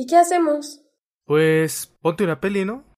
¿Y 0.00 0.06
qué 0.06 0.16
hacemos? 0.16 0.80
Pues 1.26 1.94
ponte 2.00 2.24
una 2.24 2.40
peli, 2.40 2.64
¿no? 2.64 2.89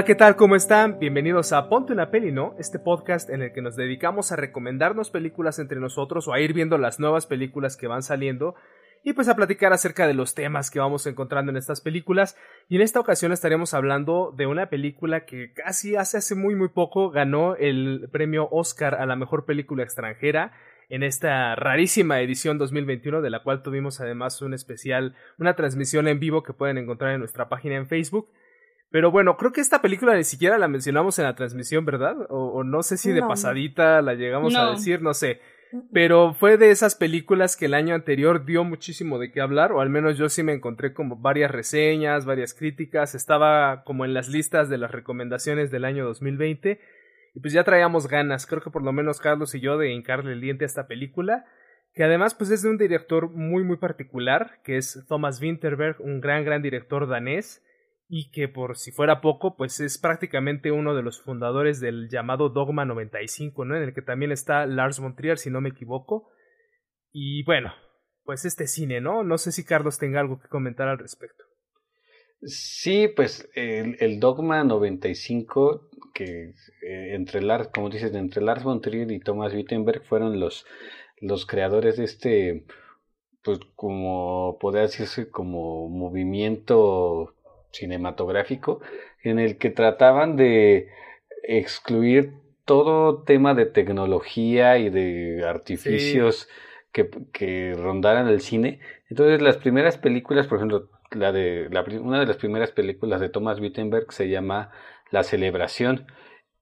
Hola, 0.00 0.06
¿qué 0.06 0.14
tal? 0.14 0.34
¿Cómo 0.34 0.56
están? 0.56 0.98
Bienvenidos 0.98 1.52
a 1.52 1.68
Ponte 1.68 1.92
una 1.92 2.10
peli, 2.10 2.32
¿no? 2.32 2.54
Este 2.58 2.78
podcast 2.78 3.28
en 3.28 3.42
el 3.42 3.52
que 3.52 3.60
nos 3.60 3.76
dedicamos 3.76 4.32
a 4.32 4.36
recomendarnos 4.36 5.10
películas 5.10 5.58
entre 5.58 5.78
nosotros 5.78 6.26
o 6.26 6.32
a 6.32 6.40
ir 6.40 6.54
viendo 6.54 6.78
las 6.78 6.98
nuevas 6.98 7.26
películas 7.26 7.76
que 7.76 7.86
van 7.86 8.02
saliendo 8.02 8.54
y 9.04 9.12
pues 9.12 9.28
a 9.28 9.36
platicar 9.36 9.74
acerca 9.74 10.06
de 10.06 10.14
los 10.14 10.34
temas 10.34 10.70
que 10.70 10.78
vamos 10.78 11.06
encontrando 11.06 11.50
en 11.50 11.58
estas 11.58 11.82
películas. 11.82 12.38
Y 12.66 12.76
en 12.76 12.80
esta 12.80 12.98
ocasión 12.98 13.30
estaremos 13.30 13.74
hablando 13.74 14.32
de 14.34 14.46
una 14.46 14.70
película 14.70 15.26
que 15.26 15.52
casi 15.52 15.96
hace 15.96 16.16
hace 16.16 16.34
muy 16.34 16.54
muy 16.54 16.68
poco 16.68 17.10
ganó 17.10 17.54
el 17.56 18.08
premio 18.10 18.48
Oscar 18.50 18.94
a 18.94 19.04
la 19.04 19.16
mejor 19.16 19.44
película 19.44 19.82
extranjera 19.82 20.54
en 20.88 21.02
esta 21.02 21.54
rarísima 21.56 22.22
edición 22.22 22.56
2021 22.56 23.20
de 23.20 23.28
la 23.28 23.42
cual 23.42 23.62
tuvimos 23.62 24.00
además 24.00 24.40
un 24.40 24.54
especial, 24.54 25.14
una 25.38 25.56
transmisión 25.56 26.08
en 26.08 26.20
vivo 26.20 26.42
que 26.42 26.54
pueden 26.54 26.78
encontrar 26.78 27.12
en 27.12 27.18
nuestra 27.18 27.50
página 27.50 27.76
en 27.76 27.86
Facebook. 27.86 28.30
Pero 28.90 29.10
bueno, 29.10 29.36
creo 29.36 29.52
que 29.52 29.60
esta 29.60 29.82
película 29.82 30.16
ni 30.16 30.24
siquiera 30.24 30.58
la 30.58 30.66
mencionamos 30.66 31.18
en 31.18 31.24
la 31.24 31.36
transmisión, 31.36 31.84
¿verdad? 31.84 32.16
O, 32.28 32.64
no 32.64 32.82
sé 32.82 32.96
si 32.96 33.12
de 33.12 33.22
pasadita 33.22 34.02
la 34.02 34.14
llegamos 34.14 34.54
a 34.56 34.72
decir, 34.72 35.00
no 35.00 35.14
sé. 35.14 35.40
Pero 35.92 36.34
fue 36.34 36.56
de 36.56 36.72
esas 36.72 36.96
películas 36.96 37.56
que 37.56 37.66
el 37.66 37.74
año 37.74 37.94
anterior 37.94 38.44
dio 38.44 38.64
muchísimo 38.64 39.20
de 39.20 39.30
qué 39.30 39.40
hablar, 39.40 39.70
o 39.70 39.80
al 39.80 39.88
menos 39.88 40.18
yo 40.18 40.28
sí 40.28 40.42
me 40.42 40.52
encontré 40.52 40.92
como 40.92 41.16
varias 41.16 41.52
reseñas, 41.52 42.24
varias 42.26 42.54
críticas, 42.54 43.14
estaba 43.14 43.84
como 43.84 44.04
en 44.04 44.12
las 44.12 44.28
listas 44.28 44.68
de 44.68 44.78
las 44.78 44.90
recomendaciones 44.90 45.70
del 45.70 45.84
año 45.84 46.04
2020, 46.04 46.80
y 47.34 47.40
pues 47.40 47.52
ya 47.52 47.62
traíamos 47.62 48.08
ganas, 48.08 48.46
creo 48.46 48.60
que 48.60 48.70
por 48.70 48.82
lo 48.82 48.92
menos 48.92 49.20
Carlos 49.20 49.54
y 49.54 49.60
yo, 49.60 49.78
de 49.78 49.92
hincarle 49.92 50.32
el 50.32 50.40
diente 50.40 50.64
a 50.64 50.66
esta 50.66 50.88
película, 50.88 51.44
que 51.94 52.02
además 52.02 52.34
pues 52.34 52.50
es 52.50 52.62
de 52.62 52.70
un 52.70 52.78
director 52.78 53.30
muy 53.30 53.62
muy 53.62 53.76
particular, 53.76 54.58
que 54.64 54.76
es 54.76 55.04
Thomas 55.08 55.40
Winterberg, 55.40 56.00
un 56.00 56.20
gran 56.20 56.44
gran 56.44 56.62
director 56.62 57.08
danés, 57.08 57.62
y 58.12 58.28
que 58.32 58.48
por 58.48 58.76
si 58.76 58.90
fuera 58.90 59.20
poco, 59.20 59.56
pues 59.56 59.78
es 59.78 59.96
prácticamente 59.96 60.72
uno 60.72 60.96
de 60.96 61.02
los 61.02 61.20
fundadores 61.20 61.78
del 61.78 62.08
llamado 62.10 62.48
Dogma 62.48 62.84
95, 62.84 63.64
¿no? 63.64 63.76
En 63.76 63.84
el 63.84 63.94
que 63.94 64.02
también 64.02 64.32
está 64.32 64.66
Lars 64.66 64.98
von 64.98 65.14
Trier, 65.14 65.38
si 65.38 65.48
no 65.48 65.60
me 65.60 65.68
equivoco. 65.68 66.28
Y 67.12 67.44
bueno, 67.44 67.72
pues 68.24 68.44
este 68.44 68.66
cine, 68.66 69.00
¿no? 69.00 69.22
No 69.22 69.38
sé 69.38 69.52
si 69.52 69.64
Carlos 69.64 69.98
tenga 69.98 70.18
algo 70.18 70.40
que 70.40 70.48
comentar 70.48 70.88
al 70.88 70.98
respecto. 70.98 71.44
Sí, 72.42 73.06
pues 73.06 73.48
el, 73.54 74.18
Dogma 74.18 74.64
95, 74.64 75.88
que 76.12 76.54
eh, 76.82 77.14
entre 77.14 77.42
Lars, 77.42 77.68
como 77.72 77.90
dices, 77.90 78.12
entre 78.12 78.42
Lars 78.42 78.64
von 78.64 78.80
Trier 78.80 79.12
y 79.12 79.20
Thomas 79.20 79.54
Wittenberg 79.54 80.02
fueron 80.04 80.40
los, 80.40 80.66
los 81.20 81.46
creadores 81.46 81.96
de 81.96 82.04
este, 82.04 82.64
pues 83.44 83.60
como 83.76 84.58
podría 84.58 84.82
decirse, 84.82 85.30
como 85.30 85.88
movimiento 85.88 87.36
cinematográfico 87.70 88.80
en 89.22 89.38
el 89.38 89.58
que 89.58 89.70
trataban 89.70 90.36
de 90.36 90.88
excluir 91.42 92.32
todo 92.64 93.22
tema 93.22 93.54
de 93.54 93.66
tecnología 93.66 94.78
y 94.78 94.90
de 94.90 95.44
artificios 95.46 96.48
que, 96.92 97.10
que, 97.32 97.74
rondaran 97.76 98.28
el 98.28 98.40
cine. 98.40 98.80
Entonces 99.08 99.42
las 99.42 99.56
primeras 99.56 99.98
películas, 99.98 100.46
por 100.46 100.58
ejemplo, 100.58 100.88
la 101.10 101.32
de 101.32 101.68
la, 101.70 101.82
una 102.00 102.20
de 102.20 102.26
las 102.26 102.36
primeras 102.36 102.70
películas 102.70 103.20
de 103.20 103.28
Thomas 103.28 103.60
Wittenberg 103.60 104.12
se 104.12 104.28
llama 104.28 104.70
La 105.10 105.22
celebración. 105.22 106.06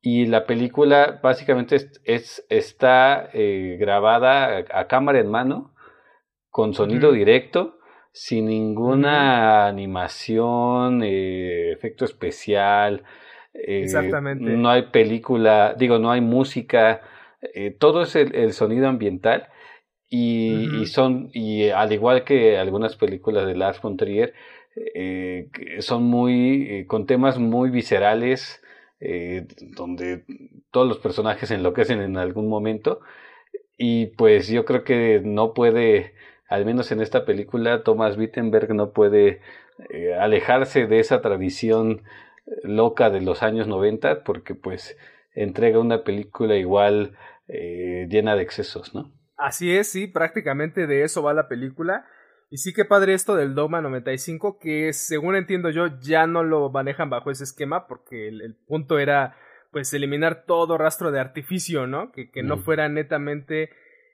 Y 0.00 0.26
la 0.26 0.46
película 0.46 1.20
básicamente 1.22 1.76
es, 2.04 2.46
está 2.48 3.28
eh, 3.32 3.76
grabada 3.80 4.64
a, 4.72 4.86
cámara 4.86 5.18
en 5.18 5.30
mano 5.30 5.74
con 6.50 6.72
sonido 6.72 7.12
directo 7.12 7.77
sin 8.18 8.46
ninguna 8.46 9.68
animación, 9.68 11.04
eh, 11.04 11.70
efecto 11.70 12.04
especial. 12.04 13.04
Eh, 13.54 13.82
Exactamente. 13.84 14.44
No 14.44 14.70
hay 14.70 14.82
película, 14.90 15.76
digo, 15.78 16.00
no 16.00 16.10
hay 16.10 16.20
música, 16.20 17.00
eh, 17.54 17.70
todo 17.70 18.02
es 18.02 18.16
el, 18.16 18.52
sonido 18.54 18.88
ambiental. 18.88 19.46
Y, 20.10 20.80
y, 20.80 20.86
son, 20.86 21.30
y 21.32 21.68
al 21.68 21.92
igual 21.92 22.24
que 22.24 22.58
algunas 22.58 22.96
películas 22.96 23.46
de 23.46 23.54
Lars 23.54 23.80
von 23.80 23.96
Trier, 23.96 24.34
son 25.78 26.04
muy, 26.04 26.86
con 26.86 27.06
temas 27.06 27.38
muy 27.38 27.70
viscerales, 27.70 28.62
donde 29.76 30.24
todos 30.72 30.88
los 30.88 30.98
personajes 30.98 31.50
enloquecen 31.50 32.00
en 32.00 32.16
algún 32.16 32.48
momento. 32.48 33.00
Y 33.76 34.06
pues 34.06 34.48
yo 34.48 34.64
creo 34.64 34.82
que 34.82 35.20
no 35.22 35.52
puede 35.52 36.14
al 36.48 36.64
menos 36.64 36.90
en 36.92 37.00
esta 37.00 37.24
película, 37.24 37.82
Thomas 37.82 38.16
Wittenberg 38.16 38.74
no 38.74 38.92
puede 38.92 39.40
eh, 39.90 40.14
alejarse 40.14 40.86
de 40.86 40.98
esa 40.98 41.20
tradición 41.20 42.02
loca 42.62 43.10
de 43.10 43.20
los 43.20 43.42
años 43.42 43.68
90 43.68 44.24
porque 44.24 44.54
pues 44.54 44.96
entrega 45.34 45.78
una 45.78 46.04
película 46.04 46.56
igual 46.56 47.16
eh, 47.48 48.06
llena 48.08 48.34
de 48.34 48.42
excesos, 48.42 48.94
¿no? 48.94 49.12
Así 49.36 49.76
es, 49.76 49.90
sí, 49.90 50.08
prácticamente 50.08 50.86
de 50.86 51.04
eso 51.04 51.22
va 51.22 51.32
la 51.32 51.48
película. 51.48 52.06
Y 52.50 52.56
sí 52.58 52.72
que 52.72 52.84
padre 52.84 53.14
esto 53.14 53.36
del 53.36 53.54
Dogma 53.54 53.82
95, 53.82 54.58
que 54.58 54.92
según 54.92 55.36
entiendo 55.36 55.70
yo 55.70 56.00
ya 56.00 56.26
no 56.26 56.42
lo 56.42 56.70
manejan 56.70 57.10
bajo 57.10 57.30
ese 57.30 57.44
esquema 57.44 57.86
porque 57.86 58.28
el, 58.28 58.56
punto 58.66 58.98
era 58.98 59.36
pues 59.70 59.92
eliminar 59.92 60.44
todo 60.46 60.78
rastro 60.78 61.12
de 61.12 61.20
artificio, 61.20 61.86
¿no? 61.86 62.10
Que, 62.10 62.30
que 62.30 62.42
no 62.42 62.56
fuera 62.56 62.88
netamente 62.88 63.70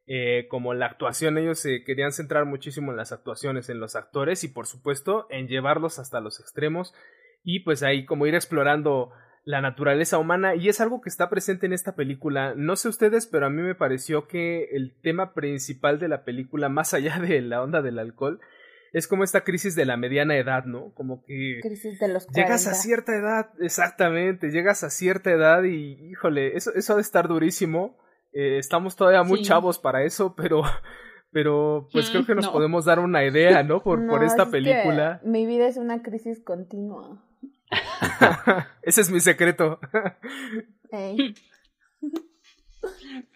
eh, 0.06 0.46
como 0.48 0.74
la 0.74 0.86
actuación, 0.86 1.38
ellos 1.38 1.58
se 1.58 1.82
querían 1.82 2.12
centrar 2.12 2.44
muchísimo 2.44 2.90
en 2.90 2.98
las 2.98 3.12
actuaciones, 3.12 3.70
en 3.70 3.80
los 3.80 3.96
actores 3.96 4.44
y 4.44 4.48
por 4.48 4.66
supuesto 4.66 5.26
en 5.30 5.48
llevarlos 5.48 5.98
hasta 5.98 6.20
los 6.20 6.40
extremos 6.40 6.94
y 7.42 7.60
pues 7.60 7.82
ahí 7.82 8.04
como 8.04 8.26
ir 8.26 8.34
explorando 8.34 9.12
la 9.44 9.60
naturaleza 9.60 10.18
humana 10.18 10.54
y 10.54 10.68
es 10.68 10.80
algo 10.80 11.00
que 11.00 11.10
está 11.10 11.28
presente 11.28 11.66
en 11.66 11.72
esta 11.72 11.94
película. 11.94 12.54
No 12.56 12.76
sé 12.76 12.88
ustedes, 12.88 13.26
pero 13.26 13.46
a 13.46 13.50
mí 13.50 13.62
me 13.62 13.74
pareció 13.74 14.26
que 14.26 14.70
el 14.72 14.94
tema 15.02 15.34
principal 15.34 15.98
de 15.98 16.08
la 16.08 16.24
película, 16.24 16.68
más 16.68 16.94
allá 16.94 17.18
de 17.18 17.40
la 17.42 17.62
onda 17.62 17.82
del 17.82 17.98
alcohol, 17.98 18.40
es 18.92 19.08
como 19.08 19.24
esta 19.24 19.42
crisis 19.42 19.74
de 19.74 19.86
la 19.86 19.96
mediana 19.96 20.36
edad, 20.36 20.64
¿no? 20.64 20.92
Como 20.94 21.24
que 21.24 21.58
crisis 21.62 21.98
de 21.98 22.08
los 22.08 22.28
llegas 22.28 22.66
a 22.66 22.74
cierta 22.74 23.14
edad, 23.14 23.50
exactamente, 23.58 24.50
llegas 24.50 24.84
a 24.84 24.90
cierta 24.90 25.32
edad 25.32 25.64
y 25.64 26.10
híjole, 26.10 26.56
eso 26.56 26.72
eso 26.74 26.92
ha 26.92 26.96
de 26.96 27.02
estar 27.02 27.26
durísimo 27.26 27.98
eh, 28.34 28.58
estamos 28.58 28.96
todavía 28.96 29.22
muy 29.22 29.42
chavos 29.42 29.78
para 29.78 30.02
eso, 30.02 30.34
pero, 30.34 30.62
pero 31.30 31.88
pues 31.92 32.10
creo 32.10 32.26
que 32.26 32.34
nos 32.34 32.48
podemos 32.48 32.84
dar 32.84 32.98
una 32.98 33.24
idea, 33.24 33.62
¿no? 33.62 33.82
Por, 33.82 34.06
por 34.06 34.24
esta 34.24 34.50
película. 34.50 35.20
mi 35.24 35.46
vida 35.46 35.68
es 35.68 35.76
una 35.76 36.02
crisis 36.02 36.42
continua. 36.42 37.24
Ese 38.82 39.00
es 39.00 39.10
mi 39.10 39.20
secreto. 39.20 39.78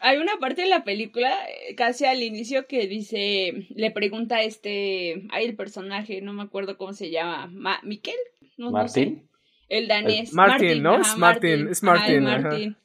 Hay 0.00 0.18
una 0.18 0.36
parte 0.38 0.62
de 0.62 0.68
la 0.68 0.84
película, 0.84 1.30
eh, 1.48 1.74
casi 1.74 2.04
al 2.04 2.22
inicio, 2.22 2.66
que 2.66 2.86
dice, 2.86 3.66
le 3.70 3.90
pregunta 3.90 4.36
a 4.36 4.42
este, 4.42 5.26
hay 5.30 5.46
el 5.46 5.56
personaje, 5.56 6.20
no 6.20 6.34
me 6.34 6.42
acuerdo 6.42 6.76
cómo 6.76 6.92
se 6.92 7.10
llama, 7.10 7.46
Ma 7.50 7.80
¿Miquel? 7.82 8.18
No, 8.58 8.70
¿Martín? 8.70 9.26
el 9.70 9.88
danés. 9.88 10.34
Martín, 10.34 10.82
¿no? 10.82 11.00
es 11.00 11.16
Martín, 11.16 11.68
es 11.68 11.82
Martín 11.82 12.76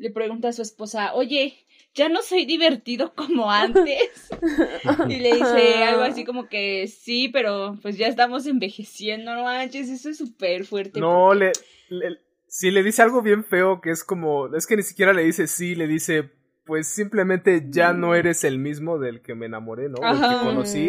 le 0.00 0.10
pregunta 0.10 0.48
a 0.48 0.52
su 0.52 0.62
esposa, 0.62 1.12
oye, 1.12 1.54
ya 1.94 2.08
no 2.08 2.22
soy 2.22 2.46
divertido 2.46 3.12
como 3.14 3.50
antes. 3.50 4.30
y 5.08 5.16
le 5.16 5.34
dice 5.34 5.84
algo 5.84 6.02
así 6.02 6.24
como 6.24 6.48
que 6.48 6.86
sí, 6.88 7.28
pero 7.28 7.78
pues 7.82 7.98
ya 7.98 8.08
estamos 8.08 8.46
envejeciendo, 8.46 9.34
no 9.34 9.44
manches, 9.44 9.90
eso 9.90 10.08
es 10.08 10.16
súper 10.16 10.64
fuerte. 10.64 11.00
No, 11.00 11.34
le, 11.34 11.52
le, 11.90 12.18
sí 12.46 12.70
le 12.70 12.82
dice 12.82 13.02
algo 13.02 13.20
bien 13.20 13.44
feo 13.44 13.82
que 13.82 13.90
es 13.90 14.02
como, 14.02 14.54
es 14.56 14.66
que 14.66 14.76
ni 14.76 14.82
siquiera 14.82 15.12
le 15.12 15.22
dice 15.22 15.46
sí, 15.46 15.74
le 15.74 15.86
dice, 15.86 16.30
pues 16.64 16.88
simplemente 16.88 17.66
ya 17.68 17.92
no 17.92 18.08
mm. 18.08 18.14
eres 18.14 18.44
el 18.44 18.58
mismo 18.58 18.98
del 18.98 19.20
que 19.20 19.34
me 19.34 19.46
enamoré, 19.46 19.90
¿no? 19.90 20.00
Del 20.00 20.18
que 20.18 20.44
conocí. 20.46 20.88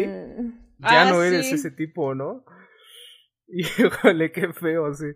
Ya 0.78 1.02
ah, 1.02 1.10
no 1.10 1.22
eres 1.22 1.52
ese 1.52 1.70
tipo, 1.70 2.14
¿no? 2.14 2.46
Híjole, 3.46 4.32
qué 4.32 4.54
feo, 4.54 4.94
sí. 4.94 5.08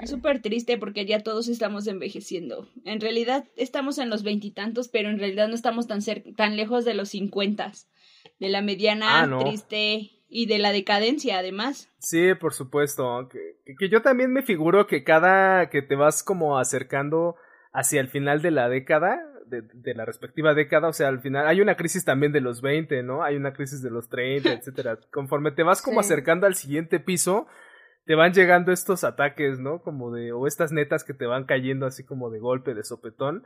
Es 0.00 0.10
súper 0.10 0.40
triste 0.42 0.78
porque 0.78 1.04
ya 1.06 1.20
todos 1.22 1.48
estamos 1.48 1.86
envejeciendo. 1.86 2.68
En 2.84 3.00
realidad 3.00 3.44
estamos 3.56 3.98
en 3.98 4.10
los 4.10 4.22
veintitantos, 4.22 4.88
pero 4.88 5.08
en 5.10 5.18
realidad 5.18 5.48
no 5.48 5.54
estamos 5.54 5.86
tan, 5.86 6.00
tan 6.36 6.56
lejos 6.56 6.84
de 6.84 6.94
los 6.94 7.10
cincuentas. 7.10 7.88
de 8.38 8.48
la 8.48 8.60
mediana 8.62 9.20
Ah, 9.22 9.26
no. 9.26 9.38
triste 9.40 10.10
y 10.28 10.46
de 10.46 10.58
la 10.58 10.72
decadencia, 10.72 11.38
además. 11.38 11.88
Sí, 11.98 12.34
por 12.40 12.54
supuesto. 12.54 13.28
Que, 13.30 13.56
que- 13.64 13.74
que 13.76 13.88
yo 13.88 14.02
también 14.02 14.32
me 14.32 14.42
figuro 14.42 14.86
que 14.88 15.04
cada 15.04 15.70
que 15.70 15.80
te 15.82 15.94
vas 15.94 16.22
como 16.24 16.58
acercando 16.58 17.36
hacia 17.72 18.00
el 18.00 18.08
final 18.08 18.42
de 18.42 18.50
la 18.50 18.68
década, 18.68 19.20
de, 19.46 19.62
de 19.62 19.94
la 19.94 20.04
respectiva 20.04 20.54
década, 20.54 20.88
o 20.88 20.92
sea, 20.92 21.08
al 21.08 21.20
final 21.20 21.46
hay 21.46 21.60
una 21.60 21.76
crisis 21.76 22.04
también 22.04 22.32
de 22.32 22.40
los 22.40 22.62
20, 22.62 23.02
¿no? 23.04 23.22
Hay 23.22 23.36
una 23.36 23.52
crisis 23.52 23.80
de 23.82 23.90
los 23.90 24.08
30, 24.08 24.52
etcétera. 24.52 24.98
Conforme 25.12 25.52
te 25.52 25.62
vas 25.62 25.80
como 25.82 26.02
Sí. 26.02 26.06
acercando 26.06 26.46
al 26.46 26.54
siguiente 26.56 26.98
piso, 27.00 27.46
te 28.04 28.14
van 28.14 28.32
llegando 28.32 28.72
estos 28.72 29.04
ataques, 29.04 29.58
¿no? 29.58 29.82
Como 29.82 30.12
de, 30.12 30.32
o 30.32 30.46
estas 30.46 30.72
netas 30.72 31.04
que 31.04 31.14
te 31.14 31.26
van 31.26 31.44
cayendo 31.44 31.86
así 31.86 32.04
como 32.04 32.30
de 32.30 32.40
golpe, 32.40 32.74
de 32.74 32.84
sopetón, 32.84 33.44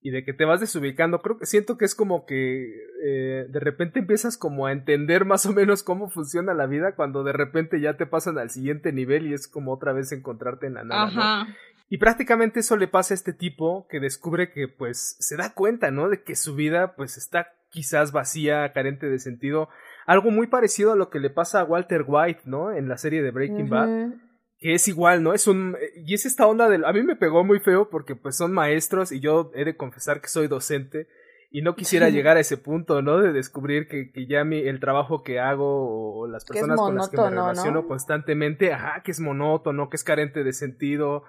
y 0.00 0.10
de 0.10 0.24
que 0.24 0.32
te 0.32 0.44
vas 0.44 0.60
desubicando. 0.60 1.20
Creo 1.20 1.38
que 1.38 1.46
siento 1.46 1.76
que 1.76 1.84
es 1.84 1.94
como 1.94 2.26
que 2.26 2.64
eh, 3.04 3.46
de 3.48 3.60
repente 3.60 3.98
empiezas 3.98 4.38
como 4.38 4.66
a 4.66 4.72
entender 4.72 5.24
más 5.24 5.46
o 5.46 5.52
menos 5.52 5.82
cómo 5.82 6.08
funciona 6.08 6.54
la 6.54 6.66
vida 6.66 6.94
cuando 6.94 7.24
de 7.24 7.32
repente 7.32 7.80
ya 7.80 7.96
te 7.96 8.06
pasan 8.06 8.38
al 8.38 8.50
siguiente 8.50 8.92
nivel 8.92 9.26
y 9.26 9.34
es 9.34 9.48
como 9.48 9.72
otra 9.72 9.92
vez 9.92 10.12
encontrarte 10.12 10.66
en 10.66 10.74
la 10.74 10.84
nada, 10.84 11.46
¿no? 11.46 11.54
Y 11.88 11.98
prácticamente 11.98 12.60
eso 12.60 12.76
le 12.76 12.88
pasa 12.88 13.14
a 13.14 13.16
este 13.16 13.32
tipo 13.32 13.86
que 13.88 14.00
descubre 14.00 14.52
que 14.52 14.68
pues 14.68 15.16
se 15.18 15.36
da 15.36 15.54
cuenta, 15.54 15.90
¿no? 15.90 16.08
De 16.08 16.22
que 16.22 16.36
su 16.36 16.54
vida 16.54 16.94
pues 16.96 17.16
está 17.16 17.52
quizás 17.70 18.12
vacía, 18.12 18.72
carente 18.72 19.08
de 19.08 19.18
sentido. 19.18 19.68
Algo 20.06 20.30
muy 20.30 20.46
parecido 20.46 20.92
a 20.92 20.96
lo 20.96 21.10
que 21.10 21.20
le 21.20 21.30
pasa 21.30 21.60
a 21.60 21.64
Walter 21.64 22.04
White, 22.06 22.42
¿no? 22.44 22.72
En 22.72 22.88
la 22.88 22.96
serie 22.96 23.22
de 23.22 23.30
Breaking 23.30 23.68
Bad 23.68 24.12
que 24.58 24.74
es 24.74 24.88
igual, 24.88 25.22
¿no? 25.22 25.34
Es 25.34 25.46
un 25.46 25.76
y 25.96 26.14
es 26.14 26.24
esta 26.24 26.46
onda 26.46 26.68
del 26.68 26.84
a 26.84 26.92
mí 26.92 27.02
me 27.02 27.16
pegó 27.16 27.44
muy 27.44 27.60
feo 27.60 27.90
porque 27.90 28.16
pues 28.16 28.36
son 28.36 28.52
maestros 28.52 29.12
y 29.12 29.20
yo 29.20 29.50
he 29.54 29.64
de 29.64 29.76
confesar 29.76 30.20
que 30.20 30.28
soy 30.28 30.48
docente 30.48 31.08
y 31.50 31.62
no 31.62 31.76
quisiera 31.76 32.08
llegar 32.10 32.36
a 32.36 32.40
ese 32.40 32.56
punto, 32.56 33.02
¿no? 33.02 33.18
De 33.18 33.32
descubrir 33.32 33.86
que, 33.86 34.10
que 34.12 34.26
ya 34.26 34.44
mi, 34.44 34.60
el 34.60 34.80
trabajo 34.80 35.22
que 35.22 35.40
hago 35.40 35.66
o, 35.66 36.20
o 36.20 36.26
las 36.26 36.44
personas 36.44 36.78
con 36.78 36.94
las 36.94 37.10
que 37.10 37.18
me 37.18 37.30
relaciono 37.30 37.82
¿no? 37.82 37.88
constantemente, 37.88 38.72
ajá, 38.72 39.02
que 39.04 39.10
es 39.10 39.20
monótono, 39.20 39.90
que 39.90 39.96
es 39.96 40.04
carente 40.04 40.42
de 40.42 40.52
sentido, 40.52 41.24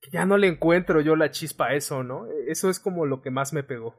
que 0.00 0.10
ya 0.10 0.24
no 0.24 0.38
le 0.38 0.48
encuentro 0.48 1.00
yo 1.00 1.14
la 1.14 1.30
chispa 1.30 1.68
a 1.68 1.74
eso, 1.74 2.02
¿no? 2.02 2.26
Eso 2.48 2.70
es 2.70 2.80
como 2.80 3.04
lo 3.04 3.20
que 3.20 3.30
más 3.30 3.52
me 3.52 3.62
pegó. 3.62 3.96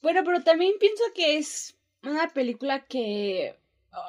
Bueno, 0.00 0.22
pero 0.24 0.42
también 0.42 0.74
pienso 0.78 1.02
que 1.14 1.38
es 1.38 1.81
una 2.02 2.28
película 2.28 2.84
que, 2.86 3.56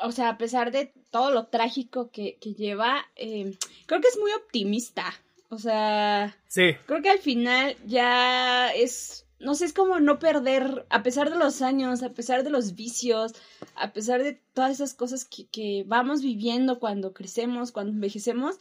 o 0.04 0.12
sea, 0.12 0.30
a 0.30 0.38
pesar 0.38 0.72
de 0.72 0.92
todo 1.12 1.32
lo 1.32 1.48
trágico 1.48 2.10
que, 2.12 2.38
que 2.40 2.54
lleva, 2.54 3.06
eh, 3.16 3.56
creo 3.86 4.02
que 4.02 4.08
es 4.08 4.18
muy 4.20 4.32
optimista. 4.32 5.06
O 5.50 5.60
sea, 5.60 6.36
Sí, 6.48 6.74
creo 6.88 7.02
que 7.04 7.12
al 7.12 7.20
final 7.20 7.76
ya 7.86 8.74
es, 8.74 9.28
no 9.40 9.54
sé, 9.54 9.66
es 9.66 9.74
como 9.74 10.00
no 10.00 10.18
perder, 10.18 10.86
a 10.90 11.04
pesar 11.04 11.30
de 11.30 11.38
los 11.38 11.62
años, 11.62 12.02
a 12.02 12.14
pesar 12.14 12.44
de 12.44 12.50
los 12.50 12.74
vicios, 12.74 13.34
a 13.76 13.94
pesar 13.94 14.24
de 14.24 14.34
todas 14.54 14.72
esas 14.72 14.96
cosas 14.96 15.26
que, 15.26 15.46
que 15.46 15.84
vamos 15.86 16.24
viviendo 16.24 16.80
cuando 16.80 17.14
crecemos, 17.14 17.72
cuando 17.72 17.92
envejecemos, 17.92 18.58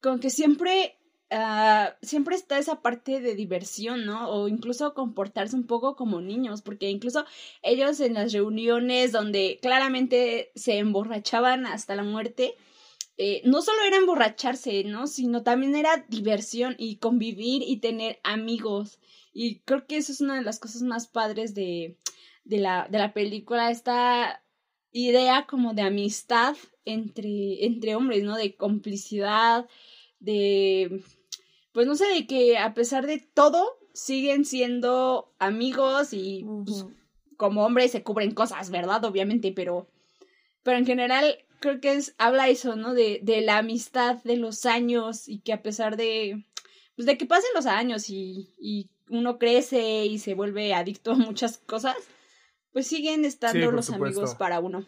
con 0.00 0.20
que 0.20 0.30
siempre, 0.30 0.96
ah, 1.30 1.96
siempre 2.02 2.36
está 2.36 2.58
esa 2.58 2.82
parte 2.82 3.20
de 3.20 3.34
diversión, 3.34 4.06
¿no? 4.06 4.30
O 4.30 4.48
incluso 4.48 4.94
comportarse 4.94 5.56
un 5.56 5.66
poco 5.66 5.96
como 5.96 6.20
niños, 6.20 6.62
porque 6.62 6.90
incluso 6.90 7.24
ellos 7.62 8.00
en 8.00 8.14
las 8.14 8.32
reuniones 8.32 9.12
donde 9.12 9.58
claramente 9.62 10.52
se 10.54 10.78
emborrachaban 10.78 11.66
hasta 11.66 11.94
la 11.96 12.02
muerte, 12.02 12.56
eh, 13.16 13.42
no 13.44 13.60
solo 13.62 13.82
era 13.82 13.98
emborracharse, 13.98 14.84
¿no? 14.84 15.06
Sino 15.06 15.42
también 15.42 15.76
era 15.76 16.06
diversión 16.08 16.74
y 16.78 16.96
convivir 16.96 17.62
y 17.66 17.78
tener 17.78 18.18
amigos. 18.22 18.98
Y 19.32 19.60
creo 19.60 19.86
que 19.86 19.98
eso 19.98 20.12
es 20.12 20.20
una 20.20 20.36
de 20.36 20.42
las 20.42 20.58
cosas 20.58 20.82
más 20.82 21.06
padres 21.06 21.54
de, 21.54 21.98
de, 22.44 22.58
la, 22.58 22.88
de 22.90 22.98
la 22.98 23.12
película, 23.12 23.70
esta 23.70 24.42
idea 24.92 25.46
como 25.46 25.74
de 25.74 25.82
amistad 25.82 26.56
entre, 26.84 27.64
entre 27.66 27.94
hombres, 27.94 28.24
¿no? 28.24 28.36
De 28.36 28.56
complicidad, 28.56 29.68
de, 30.18 31.02
pues 31.72 31.86
no 31.86 31.94
sé, 31.94 32.06
de 32.08 32.26
que 32.26 32.58
a 32.58 32.74
pesar 32.74 33.06
de 33.06 33.18
todo, 33.18 33.78
siguen 33.92 34.44
siendo 34.44 35.32
amigos 35.38 36.12
y 36.12 36.44
pues, 36.64 36.86
como 37.36 37.64
hombres 37.64 37.90
se 37.90 38.02
cubren 38.02 38.32
cosas, 38.34 38.70
¿verdad? 38.70 39.04
Obviamente, 39.04 39.52
pero, 39.54 39.88
pero 40.62 40.78
en 40.78 40.86
general 40.86 41.38
creo 41.60 41.80
que 41.80 41.92
es, 41.92 42.14
habla 42.18 42.48
eso, 42.48 42.76
¿no? 42.76 42.94
De, 42.94 43.20
de 43.22 43.40
la 43.40 43.58
amistad 43.58 44.22
de 44.24 44.36
los 44.36 44.64
años 44.66 45.28
y 45.28 45.40
que 45.40 45.52
a 45.52 45.62
pesar 45.62 45.96
de, 45.96 46.44
pues 46.96 47.06
de 47.06 47.18
que 47.18 47.26
pasen 47.26 47.50
los 47.54 47.66
años 47.66 48.08
y, 48.10 48.54
y 48.58 48.90
uno 49.08 49.38
crece 49.38 50.06
y 50.06 50.18
se 50.18 50.34
vuelve 50.34 50.72
adicto 50.72 51.12
a 51.12 51.16
muchas 51.16 51.58
cosas, 51.58 51.96
pues 52.72 52.86
siguen 52.86 53.24
estando 53.24 53.66
Sí, 53.66 53.72
los 53.72 53.86
supuesto. 53.86 54.20
amigos 54.20 54.34
para 54.36 54.60
uno. 54.60 54.86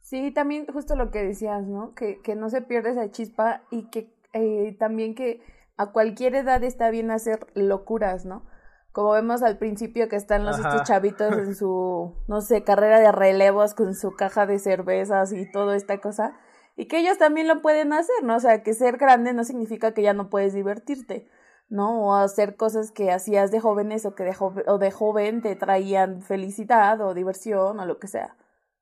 Sí, 0.00 0.30
también 0.30 0.66
justo 0.66 0.94
lo 0.94 1.10
que 1.10 1.18
decías, 1.18 1.66
¿no? 1.66 1.92
Que, 1.94 2.20
que 2.22 2.36
no 2.36 2.48
se 2.48 2.62
pierde 2.62 2.90
esa 2.92 3.10
chispa 3.10 3.64
y 3.72 3.90
que 3.90 4.14
eh, 4.32 4.76
también 4.78 5.16
que 5.16 5.40
a 5.76 5.92
cualquier 5.92 6.34
edad 6.34 6.62
está 6.64 6.90
bien 6.90 7.10
hacer 7.10 7.46
locuras, 7.54 8.24
¿no? 8.24 8.44
Como 8.92 9.10
vemos 9.10 9.42
al 9.42 9.58
principio 9.58 10.08
que 10.08 10.16
están 10.16 10.46
los 10.46 10.58
Ajá. 10.58 10.70
estos 10.70 10.88
chavitos 10.88 11.32
en 11.36 11.54
su, 11.56 12.14
no 12.28 12.40
sé, 12.40 12.64
carrera 12.64 12.98
de 12.98 13.12
relevos 13.12 13.74
con 13.74 13.94
su 13.94 14.12
caja 14.16 14.46
de 14.46 14.58
cervezas 14.58 15.32
y 15.32 15.50
toda 15.50 15.76
esta 15.76 16.00
cosa. 16.00 16.34
Y 16.76 16.88
que 16.88 16.98
ellos 16.98 17.18
también 17.18 17.48
lo 17.48 17.62
pueden 17.62 17.92
hacer, 17.92 18.22
¿no? 18.22 18.36
O 18.36 18.40
sea, 18.40 18.62
que 18.62 18.74
ser 18.74 18.96
grande 18.96 19.32
no 19.32 19.44
significa 19.44 19.92
que 19.92 20.02
ya 20.02 20.12
no 20.14 20.28
puedes 20.30 20.54
divertirte, 20.54 21.28
¿no? 21.68 22.06
O 22.06 22.14
hacer 22.14 22.56
cosas 22.56 22.90
que 22.90 23.10
hacías 23.10 23.50
de 23.50 23.60
jóvenes 23.60 24.06
o 24.06 24.14
que 24.14 24.24
de, 24.24 24.32
jove- 24.34 24.64
o 24.66 24.78
de 24.78 24.90
joven 24.90 25.42
te 25.42 25.56
traían 25.56 26.22
felicidad 26.22 27.00
o 27.00 27.12
diversión 27.14 27.80
o 27.80 27.86
lo 27.86 27.98
que 27.98 28.08
sea. 28.08 28.36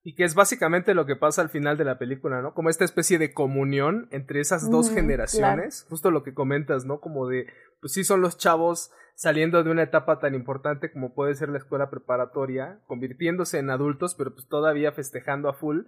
Y 0.07 0.15
que 0.15 0.25
es 0.25 0.35
básicamente 0.35 0.93
lo 0.93 1.07
que 1.07 1.17
pasa 1.17 1.41
al 1.41 1.49
final 1.49 1.79
de 1.79 1.85
la 1.87 1.99
película, 1.99 2.43
¿no? 2.43 2.53
Como 2.53 2.69
esta 2.69 2.85
especie 2.85 3.19
de 3.19 3.33
comunión 3.33 4.07
entre 4.11 4.41
esas 4.41 4.71
dos 4.71 4.91
generaciones. 4.91 5.87
Justo 5.89 6.11
lo 6.11 6.23
que 6.23 6.35
comentas, 6.35 6.85
¿no? 6.85 7.01
Como 7.01 7.27
de, 7.27 7.47
pues 7.81 7.95
sí 7.95 8.05
son 8.05 8.21
los 8.21 8.37
chavos 8.37 8.93
saliendo 9.15 9.63
de 9.63 9.71
una 9.71 9.83
etapa 9.83 10.19
tan 10.19 10.35
importante 10.35 10.93
como 10.93 11.15
puede 11.15 11.35
ser 11.35 11.49
la 11.49 11.57
escuela 11.57 11.89
preparatoria, 11.89 12.81
convirtiéndose 12.87 13.59
en 13.59 13.71
adultos, 13.71 14.15
pero 14.15 14.35
pues 14.35 14.47
todavía 14.47 14.93
festejando 14.93 15.49
a 15.49 15.55
full. 15.55 15.85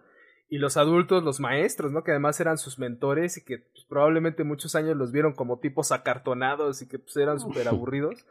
Y 0.49 0.59
los 0.59 0.79
adultos, 0.79 1.23
los 1.23 1.39
maestros, 1.39 1.93
¿no? 1.93 2.03
Que 2.03 2.13
además 2.13 2.41
eran 2.41 2.57
sus 2.57 2.79
mentores 2.79 3.37
y 3.37 3.45
que 3.45 3.59
pues, 3.59 3.85
probablemente 3.87 4.45
muchos 4.45 4.77
años 4.77 4.97
los 4.97 5.13
vieron 5.13 5.35
como 5.35 5.59
tipos 5.59 5.93
acartonados 5.93 6.81
y 6.81 6.89
que 6.89 6.99
pues 6.99 7.17
eran 7.19 7.39
súper 7.39 7.69
aburridos. 7.69 8.25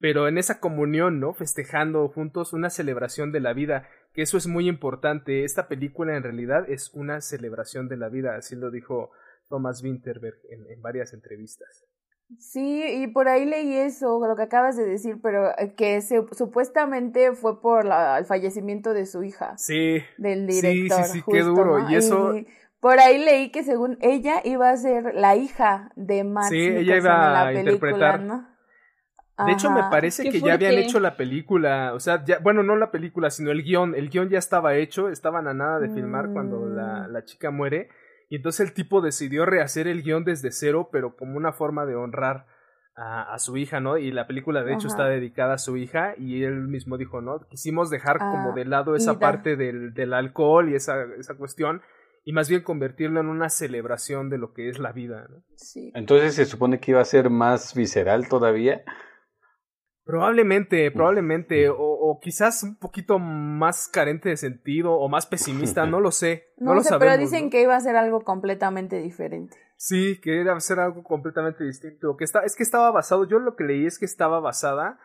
Pero 0.00 0.26
en 0.28 0.38
esa 0.38 0.60
comunión, 0.60 1.20
¿no? 1.20 1.34
Festejando 1.34 2.08
juntos 2.08 2.52
una 2.54 2.70
celebración 2.70 3.32
de 3.32 3.40
la 3.40 3.52
vida 3.52 3.86
que 4.14 4.22
eso 4.22 4.38
es 4.38 4.46
muy 4.46 4.66
importante. 4.68 5.44
Esta 5.44 5.68
película 5.68 6.16
en 6.16 6.22
realidad 6.22 6.68
es 6.68 6.90
una 6.94 7.20
celebración 7.20 7.88
de 7.88 7.96
la 7.98 8.08
vida, 8.08 8.34
así 8.34 8.56
lo 8.56 8.70
dijo 8.70 9.10
Thomas 9.48 9.82
Winterberg 9.82 10.38
en, 10.50 10.66
en 10.70 10.80
varias 10.82 11.12
entrevistas. 11.12 11.84
Sí, 12.38 12.84
y 13.02 13.08
por 13.08 13.28
ahí 13.28 13.44
leí 13.44 13.74
eso, 13.74 14.24
lo 14.26 14.36
que 14.36 14.42
acabas 14.42 14.76
de 14.76 14.84
decir, 14.86 15.18
pero 15.20 15.50
eh, 15.58 15.74
que 15.76 16.00
se, 16.00 16.24
supuestamente 16.32 17.32
fue 17.32 17.60
por 17.60 17.84
la- 17.84 18.18
el 18.18 18.24
fallecimiento 18.24 18.94
de 18.94 19.04
su 19.06 19.24
hija, 19.24 19.56
Sí, 19.58 19.98
del 20.16 20.48
Sí, 20.48 20.60
sí, 20.60 20.70
director. 20.72 21.04
sí, 21.06 21.22
qué 21.28 21.40
duro, 21.42 21.78
¿no? 21.80 21.90
y 21.90 21.96
eso- 21.96 22.34
por 22.78 22.98
ahí 23.00 23.18
leí 23.22 23.50
que 23.50 23.64
según 23.64 23.98
ella 24.00 24.40
iba 24.44 24.70
a 24.70 24.76
ser 24.76 25.14
la 25.14 25.34
hija 25.36 25.90
de 25.96 26.22
Matt 26.24 26.48
Sí, 26.50 26.56
ella 26.56 26.96
iba 26.96 26.96
en 26.96 27.32
la 27.32 27.46
a 27.48 27.54
interpretar. 27.54 28.20
¿no? 28.22 28.48
De 29.46 29.52
hecho 29.52 29.70
me 29.70 29.82
parece 29.90 30.22
Qué 30.24 30.30
que 30.32 30.40
ya 30.40 30.54
habían 30.54 30.74
hecho 30.74 31.00
la 31.00 31.16
película, 31.16 31.92
o 31.94 32.00
sea, 32.00 32.24
ya, 32.24 32.38
bueno, 32.38 32.62
no 32.62 32.76
la 32.76 32.90
película, 32.90 33.30
sino 33.30 33.50
el 33.50 33.62
guion, 33.62 33.94
el 33.94 34.08
guion 34.10 34.28
ya 34.28 34.38
estaba 34.38 34.74
hecho, 34.76 35.08
estaban 35.08 35.48
a 35.48 35.54
nada 35.54 35.78
de 35.80 35.88
filmar 35.90 36.30
cuando 36.32 36.66
la, 36.66 37.06
Mm. 37.08 37.12
la 37.12 37.24
chica 37.24 37.50
muere, 37.50 37.88
y 38.28 38.36
entonces 38.36 38.66
el 38.68 38.74
tipo 38.74 39.00
decidió 39.00 39.44
rehacer 39.46 39.88
el 39.88 40.02
guion 40.02 40.24
desde 40.24 40.50
cero, 40.52 40.88
pero 40.92 41.16
como 41.16 41.36
una 41.36 41.52
forma 41.52 41.84
de 41.86 41.94
honrar 41.96 42.46
a, 42.96 43.32
a 43.32 43.38
su 43.38 43.56
hija, 43.56 43.80
¿no? 43.80 43.96
Y 43.98 44.10
la 44.12 44.26
película 44.26 44.62
de 44.62 44.72
hecho 44.74 44.88
Ajá. 44.88 44.96
está 44.96 45.04
dedicada 45.08 45.54
a 45.54 45.58
su 45.58 45.76
hija, 45.76 46.14
y 46.18 46.44
él 46.44 46.68
mismo 46.68 46.98
dijo, 46.98 47.20
¿no? 47.20 47.40
Quisimos 47.48 47.88
dejar 47.90 48.18
como 48.18 48.50
Ah, 48.50 48.54
de 48.54 48.64
lado 48.66 48.94
esa 48.94 49.12
Ida. 49.12 49.20
parte 49.20 49.56
del, 49.56 49.94
del 49.94 50.12
alcohol 50.12 50.68
y 50.70 50.74
esa, 50.74 51.04
esa 51.18 51.34
cuestión, 51.36 51.82
y 52.24 52.32
más 52.34 52.50
bien 52.50 52.62
convertirlo 52.62 53.18
en 53.20 53.28
una 53.28 53.48
celebración 53.48 54.28
de 54.28 54.36
lo 54.36 54.52
que 54.52 54.68
es 54.68 54.78
la 54.78 54.92
vida, 54.92 55.26
¿no? 55.30 55.42
Sí. 55.56 55.90
Entonces 55.94 56.34
se 56.34 56.44
supone 56.44 56.78
que 56.78 56.90
iba 56.90 57.00
a 57.00 57.04
ser 57.06 57.30
más 57.30 57.74
visceral 57.74 58.28
todavía. 58.28 58.82
Probablemente, 60.10 60.90
probablemente, 60.90 61.68
o, 61.68 61.76
o 61.78 62.20
quizás 62.20 62.62
un 62.62 62.76
poquito 62.76 63.18
más 63.18 63.88
carente 63.88 64.28
de 64.28 64.36
sentido 64.36 64.92
o 64.92 65.08
más 65.08 65.26
pesimista, 65.26 65.86
no 65.86 66.00
lo 66.00 66.10
sé, 66.10 66.52
no, 66.58 66.70
No, 66.70 66.74
lo 66.74 66.82
sé, 66.82 66.90
sabemos. 66.90 67.12
pero 67.14 67.20
dicen 67.22 67.44
¿no? 67.44 67.50
que 67.50 67.62
iba 67.62 67.76
a 67.76 67.80
ser 67.80 67.96
algo 67.96 68.20
completamente 68.22 69.00
diferente. 69.00 69.56
Sí, 69.76 70.20
que 70.20 70.40
era 70.40 70.54
hacer 70.56 70.78
algo 70.80 71.02
completamente 71.02 71.64
distinto. 71.64 72.16
Que 72.16 72.24
está, 72.24 72.40
es 72.40 72.56
que 72.56 72.62
estaba 72.62 72.90
basado, 72.90 73.26
yo 73.26 73.38
lo 73.38 73.56
que 73.56 73.64
leí 73.64 73.86
es 73.86 73.98
que 73.98 74.04
estaba 74.04 74.40
basada 74.40 74.98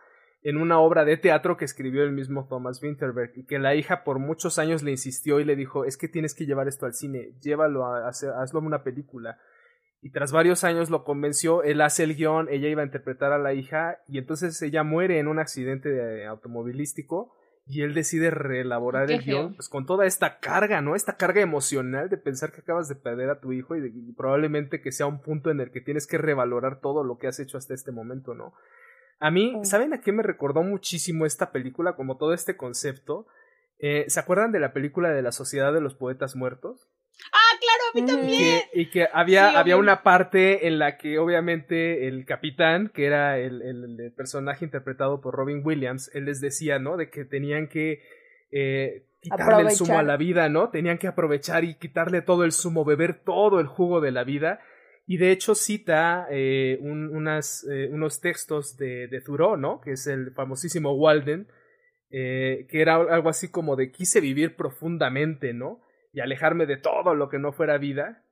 en 0.44 0.58
una 0.58 0.80
obra 0.80 1.06
de 1.06 1.18
teatro 1.18 1.58
que 1.58 1.66
escribió 1.66 2.04
el 2.04 2.12
mismo 2.12 2.48
Thomas 2.48 2.82
Winterberg 2.84 3.32
y 3.36 3.46
que 3.46 3.58
la 3.58 3.74
hija 3.74 4.04
por 4.04 4.20
muchos 4.20 4.60
años 4.60 4.84
le 4.84 4.92
insistió 4.92 5.40
y 5.40 5.44
le 5.46 5.56
dijo, 5.56 5.86
es 5.86 5.98
que 5.98 6.08
tienes 6.08 6.36
que 6.36 6.46
llevar 6.46 6.68
esto 6.68 6.86
al 6.86 6.94
cine, 6.94 7.32
llévalo 7.42 7.86
a 7.86 8.08
hacer, 8.08 8.30
hazlo 8.32 8.60
una 8.60 8.84
película. 8.84 9.40
Y 10.02 10.12
tras 10.12 10.32
varios 10.32 10.64
años 10.64 10.90
lo 10.90 11.04
convenció, 11.04 11.64
él 11.64 11.82
hace 11.82 12.04
el 12.04 12.16
guion, 12.16 12.48
ella 12.50 12.68
iba 12.70 12.84
a 12.84 12.86
interpretar 12.86 13.32
a 13.32 13.40
la 13.40 13.54
hija 13.54 14.00
y 14.08 14.20
entonces 14.20 14.62
ella 14.62 14.84
muere 14.84 15.20
en 15.20 15.28
un 15.28 15.40
accidente 15.40 15.90
de- 15.90 16.26
automovilístico 16.26 17.34
y 17.68 17.82
él 17.82 17.96
decide 17.96 18.30
reelaborar 18.30 19.10
el 19.10 19.24
guion 19.24 19.56
pues, 19.56 19.70
con 19.70 19.88
toda 19.88 20.06
esta 20.06 20.40
carga, 20.40 20.82
¿no? 20.82 20.96
Esta 20.96 21.18
carga 21.18 21.42
emocional 21.42 22.10
de 22.10 22.18
pensar 22.18 22.52
que 22.52 22.62
acabas 22.62 22.88
de 22.88 22.96
perder 22.96 23.32
a 23.32 23.40
tu 23.40 23.54
hijo 23.54 23.76
y, 23.76 24.14
probablemente 24.14 24.82
que 24.82 24.92
sea 24.92 25.08
un 25.08 25.20
punto 25.22 25.50
en 25.50 25.60
el 25.60 25.72
que 25.72 25.82
tienes 25.82 26.06
que 26.06 26.20
revalorar 26.20 26.80
todo 26.80 27.04
lo 27.04 27.18
que 27.18 27.28
has 27.28 27.40
hecho 27.40 27.58
hasta 27.58 27.74
este 27.74 27.92
momento, 27.92 28.36
¿no? 28.36 28.54
A 29.20 29.32
mí, 29.32 29.60
¿saben 29.64 29.94
a 29.94 30.02
qué 30.02 30.12
me 30.12 30.22
recordó 30.22 30.62
muchísimo 30.62 31.26
esta 31.26 31.52
película? 31.52 31.96
Como 31.96 32.18
todo 32.18 32.34
este 32.34 32.58
concepto. 32.58 33.26
Eh, 33.80 34.06
¿Se 34.08 34.20
acuerdan 34.20 34.52
de 34.52 34.60
la 34.60 34.74
película 34.74 35.10
de 35.10 35.22
la 35.22 35.32
Sociedad 35.32 35.74
de 35.74 35.82
los 35.82 35.96
Poetas 35.96 36.36
Muertos? 36.36 36.90
Ah, 37.32 37.58
claro, 37.60 37.84
a 37.92 37.96
mí 37.96 38.06
también. 38.06 38.62
y 38.74 38.90
que 38.90 39.08
había, 39.12 39.58
había 39.58 39.78
una 39.78 40.04
parte 40.04 40.68
en 40.68 40.80
la 40.80 40.98
que 40.98 41.18
obviamente 41.18 42.08
el 42.08 42.26
capitán, 42.26 42.92
que 42.94 43.06
era 43.06 43.38
el, 43.40 43.62
el, 43.62 44.14
personaje 44.16 44.66
interpretado 44.66 45.22
por 45.22 45.36
Robin 45.36 45.62
Williams, 45.64 46.12
él 46.14 46.26
les 46.26 46.42
decía, 46.42 46.80
¿no? 46.80 46.98
De 46.98 47.10
que 47.10 47.26
tenían 47.26 47.68
que 47.68 48.02
eh, 48.52 49.06
quitarle 49.22 49.70
el 49.70 49.72
zumo 49.72 49.98
a 49.98 50.04
la 50.04 50.18
vida, 50.18 50.50
¿no? 50.50 50.70
Tenían 50.70 50.98
que 50.98 51.08
aprovechar 51.08 51.64
y 51.64 51.76
quitarle 51.76 52.22
todo 52.22 52.44
el 52.44 52.52
zumo, 52.52 52.86
beber 52.86 53.24
todo 53.24 53.60
el 53.60 53.68
jugo 53.68 54.02
de 54.02 54.12
la 54.12 54.24
vida. 54.24 54.60
Y 55.08 55.18
de 55.18 55.32
hecho 55.32 55.56
cita 55.56 56.28
eh, 56.32 56.80
unas, 56.82 57.66
eh, 57.70 57.90
unos 57.92 58.22
textos 58.22 58.76
de, 58.78 59.08
de 59.08 59.22
Thoreau, 59.22 59.56
¿no? 59.56 59.82
Que 59.82 59.92
es 59.92 60.08
el 60.08 60.32
famosísimo 60.32 60.94
Walden, 60.94 61.48
eh, 62.10 62.66
que 62.70 62.82
era 62.82 62.96
algo 62.96 63.30
así 63.30 63.50
como 63.50 63.76
de 63.76 63.92
quise 63.92 64.22
vivir 64.22 64.56
profundamente, 64.56 65.54
¿no? 65.54 65.82
Y 66.16 66.22
alejarme 66.22 66.66
de 66.66 66.78
todo 66.78 67.14
lo 67.14 67.28
que 67.28 67.40
no 67.40 67.52
fuera 67.52 67.78
vida, 67.78 68.24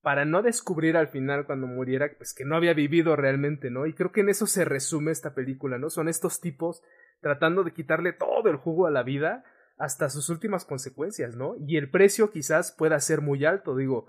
para 0.00 0.24
no 0.24 0.42
descubrir 0.42 0.96
al 0.96 1.08
final 1.08 1.44
cuando 1.44 1.66
muriera, 1.66 2.08
pues 2.16 2.34
que 2.34 2.44
no 2.44 2.54
había 2.54 2.72
vivido 2.72 3.16
realmente, 3.16 3.68
¿no? 3.68 3.86
Y 3.86 3.94
creo 3.94 4.12
que 4.12 4.20
en 4.20 4.28
eso 4.28 4.46
se 4.46 4.64
resume 4.64 5.10
esta 5.10 5.34
película, 5.34 5.76
¿no? 5.76 5.90
Son 5.90 6.08
estos 6.08 6.40
tipos 6.40 6.84
tratando 7.20 7.64
de 7.64 7.72
quitarle 7.72 8.12
todo 8.12 8.48
el 8.48 8.56
jugo 8.56 8.86
a 8.86 8.92
la 8.92 9.02
vida 9.02 9.44
hasta 9.76 10.08
sus 10.08 10.28
últimas 10.28 10.64
consecuencias, 10.64 11.34
¿no? 11.34 11.56
Y 11.66 11.78
el 11.78 11.90
precio 11.90 12.30
quizás 12.30 12.70
pueda 12.70 13.00
ser 13.00 13.22
muy 13.22 13.44
alto, 13.44 13.76
digo, 13.76 14.08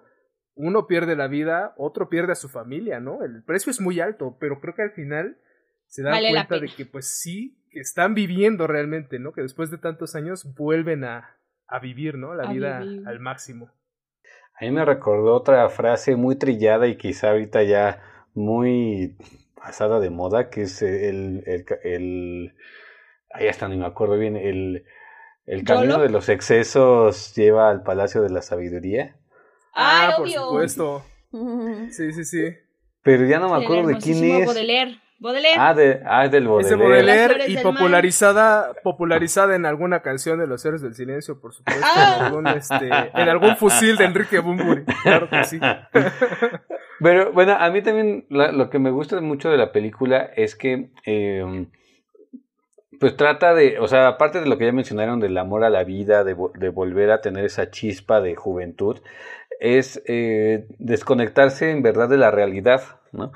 uno 0.54 0.86
pierde 0.86 1.16
la 1.16 1.28
vida, 1.28 1.74
otro 1.78 2.10
pierde 2.10 2.34
a 2.34 2.36
su 2.36 2.50
familia, 2.50 3.00
¿no? 3.00 3.24
El 3.24 3.44
precio 3.44 3.72
es 3.72 3.82
muy 3.82 4.00
alto, 4.00 4.38
pero 4.40 4.60
creo 4.62 4.76
que 4.76 4.84
al 4.84 4.92
final 4.92 5.40
se 5.88 6.04
dan 6.04 6.22
cuenta 6.22 6.60
de 6.60 6.68
que 6.68 6.86
pues 6.86 7.20
sí, 7.20 7.58
que 7.72 7.80
están 7.80 8.14
viviendo 8.14 8.68
realmente, 8.68 9.18
¿no? 9.18 9.34
Que 9.34 9.42
después 9.42 9.72
de 9.72 9.80
tantos 9.80 10.14
años 10.14 10.54
vuelven 10.56 11.04
a, 11.04 11.36
a 11.74 11.80
vivir, 11.80 12.20
¿no? 12.20 12.36
La 12.36 12.52
vida 12.52 12.78
al 12.78 13.20
máximo. 13.20 13.72
A 14.54 14.64
mí 14.64 14.70
me 14.70 14.86
recordó 14.86 15.34
otra 15.34 15.68
frase 15.70 16.16
muy 16.16 16.36
trillada 16.36 16.86
y 16.86 16.98
quizá 16.98 17.32
ahorita 17.32 17.64
ya 17.64 18.00
muy 18.36 19.18
pasada 19.56 20.00
de 20.00 20.12
moda, 20.12 20.52
que 20.52 20.64
es 20.64 20.84
el, 20.84 21.44
el, 21.48 21.66
el 21.84 22.56
ahí 23.32 23.48
hasta 23.48 23.68
ni 23.68 23.78
me 23.78 23.88
acuerdo 23.88 24.20
bien, 24.20 24.38
el, 24.38 24.86
el 25.48 25.64
camino 25.64 25.98
de 25.98 26.10
los 26.10 26.30
excesos 26.30 27.34
lleva 27.36 27.72
al 27.72 27.82
Palacio 27.82 28.22
de 28.22 28.30
la 28.30 28.44
Sabiduría. 28.44 29.16
Ah, 29.74 30.14
por 30.18 30.30
supuesto. 30.30 31.04
Sí, 31.90 32.14
sí, 32.14 32.26
sí. 32.26 32.44
Pero 33.02 33.26
ya 33.26 33.40
no 33.40 33.50
me 33.50 33.64
acuerdo 33.64 33.88
de 33.88 33.98
quién 33.98 34.24
es. 34.24 34.46
Baudelaire. 34.46 35.00
Ah, 35.58 35.74
de, 35.74 36.02
ah, 36.06 36.28
del 36.28 36.48
Baudelaire. 36.48 36.68
Ese 36.68 36.76
Baudelaire 36.76 37.46
y 37.48 37.58
popularizada, 37.58 38.74
popularizada 38.84 39.56
en 39.56 39.66
alguna 39.66 40.02
canción 40.02 40.40
de 40.40 40.48
Los 40.48 40.66
Héroes 40.66 40.82
del 40.82 40.96
Silencio, 40.96 41.40
por 41.40 41.54
supuesto, 41.54 41.82
en, 41.82 41.98
ah. 41.98 42.26
algún, 42.28 42.48
este, 42.48 42.88
en 42.88 43.30
algún 43.30 43.56
fusil 43.56 43.96
de 43.96 44.06
Enrique 44.06 44.40
Bumburi. 44.40 44.84
Claro 45.04 45.30
que 45.30 45.44
sí. 45.46 45.60
Pero 47.00 47.32
bueno, 47.32 47.54
a 47.58 47.70
mí 47.70 47.82
también 47.82 48.26
lo 48.30 48.70
que 48.70 48.80
me 48.80 48.92
gusta 48.92 49.20
mucho 49.22 49.50
de 49.50 49.58
la 49.58 49.72
película 49.72 50.30
es 50.36 50.56
que 50.56 50.90
eh, 51.06 51.68
pues 53.00 53.18
trata 53.18 53.54
de, 53.54 53.80
o 53.80 53.88
sea, 53.88 54.08
aparte 54.08 54.40
de 54.40 54.46
lo 54.46 54.58
que 54.58 54.66
ya 54.66 54.72
mencionaron 54.72 55.20
del 55.20 55.38
amor 55.38 55.64
a 55.64 55.70
la 55.70 55.84
vida, 55.84 56.24
de, 56.24 56.36
de 56.56 56.70
volver 56.70 57.12
a 57.12 57.22
tener 57.22 57.44
esa 57.44 57.70
chispa 57.70 58.22
de 58.22 58.36
juventud, 58.36 59.02
es 59.60 60.02
eh, 60.08 60.68
desconectarse 60.80 61.72
en 61.72 61.82
verdad 61.82 62.10
de 62.10 62.18
la 62.18 62.32
realidad, 62.32 62.82
¿no? 63.12 63.32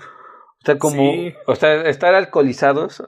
O 0.62 0.66
sea, 0.66 0.78
como, 0.78 1.04
o 1.46 1.56
sea, 1.56 1.82
estar 1.84 2.14
alcoholizados 2.16 3.02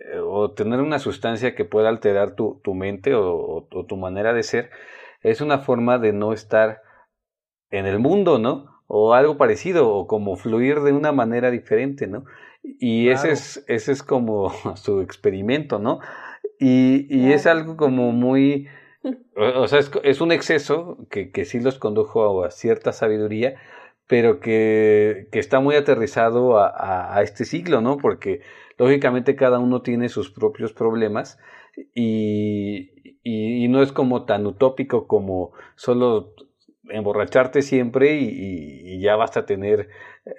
eh, 0.00 0.18
o 0.18 0.52
tener 0.52 0.80
una 0.80 0.98
sustancia 0.98 1.54
que 1.54 1.64
pueda 1.64 1.88
alterar 1.88 2.34
tu, 2.34 2.60
tu 2.62 2.74
mente 2.74 3.14
o, 3.14 3.68
tu 3.88 3.96
manera 3.96 4.32
de 4.32 4.42
ser 4.42 4.70
es 5.22 5.40
una 5.40 5.58
forma 5.58 5.98
de 5.98 6.12
no 6.12 6.32
estar 6.32 6.82
en 7.70 7.86
el 7.86 7.98
mundo, 7.98 8.38
¿no? 8.38 8.82
O 8.86 9.14
algo 9.14 9.38
parecido, 9.38 9.88
o 9.88 10.06
como 10.06 10.36
fluir 10.36 10.80
de 10.80 10.92
una 10.92 11.12
manera 11.12 11.50
diferente, 11.50 12.06
¿no? 12.06 12.26
Y 12.62 13.08
ese, 13.08 13.30
es, 13.30 13.64
ese 13.66 13.92
es 13.92 14.02
como 14.02 14.52
su 14.76 15.00
experimento, 15.00 15.78
¿no? 15.78 16.00
Y, 16.60 17.06
y 17.08 17.32
es 17.32 17.46
algo 17.46 17.76
como 17.76 18.12
muy, 18.12 18.68
o, 19.36 19.68
sea, 19.68 19.78
es, 19.78 19.90
es, 20.02 20.20
un 20.20 20.32
exceso 20.32 20.98
que, 21.10 21.30
que 21.30 21.44
sí 21.44 21.60
los 21.60 21.78
condujo 21.78 22.44
a 22.44 22.50
cierta 22.50 22.92
sabiduría, 22.92 23.56
pero 24.06 24.40
que, 24.40 25.28
que 25.32 25.38
está 25.38 25.60
muy 25.60 25.76
aterrizado 25.76 26.58
a, 26.58 27.16
a, 27.16 27.22
este 27.22 27.44
siglo, 27.44 27.80
¿no? 27.80 27.96
Porque 27.96 28.40
lógicamente 28.78 29.36
cada 29.36 29.58
uno 29.58 29.82
tiene 29.82 30.08
sus 30.08 30.30
propios 30.30 30.72
problemas 30.72 31.38
y, 31.94 32.90
y, 33.22 33.68
no 33.68 33.82
es 33.82 33.92
como 33.92 34.24
tan 34.24 34.46
utópico 34.46 35.06
como 35.06 35.52
solo 35.74 36.34
emborracharte 36.90 37.62
siempre 37.62 38.16
y, 38.16 38.82
y 38.84 39.00
ya 39.00 39.16
basta 39.16 39.46
tener 39.46 39.88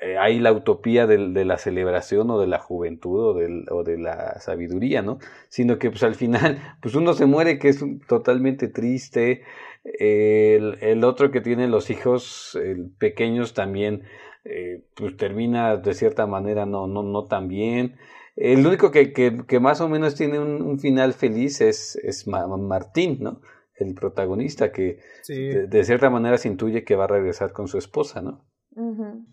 eh, 0.02 0.18
ahí 0.18 0.40
la 0.40 0.52
utopía 0.52 1.06
de, 1.06 1.30
de, 1.30 1.46
la 1.46 1.58
celebración 1.58 2.30
o 2.32 2.40
de 2.40 2.48
la 2.48 2.58
juventud 2.58 3.20
o, 3.20 3.34
del, 3.36 3.66
o 3.70 3.84
de 3.84 4.00
la 4.00 4.40
sabiduría, 4.40 5.04
¿no? 5.04 5.20
Sino 5.48 5.78
que 5.78 5.92
pues 5.92 6.04
al 6.04 6.16
final 6.16 6.60
pues 6.82 6.96
uno 6.96 7.14
se 7.14 7.28
muere 7.28 7.60
que 7.60 7.70
es 7.70 7.84
totalmente 8.08 8.68
triste, 8.68 9.44
el, 9.84 10.80
el, 10.82 11.04
otro 11.04 11.30
que 11.30 11.42
tiene 11.42 11.68
los 11.68 11.92
hijos 11.92 12.58
pequeños 12.98 13.54
también, 13.54 14.04
eh, 14.44 14.84
pues 14.96 15.16
termina 15.18 15.78
de 15.78 15.94
cierta 15.94 16.26
manera 16.26 16.66
no, 16.66 16.88
no, 16.88 17.04
no 17.04 17.26
tan 17.26 17.48
bien. 17.48 17.96
El 18.36 18.66
único 18.66 18.92
que, 18.92 19.14
que, 19.14 19.46
que 19.48 19.60
más 19.60 19.82
o 19.82 19.88
menos 19.88 20.16
tiene 20.16 20.40
un, 20.40 20.80
final 20.80 21.14
feliz 21.14 21.62
es, 21.62 21.96
es 21.98 22.28
Martín, 22.28 23.20
¿no? 23.22 23.42
El 23.76 23.94
protagonista 23.94 24.72
que 24.72 25.00
de, 25.28 25.84
cierta 25.84 26.10
manera 26.10 26.38
se 26.38 26.48
intuye 26.48 26.84
que 26.84 26.96
va 26.96 27.06
a 27.06 27.08
regresar 27.08 27.54
con 27.54 27.68
su 27.68 27.78
esposa, 27.78 28.22
¿no? 28.22 28.44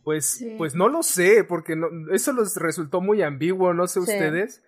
Pues, 0.05 0.45
pues 0.57 0.75
no 0.75 0.89
lo 0.89 1.03
sé, 1.03 1.45
porque 1.45 1.75
no, 1.75 1.89
eso 2.13 2.33
les 2.33 2.57
resultó 2.57 3.01
muy 3.01 3.23
ambiguo, 3.23 3.75
no 3.75 3.87
sé 3.87 4.01
ustedes. 4.01 4.63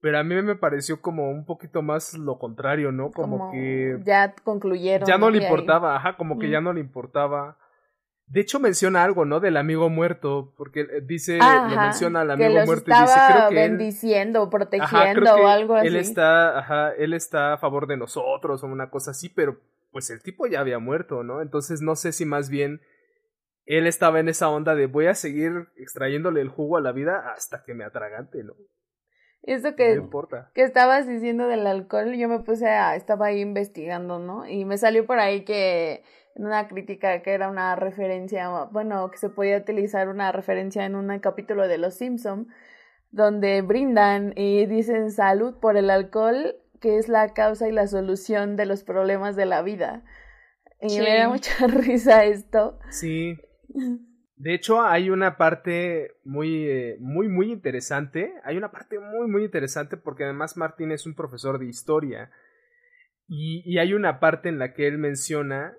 Pero 0.00 0.18
a 0.18 0.22
mí 0.22 0.34
me 0.42 0.54
pareció 0.54 1.00
como 1.00 1.30
un 1.30 1.46
poquito 1.46 1.80
más 1.80 2.12
lo 2.12 2.38
contrario, 2.38 2.92
¿no? 2.92 3.10
Como, 3.10 3.50
que... 3.50 3.98
Ya 4.04 4.34
concluyeron. 4.44 5.08
Ya 5.08 5.16
no 5.16 5.30
le 5.30 5.42
importaba, 5.42 5.96
ajá, 5.96 6.18
como 6.18 6.38
que 6.38 6.50
ya 6.50 6.60
no 6.60 6.74
le 6.74 6.80
importaba. 6.80 7.56
De 8.26 8.40
hecho 8.40 8.60
menciona 8.60 9.02
algo, 9.02 9.24
¿no? 9.24 9.40
Del 9.40 9.56
amigo 9.56 9.88
muerto, 9.88 10.52
porque 10.56 10.80
eh, 10.80 11.00
dice, 11.02 11.38
le 11.38 11.76
menciona 11.76 12.20
al 12.20 12.32
amigo 12.32 12.66
muerto 12.66 12.90
y 12.90 13.00
dice, 13.00 13.20
creo 13.32 13.48
que 13.48 13.54
bendiciendo, 13.54 14.50
protegiendo 14.50 15.36
o 15.36 15.46
algo 15.46 15.74
así. 15.74 15.86
Él 15.86 15.96
está, 15.96 16.58
ajá, 16.58 16.90
él 16.98 17.14
está 17.14 17.54
a 17.54 17.58
favor 17.58 17.86
de 17.86 17.96
nosotros 17.96 18.62
o 18.62 18.66
una 18.66 18.90
cosa 18.90 19.12
así, 19.12 19.28
pero 19.28 19.58
pues 19.90 20.10
el 20.10 20.22
tipo 20.22 20.46
ya 20.46 20.60
había 20.60 20.78
muerto, 20.78 21.22
¿no? 21.22 21.40
Entonces 21.40 21.80
no 21.80 21.96
sé 21.96 22.12
si 22.12 22.26
más 22.26 22.50
bien 22.50 22.80
él 23.66 23.86
estaba 23.86 24.20
en 24.20 24.28
esa 24.28 24.50
onda 24.50 24.74
de 24.74 24.86
voy 24.86 25.06
a 25.06 25.14
seguir 25.14 25.68
extrayéndole 25.76 26.40
el 26.40 26.48
jugo 26.48 26.76
a 26.76 26.80
la 26.80 26.92
vida 26.92 27.32
hasta 27.34 27.62
que 27.64 27.74
me 27.74 27.84
atragante, 27.84 28.42
¿no? 28.44 28.54
Eso 29.42 29.76
que, 29.76 30.02
que 30.54 30.62
estabas 30.62 31.06
diciendo 31.06 31.46
del 31.48 31.66
alcohol, 31.66 32.14
yo 32.14 32.28
me 32.28 32.40
puse 32.40 32.66
a, 32.66 32.96
estaba 32.96 33.26
ahí 33.26 33.40
investigando, 33.42 34.18
¿no? 34.18 34.48
Y 34.48 34.64
me 34.64 34.78
salió 34.78 35.04
por 35.04 35.18
ahí 35.18 35.44
que 35.44 36.02
en 36.34 36.46
una 36.46 36.66
crítica 36.66 37.20
que 37.20 37.32
era 37.32 37.50
una 37.50 37.76
referencia, 37.76 38.48
bueno, 38.72 39.10
que 39.10 39.18
se 39.18 39.28
podía 39.28 39.58
utilizar 39.58 40.08
una 40.08 40.32
referencia 40.32 40.86
en 40.86 40.94
un 40.94 41.18
capítulo 41.18 41.68
de 41.68 41.76
Los 41.76 41.94
Simpson, 41.94 42.48
donde 43.10 43.60
brindan 43.60 44.32
y 44.34 44.64
dicen 44.64 45.10
salud 45.10 45.58
por 45.60 45.76
el 45.76 45.90
alcohol, 45.90 46.56
que 46.80 46.96
es 46.96 47.08
la 47.08 47.34
causa 47.34 47.68
y 47.68 47.72
la 47.72 47.86
solución 47.86 48.56
de 48.56 48.64
los 48.64 48.82
problemas 48.82 49.36
de 49.36 49.44
la 49.44 49.60
vida. 49.60 50.04
Y 50.80 50.98
me 51.00 51.18
da 51.18 51.28
mucha 51.28 51.66
risa 51.66 52.24
esto. 52.24 52.78
Sí. 52.90 53.38
De 54.36 54.54
hecho, 54.54 54.82
hay 54.82 55.10
una 55.10 55.36
parte 55.36 56.16
muy, 56.24 56.66
eh, 56.68 56.96
muy, 57.00 57.28
muy 57.28 57.52
interesante. 57.52 58.34
Hay 58.44 58.56
una 58.56 58.70
parte 58.70 58.98
muy, 58.98 59.28
muy 59.28 59.44
interesante 59.44 59.96
porque 59.96 60.24
además 60.24 60.56
Martín 60.56 60.90
es 60.90 61.06
un 61.06 61.14
profesor 61.14 61.58
de 61.58 61.66
historia. 61.66 62.30
Y, 63.28 63.62
y 63.64 63.78
hay 63.78 63.94
una 63.94 64.20
parte 64.20 64.48
en 64.48 64.58
la 64.58 64.74
que 64.74 64.86
él 64.86 64.98
menciona, 64.98 65.74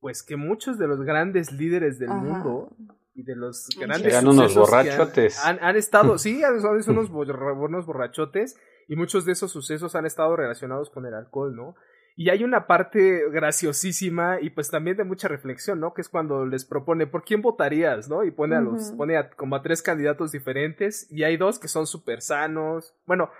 pues, 0.00 0.22
que 0.22 0.36
muchos 0.36 0.78
de 0.78 0.88
los 0.88 1.00
grandes 1.02 1.52
líderes 1.52 1.98
del 1.98 2.10
mundo 2.10 2.74
y 3.14 3.24
de 3.24 3.36
los 3.36 3.68
grandes 3.78 4.12
Eran 4.12 4.26
unos 4.26 4.54
borrachotes. 4.54 5.44
Han, 5.44 5.58
han, 5.60 5.76
estado, 5.76 6.18
sí, 6.18 6.40
son 6.60 6.96
unos, 6.96 7.10
unos 7.10 7.86
borrachotes 7.86 8.56
y 8.88 8.96
muchos 8.96 9.24
de 9.26 9.32
esos 9.32 9.50
sucesos 9.52 9.94
han 9.94 10.06
estado 10.06 10.34
relacionados 10.34 10.88
con 10.88 11.04
el 11.04 11.14
alcohol, 11.14 11.54
¿no? 11.54 11.74
Y 12.20 12.30
hay 12.30 12.42
una 12.42 12.66
parte 12.66 13.30
graciosísima 13.30 14.40
y 14.40 14.50
pues 14.50 14.72
también 14.72 14.96
de 14.96 15.04
mucha 15.04 15.28
reflexión, 15.28 15.78
¿no? 15.78 15.94
Que 15.94 16.00
es 16.00 16.08
cuando 16.08 16.46
les 16.46 16.64
propone, 16.64 17.06
¿por 17.06 17.22
quién 17.22 17.42
votarías? 17.42 18.08
¿No? 18.08 18.24
Y 18.24 18.32
pone 18.32 18.56
a 18.56 18.60
los, 18.60 18.90
pone 18.90 19.16
a, 19.16 19.30
como 19.30 19.54
a 19.54 19.62
tres 19.62 19.82
candidatos 19.82 20.32
diferentes 20.32 21.06
y 21.12 21.22
hay 21.22 21.36
dos 21.36 21.60
que 21.60 21.68
son 21.68 21.86
súper 21.86 22.20
sanos. 22.20 22.92
Bueno, 23.06 23.30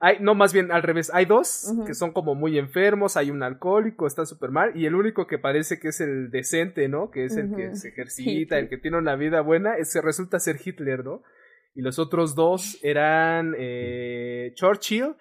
Hay, 0.00 0.18
no, 0.20 0.34
más 0.34 0.52
bien 0.52 0.70
al 0.70 0.82
revés. 0.82 1.10
Hay 1.14 1.24
dos 1.24 1.72
que 1.86 1.94
son 1.94 2.12
como 2.12 2.34
muy 2.34 2.58
enfermos, 2.58 3.16
hay 3.16 3.30
un 3.30 3.42
alcohólico, 3.42 4.06
está 4.06 4.26
súper 4.26 4.50
mal, 4.50 4.76
y 4.76 4.84
el 4.84 4.96
único 4.96 5.26
que 5.26 5.38
parece 5.38 5.80
que 5.80 5.88
es 5.88 6.02
el 6.02 6.30
decente, 6.30 6.88
¿no? 6.88 7.10
Que 7.10 7.24
es 7.24 7.38
el 7.38 7.56
que 7.56 7.74
se 7.74 7.88
ejercita, 7.88 8.58
el 8.58 8.68
que 8.68 8.76
tiene 8.76 8.98
una 8.98 9.16
vida 9.16 9.40
buena, 9.40 9.78
ese 9.78 10.02
resulta 10.02 10.40
ser 10.40 10.56
Hitler, 10.62 11.06
¿no? 11.06 11.22
Y 11.74 11.80
los 11.80 11.98
otros 11.98 12.34
dos 12.34 12.78
eran 12.82 13.54
eh, 13.56 14.52
Churchill 14.56 15.14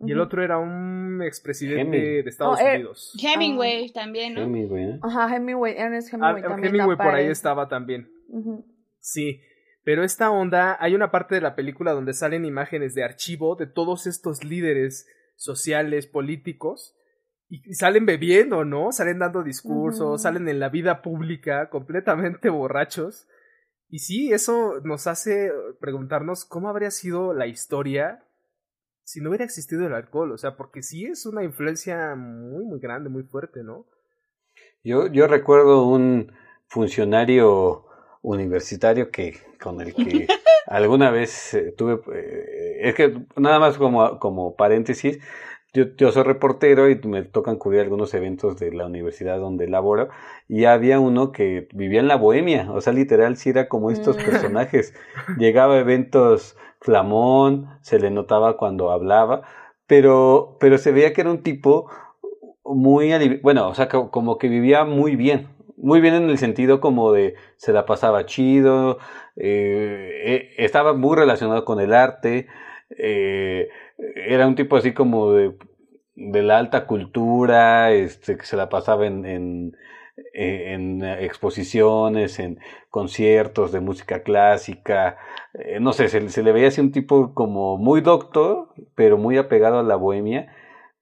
y 0.00 0.12
el 0.12 0.20
otro 0.20 0.42
era 0.42 0.58
un 0.58 1.22
expresidente 1.22 2.22
de 2.22 2.28
Estados 2.28 2.58
Oh, 2.60 2.66
eh, 2.66 2.74
Unidos. 2.74 3.12
Hemingway 3.22 3.92
también, 3.92 4.34
¿no? 4.34 4.42
Hemingway, 4.42 4.86
¿no? 4.86 4.98
Ajá, 5.02 5.34
Hemingway, 5.34 5.74
Ernest 5.76 6.12
Ah, 6.14 6.16
Hemingway 6.30 6.42
también 6.42 6.74
Hemingway 6.74 6.96
por 6.96 7.14
ahí 7.14 7.26
estaba 7.26 7.68
también. 7.68 8.10
Sí, 8.98 9.40
pero 9.84 10.02
esta 10.02 10.30
onda, 10.30 10.76
hay 10.80 10.94
una 10.94 11.10
parte 11.10 11.34
de 11.34 11.40
la 11.40 11.54
película 11.54 11.92
donde 11.92 12.14
salen 12.14 12.44
imágenes 12.44 12.94
de 12.94 13.04
archivo 13.04 13.54
de 13.54 13.66
todos 13.66 14.06
estos 14.06 14.42
líderes 14.44 15.06
sociales, 15.36 16.06
políticos, 16.06 16.96
y 17.48 17.74
salen 17.74 18.06
bebiendo, 18.06 18.64
¿no? 18.64 18.90
Salen 18.90 19.18
dando 19.20 19.42
discursos, 19.44 20.22
salen 20.22 20.48
en 20.48 20.58
la 20.58 20.70
vida 20.70 21.02
pública 21.02 21.68
completamente 21.68 22.48
borrachos. 22.48 23.28
Y 23.88 23.98
sí, 24.00 24.32
eso 24.32 24.80
nos 24.82 25.06
hace 25.06 25.52
preguntarnos 25.80 26.44
cómo 26.46 26.68
habría 26.68 26.90
sido 26.90 27.32
la 27.34 27.46
historia 27.46 28.24
si 29.04 29.20
no 29.20 29.28
hubiera 29.30 29.44
existido 29.44 29.86
el 29.86 29.94
alcohol. 29.94 30.32
O 30.32 30.38
sea, 30.38 30.56
porque 30.56 30.82
sí 30.82 31.06
es 31.06 31.26
una 31.26 31.44
influencia 31.44 32.14
muy, 32.16 32.64
muy 32.64 32.80
grande, 32.80 33.08
muy 33.10 33.22
fuerte, 33.22 33.62
¿no? 33.62 33.86
Yo, 34.82 35.06
yo 35.08 35.26
recuerdo 35.26 35.86
un 35.86 36.32
funcionario 36.68 37.86
universitario 38.22 39.10
que 39.10 39.36
con 39.62 39.80
el 39.80 39.94
que 39.94 40.26
alguna 40.66 41.10
vez 41.10 41.54
eh, 41.54 41.72
tuve 41.76 42.00
eh, 42.14 42.78
es 42.88 42.94
que 42.94 43.18
nada 43.36 43.58
más 43.58 43.76
como, 43.78 44.18
como 44.18 44.56
paréntesis 44.56 45.18
yo, 45.74 45.84
yo 45.96 46.12
soy 46.12 46.22
reportero 46.22 46.88
y 46.88 46.96
me 47.04 47.22
tocan 47.22 47.56
cubrir 47.56 47.80
algunos 47.80 48.14
eventos 48.14 48.58
de 48.58 48.72
la 48.72 48.86
universidad 48.86 49.38
donde 49.38 49.66
laboro 49.68 50.08
y 50.48 50.66
había 50.66 51.00
uno 51.00 51.32
que 51.32 51.68
vivía 51.72 52.00
en 52.00 52.06
la 52.08 52.16
bohemia, 52.16 52.70
o 52.70 52.80
sea, 52.80 52.92
literal 52.92 53.36
sí 53.36 53.50
era 53.50 53.68
como 53.68 53.90
estos 53.90 54.16
Mm. 54.16 54.24
personajes. 54.24 54.94
Llegaba 55.38 55.74
a 55.74 55.80
eventos 55.80 56.56
flamón, 56.84 57.68
se 57.82 57.98
le 57.98 58.10
notaba 58.12 58.56
cuando 58.58 58.90
hablaba, 58.92 59.42
pero, 59.88 60.56
pero 60.60 60.78
se 60.78 60.92
veía 60.92 61.12
que 61.14 61.22
era 61.22 61.30
un 61.32 61.42
tipo 61.42 61.90
muy, 62.64 63.38
bueno, 63.42 63.68
o 63.68 63.74
sea, 63.74 63.88
co- 63.88 64.10
como 64.10 64.38
que 64.38 64.48
vivía 64.48 64.84
muy 64.84 65.16
bien, 65.16 65.48
muy 65.76 66.00
bien 66.00 66.14
en 66.14 66.30
el 66.30 66.38
sentido 66.38 66.80
como 66.80 67.12
de 67.12 67.34
se 67.56 67.72
la 67.72 67.86
pasaba 67.86 68.26
chido, 68.26 68.98
eh, 69.36 70.22
eh, 70.24 70.54
estaba 70.58 70.94
muy 70.94 71.16
relacionado 71.16 71.64
con 71.64 71.80
el 71.80 71.92
arte, 71.94 72.46
eh, 72.98 73.68
era 74.16 74.46
un 74.46 74.54
tipo 74.54 74.76
así 74.76 74.92
como 74.94 75.32
de, 75.32 75.54
de 76.16 76.42
la 76.42 76.58
alta 76.58 76.86
cultura, 76.86 77.92
este, 77.92 78.36
que 78.38 78.46
se 78.46 78.56
la 78.56 78.68
pasaba 78.68 79.06
en, 79.06 79.76
en 80.32 81.02
exposiciones, 81.04 82.38
en 82.38 82.58
conciertos 82.90 83.72
de 83.72 83.80
música 83.80 84.22
clásica, 84.22 85.18
eh, 85.54 85.78
no 85.80 85.92
sé, 85.92 86.08
se, 86.08 86.28
se 86.28 86.42
le 86.42 86.52
veía 86.52 86.68
así 86.68 86.80
un 86.80 86.92
tipo 86.92 87.34
como 87.34 87.78
muy 87.78 88.00
doctor, 88.00 88.68
pero 88.94 89.18
muy 89.18 89.36
apegado 89.38 89.78
a 89.80 89.82
la 89.82 89.96
bohemia, 89.96 90.54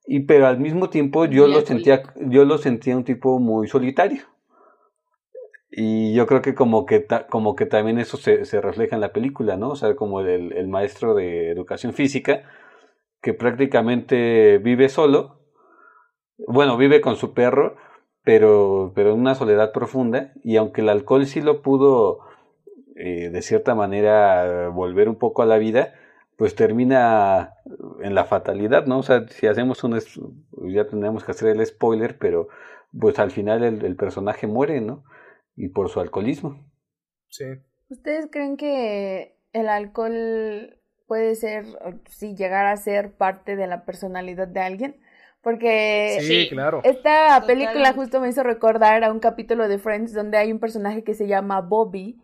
y 0.07 0.21
pero 0.21 0.47
al 0.47 0.59
mismo 0.59 0.91
tiempo 0.91 1.27
yo 1.27 1.47
lo 1.49 1.61
sentía, 1.63 2.03
yo 2.17 2.45
lo 2.45 2.59
sentía 2.59 2.97
un 2.97 3.05
tipo 3.05 3.39
muy 3.39 3.69
solitario. 3.69 4.23
Y 5.71 6.15
yo 6.15 6.27
creo 6.27 6.43
que 6.43 6.55
como 6.55 6.85
que, 6.87 7.01
ta- 7.01 7.27
como 7.27 7.57
que 7.57 7.67
también 7.67 7.99
eso 7.99 8.17
se, 8.19 8.45
se 8.45 8.61
refleja 8.61 8.95
en 8.95 9.01
la 9.01 9.13
película, 9.13 9.57
¿no? 9.57 9.71
O 9.71 9.77
sea, 9.77 9.97
como 9.97 10.21
el, 10.21 10.53
el 10.53 10.69
maestro 10.69 11.15
de 11.15 11.51
educación 11.51 11.95
física, 11.95 12.43
que 13.23 13.35
prácticamente 13.35 14.59
vive 14.59 14.89
solo, 14.89 15.41
bueno, 16.47 16.77
vive 16.77 17.01
con 17.01 17.17
su 17.17 17.35
perro, 17.35 17.77
pero, 18.25 18.93
pero 18.95 19.13
en 19.13 19.21
una 19.21 19.35
soledad 19.35 19.73
profunda, 19.73 20.33
y 20.43 20.57
aunque 20.57 20.81
el 20.81 20.89
alcohol 20.89 21.27
sí 21.27 21.41
lo 21.41 21.63
pudo, 21.63 22.21
eh, 22.97 23.31
de 23.31 23.43
cierta 23.43 23.75
manera, 23.75 24.69
volver 24.69 25.09
un 25.09 25.17
poco 25.17 25.43
a 25.43 25.47
la 25.47 25.59
vida, 25.59 25.95
pues 26.37 26.55
termina 26.55 27.55
en 28.01 28.15
la 28.15 28.25
fatalidad, 28.25 28.87
¿no? 28.87 28.99
O 28.99 29.03
sea, 29.03 29.27
si 29.29 29.47
hacemos 29.47 29.85
un, 29.85 30.01
ya 30.73 30.87
tendríamos 30.87 31.25
que 31.25 31.31
hacer 31.31 31.49
el 31.49 31.65
spoiler, 31.67 32.19
pero 32.19 32.49
pues 32.99 33.19
al 33.19 33.31
final 33.31 33.63
el, 33.63 33.85
el 33.85 33.97
personaje 33.97 34.47
muere, 34.47 34.81
¿no? 34.81 35.05
Y 35.57 35.69
por 35.69 35.89
su 35.89 36.01
alcoholismo. 36.01 36.65
Sí. 37.29 37.45
¿Ustedes 37.89 38.29
creen 38.31 38.57
que 38.57 39.39
el 39.53 39.69
alcohol 39.69 40.79
puede 41.07 41.35
ser, 41.35 41.67
o 41.85 41.93
sí, 42.09 42.35
llegar 42.35 42.67
a 42.67 42.77
ser 42.77 43.13
parte 43.13 43.57
de 43.57 43.67
la 43.67 43.85
personalidad 43.85 44.49
de 44.49 44.61
alguien? 44.61 45.02
Porque 45.43 46.19
Sí, 46.21 46.27
Sí. 46.45 46.49
claro. 46.51 46.81
esta 46.85 47.41
Totalmente. 47.41 47.47
película 47.47 47.93
justo 47.95 48.21
me 48.21 48.29
hizo 48.29 48.43
recordar 48.43 49.03
a 49.05 49.11
un 49.13 49.19
capítulo 49.21 49.69
de 49.69 49.79
Friends 49.79 50.13
donde 50.15 50.39
hay 50.39 50.53
un 50.53 50.59
personaje 50.61 51.03
que 51.05 51.15
se 51.15 51.27
llama 51.27 51.61
Bobby, 51.61 52.21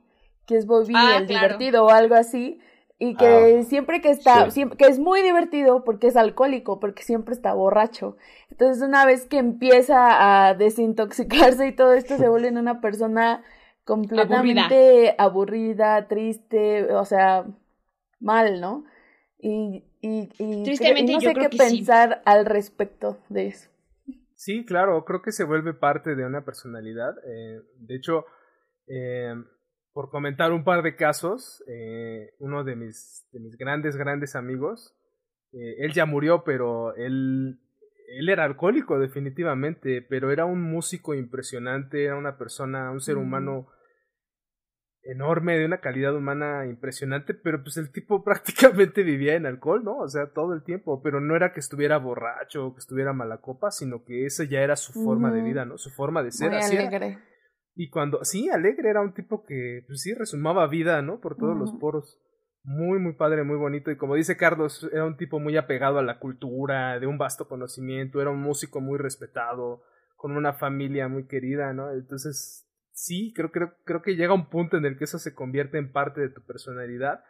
que 0.46 0.56
es 0.56 0.66
Bobby 0.66 0.94
Ah, 0.96 1.16
el 1.18 1.26
claro. 1.26 1.46
divertido 1.48 1.84
o 1.86 1.90
algo 1.90 2.14
así, 2.14 2.60
y 3.00 3.16
que 3.16 3.58
Ah, 3.60 3.64
siempre 3.64 4.00
que 4.00 4.10
está, 4.10 4.44
sí. 4.46 4.52
siempre, 4.52 4.76
que 4.78 4.86
es 4.86 4.98
muy 4.98 5.22
divertido 5.22 5.84
porque 5.84 6.06
es 6.08 6.16
alcohólico, 6.16 6.80
porque 6.80 7.02
siempre 7.02 7.34
está 7.34 7.52
borracho. 7.54 8.16
Entonces 8.50 8.82
una 8.82 9.04
vez 9.04 9.26
que 9.26 9.38
empieza 9.38 10.48
a 10.48 10.54
desintoxicarse 10.54 11.66
y 11.66 11.72
todo 11.72 11.92
esto 11.94 12.16
se 12.18 12.28
vuelve 12.28 12.48
en 12.48 12.58
una 12.58 12.80
persona 12.80 13.42
completamente 13.84 15.14
aburrida, 15.18 16.06
triste, 16.08 16.92
o 16.94 17.04
sea, 17.04 17.46
mal, 18.20 18.60
¿no? 18.60 18.84
Y, 19.40 19.84
y, 20.00 20.28
y, 20.38 20.64
Tristemente, 20.64 21.12
y 21.12 21.14
no 21.16 21.20
yo 21.20 21.28
sé 21.30 21.34
creo 21.34 21.50
qué 21.50 21.56
que 21.56 21.64
sí. 21.64 21.76
pensar 21.78 22.22
al 22.24 22.46
respecto 22.46 23.18
de 23.28 23.48
eso. 23.48 23.68
Sí, 24.34 24.64
claro, 24.64 25.04
creo 25.04 25.20
que 25.22 25.32
se 25.32 25.44
vuelve 25.44 25.74
parte 25.74 26.14
de 26.14 26.24
una 26.24 26.44
personalidad. 26.44 27.14
eh, 27.26 27.60
de 27.78 27.96
hecho, 27.96 28.24
eh, 28.86 29.34
por 29.92 30.10
comentar 30.10 30.52
un 30.52 30.62
par 30.64 30.82
de 30.82 30.94
casos, 30.94 31.62
eh, 31.66 32.34
uno 32.38 32.62
de 32.62 32.76
mis, 32.76 33.26
de 33.32 33.40
mis 33.40 33.56
grandes, 33.56 33.96
grandes 33.96 34.36
amigos, 34.36 34.94
eh, 35.52 35.76
él 35.78 35.92
ya 35.92 36.06
murió, 36.06 36.44
pero 36.44 36.94
él, 36.94 37.58
él 38.16 38.28
era 38.28 38.44
alcohólico 38.44 38.98
definitivamente, 39.00 40.02
pero 40.02 40.30
era 40.30 40.44
un 40.44 40.62
músico 40.62 41.14
impresionante, 41.14 42.04
era 42.04 42.16
una 42.16 42.38
persona, 42.38 42.90
un 42.92 43.00
ser 43.00 43.16
Mm. 43.16 43.20
humano 43.22 43.68
enorme, 45.02 45.58
de 45.58 45.64
una 45.64 45.80
calidad 45.80 46.14
humana 46.14 46.66
impresionante, 46.66 47.34
pero 47.34 47.62
pues 47.62 47.76
el 47.76 47.90
tipo 47.92 48.24
prácticamente 48.24 49.02
vivía 49.02 49.34
en 49.34 49.46
alcohol, 49.46 49.84
¿no? 49.84 49.98
O 49.98 50.08
sea, 50.08 50.32
todo 50.32 50.54
el 50.54 50.62
tiempo, 50.62 51.02
pero 51.02 51.20
no 51.20 51.36
era 51.36 51.52
que 51.52 51.60
estuviera 51.60 51.98
borracho 51.98 52.66
o 52.66 52.74
que 52.74 52.80
estuviera 52.80 53.12
mala 53.12 53.40
copa, 53.40 53.70
sino 53.70 54.04
que 54.04 54.26
esa 54.26 54.44
ya 54.44 54.60
era 54.60 54.76
su 54.76 54.92
forma 54.92 55.30
de 55.30 55.42
vida, 55.42 55.64
¿no? 55.64 55.78
Su 55.78 55.90
forma 55.90 56.22
de 56.22 56.32
ser. 56.32 56.50
Muy 56.50 56.58
así 56.58 56.76
era. 56.76 56.88
alegre. 56.88 57.18
Y 57.74 57.90
cuando, 57.90 58.24
sí, 58.24 58.50
alegre 58.50 58.90
era 58.90 59.00
un 59.00 59.14
tipo 59.14 59.44
que, 59.44 59.84
pues 59.86 60.02
sí, 60.02 60.12
resumaba 60.12 60.66
vida, 60.66 61.00
¿no? 61.00 61.20
Por 61.20 61.36
todos 61.36 61.56
los 61.56 61.72
poros. 61.74 62.20
Muy, 62.64 62.98
muy 62.98 63.12
padre, 63.12 63.44
muy 63.44 63.56
bonito. 63.56 63.92
Y 63.92 63.96
como 63.96 64.16
dice 64.16 64.36
Carlos, 64.36 64.88
era 64.92 65.04
un 65.04 65.16
tipo 65.16 65.38
muy 65.38 65.56
apegado 65.56 65.98
a 65.98 66.02
la 66.02 66.18
cultura, 66.18 66.98
de 66.98 67.06
un 67.06 67.18
vasto 67.18 67.48
conocimiento, 67.48 68.20
era 68.20 68.30
un 68.30 68.42
músico 68.42 68.80
muy 68.80 68.98
respetado, 68.98 69.82
con 70.16 70.36
una 70.36 70.54
familia 70.54 71.06
muy 71.06 71.28
querida, 71.28 71.72
¿no? 71.72 71.92
Entonces, 71.92 72.67
sí, 72.98 73.32
creo, 73.34 73.50
creo, 73.50 73.74
creo 73.84 74.02
que 74.02 74.16
llega 74.16 74.34
un 74.34 74.48
punto 74.48 74.76
en 74.76 74.84
el 74.84 74.96
que 74.98 75.04
eso 75.04 75.18
se 75.18 75.34
convierte 75.34 75.78
en 75.78 75.92
parte 75.92 76.20
de 76.20 76.28
tu 76.30 76.44
personalidad. 76.44 77.22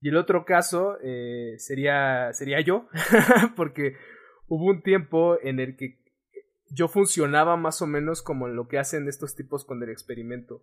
Y 0.00 0.10
el 0.10 0.16
otro 0.16 0.44
caso 0.44 0.96
eh, 1.02 1.54
sería, 1.58 2.32
sería 2.32 2.60
yo, 2.60 2.88
porque 3.56 3.96
hubo 4.46 4.66
un 4.66 4.82
tiempo 4.82 5.36
en 5.42 5.58
el 5.58 5.76
que 5.76 5.98
yo 6.70 6.86
funcionaba 6.88 7.56
más 7.56 7.82
o 7.82 7.86
menos 7.86 8.22
como 8.22 8.46
en 8.46 8.54
lo 8.54 8.68
que 8.68 8.78
hacen 8.78 9.08
estos 9.08 9.34
tipos 9.34 9.64
con 9.64 9.82
el 9.82 9.90
experimento. 9.90 10.62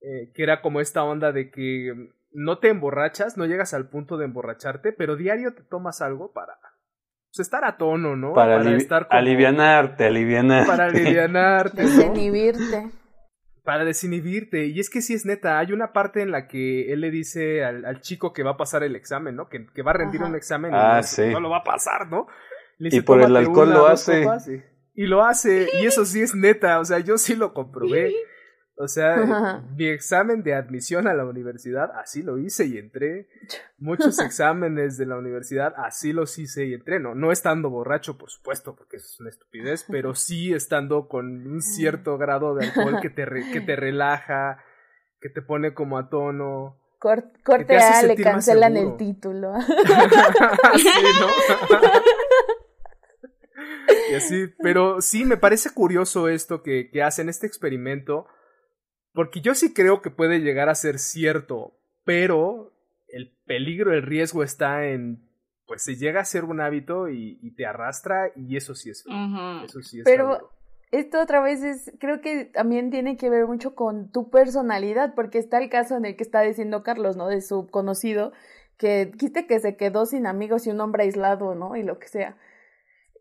Eh, 0.00 0.32
que 0.34 0.42
era 0.42 0.62
como 0.62 0.80
esta 0.80 1.04
onda 1.04 1.30
de 1.32 1.50
que 1.50 1.92
no 2.32 2.58
te 2.58 2.68
emborrachas, 2.70 3.36
no 3.36 3.44
llegas 3.46 3.72
al 3.74 3.88
punto 3.88 4.16
de 4.16 4.24
emborracharte, 4.24 4.92
pero 4.92 5.16
diario 5.16 5.54
te 5.54 5.62
tomas 5.62 6.00
algo 6.00 6.32
para 6.32 6.54
pues, 7.30 7.40
estar 7.40 7.64
a 7.64 7.76
tono, 7.76 8.16
¿no? 8.16 8.32
Para, 8.32 8.58
alivi- 8.60 8.78
estar 8.78 9.06
como- 9.06 9.18
alivianarte, 9.20 10.06
alivianarte. 10.06 10.66
Para 10.70 10.84
alivianarte, 10.88 11.82
¿no? 11.84 11.88
Desinhibirte. 11.90 12.90
Para 13.64 13.84
desinhibirte. 13.84 14.66
Y 14.66 14.80
es 14.80 14.90
que 14.90 15.02
sí 15.02 15.14
es 15.14 15.24
neta, 15.24 15.58
hay 15.58 15.72
una 15.72 15.92
parte 15.92 16.20
en 16.22 16.30
la 16.32 16.48
que 16.48 16.92
él 16.92 17.00
le 17.00 17.10
dice 17.10 17.64
al, 17.64 17.84
al 17.84 18.00
chico 18.00 18.32
que 18.32 18.42
va 18.42 18.52
a 18.52 18.56
pasar 18.56 18.82
el 18.82 18.96
examen, 18.96 19.36
¿no? 19.36 19.48
Que, 19.48 19.66
que 19.72 19.82
va 19.82 19.92
a 19.92 19.94
rendir 19.94 20.20
Ajá. 20.20 20.30
un 20.30 20.36
examen 20.36 20.72
y 20.72 20.76
Ah, 20.76 20.96
no, 20.96 21.02
sí. 21.04 21.22
no 21.30 21.38
lo 21.40 21.48
va 21.50 21.58
a 21.58 21.64
pasar, 21.64 22.08
¿no? 22.08 22.26
Le 22.78 22.88
Y 22.92 23.00
por 23.02 23.18
el 23.20 23.26
"Tómate 23.28 23.46
alcohol 23.46 23.70
lo 23.70 23.86
hace". 23.86 24.22
copas", 24.24 24.48
y- 24.48 24.62
Y 24.94 25.06
lo 25.06 25.24
hace, 25.24 25.68
y 25.80 25.86
eso 25.86 26.04
sí 26.04 26.20
es 26.20 26.34
neta, 26.34 26.78
o 26.80 26.84
sea, 26.84 26.98
yo 26.98 27.16
sí 27.18 27.34
lo 27.36 27.54
comprobé. 27.54 28.12
O 28.76 28.88
sea, 28.88 29.62
mi 29.76 29.86
examen 29.86 30.42
de 30.42 30.54
admisión 30.54 31.06
a 31.06 31.14
la 31.14 31.24
universidad, 31.24 31.90
así 31.98 32.22
lo 32.22 32.38
hice 32.38 32.64
y 32.66 32.78
entré. 32.78 33.28
Muchos 33.78 34.18
exámenes 34.24 34.96
de 34.96 35.06
la 35.06 35.16
universidad, 35.18 35.74
así 35.76 36.12
los 36.12 36.38
hice 36.38 36.66
y 36.66 36.74
entré. 36.74 36.98
No, 36.98 37.14
no 37.14 37.32
estando 37.32 37.68
borracho, 37.70 38.16
por 38.18 38.30
supuesto, 38.30 38.74
porque 38.74 38.96
eso 38.96 39.06
es 39.06 39.20
una 39.20 39.30
estupidez, 39.30 39.84
pero 39.88 40.14
sí 40.14 40.52
estando 40.54 41.06
con 41.08 41.46
un 41.46 41.60
cierto 41.62 42.16
grado 42.18 42.54
de 42.54 42.66
alcohol 42.66 43.00
que 43.00 43.10
te, 43.10 43.24
re- 43.26 43.50
que 43.52 43.60
te 43.60 43.76
relaja, 43.76 44.58
que 45.20 45.28
te 45.28 45.42
pone 45.42 45.74
como 45.74 45.98
a 45.98 46.08
tono. 46.08 46.78
corte 46.98 47.76
A, 47.76 48.02
le 48.04 48.16
cancelan 48.16 48.76
el 48.76 48.96
título. 48.96 49.52
sí, 49.60 50.88
¿no? 51.20 51.26
y 54.10 54.14
así, 54.14 54.46
pero 54.62 55.00
sí, 55.00 55.24
me 55.24 55.36
parece 55.36 55.70
curioso 55.70 56.28
esto 56.28 56.62
que, 56.62 56.90
que 56.90 57.02
hacen, 57.02 57.28
este 57.28 57.46
experimento, 57.46 58.26
porque 59.12 59.40
yo 59.40 59.54
sí 59.54 59.72
creo 59.72 60.02
que 60.02 60.10
puede 60.10 60.40
llegar 60.40 60.68
a 60.68 60.74
ser 60.74 60.98
cierto, 60.98 61.74
pero 62.04 62.72
el 63.08 63.32
peligro, 63.46 63.92
el 63.92 64.02
riesgo 64.02 64.42
está 64.42 64.86
en 64.86 65.28
pues 65.66 65.82
se 65.82 65.96
llega 65.96 66.20
a 66.20 66.24
ser 66.24 66.44
un 66.44 66.60
hábito 66.60 67.08
y, 67.08 67.54
te 67.56 67.64
arrastra 67.64 68.30
y 68.36 68.56
eso 68.56 68.74
sí 68.74 68.90
es 68.90 69.06
eso 69.64 69.80
sí 69.80 70.00
es 70.00 70.04
pero 70.04 70.50
esto 70.90 71.20
otra 71.20 71.40
vez 71.40 71.62
es 71.62 71.92
creo 71.98 72.20
que 72.20 72.44
también 72.44 72.90
tiene 72.90 73.16
que 73.16 73.30
ver 73.30 73.46
mucho 73.46 73.74
con 73.74 74.10
tu 74.10 74.28
personalidad 74.28 75.14
porque 75.14 75.38
está 75.38 75.58
el 75.58 75.70
caso 75.70 75.96
en 75.96 76.04
el 76.04 76.16
que 76.16 76.24
está 76.24 76.42
diciendo 76.42 76.82
Carlos 76.82 77.16
no 77.16 77.28
de 77.28 77.40
su 77.40 77.68
conocido 77.68 78.32
que 78.76 79.12
quiste 79.16 79.46
que 79.46 79.60
se 79.60 79.76
quedó 79.76 80.06
sin 80.06 80.26
amigos 80.26 80.66
y 80.66 80.70
un 80.70 80.80
hombre 80.80 81.04
aislado 81.04 81.54
no 81.54 81.76
y 81.76 81.82
lo 81.84 81.98
que 81.98 82.08
sea. 82.08 82.36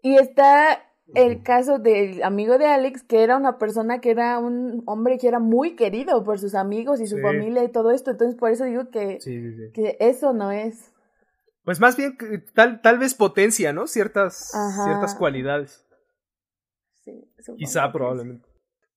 Y 0.02 0.18
está 0.18 0.91
el 1.16 1.44
caso 1.44 1.80
del 1.80 2.24
amigo 2.24 2.58
de 2.58 2.68
Alex, 2.68 3.04
que 3.04 3.24
era 3.24 3.38
una 3.38 3.58
persona 3.58 4.00
que 4.00 4.12
era 4.12 4.40
un 4.40 4.84
hombre 4.86 5.18
que 5.18 5.28
era 5.28 5.40
muy 5.40 5.76
querido 5.76 6.24
por 6.24 6.40
sus 6.40 6.56
amigos 6.56 7.02
y 7.02 7.08
su 7.08 7.18
familia 7.20 7.64
y 7.64 7.72
todo 7.72 7.92
esto. 7.92 8.12
Entonces, 8.12 8.38
por 8.38 8.52
eso 8.52 8.66
digo 8.66 8.90
que, 8.90 9.20
que 9.74 9.98
eso 10.00 10.34
no 10.34 10.52
es. 10.52 10.92
Pues 11.64 11.80
más 11.80 11.96
bien, 11.96 12.18
tal, 12.54 12.82
tal 12.82 12.98
vez 12.98 13.14
potencia, 13.14 13.72
¿no? 13.72 13.88
Ciertas, 13.88 14.52
ciertas 14.84 15.16
cualidades. 15.16 15.86
Sí, 17.04 17.24
Quizá, 17.58 17.92
probablemente. 17.92 18.48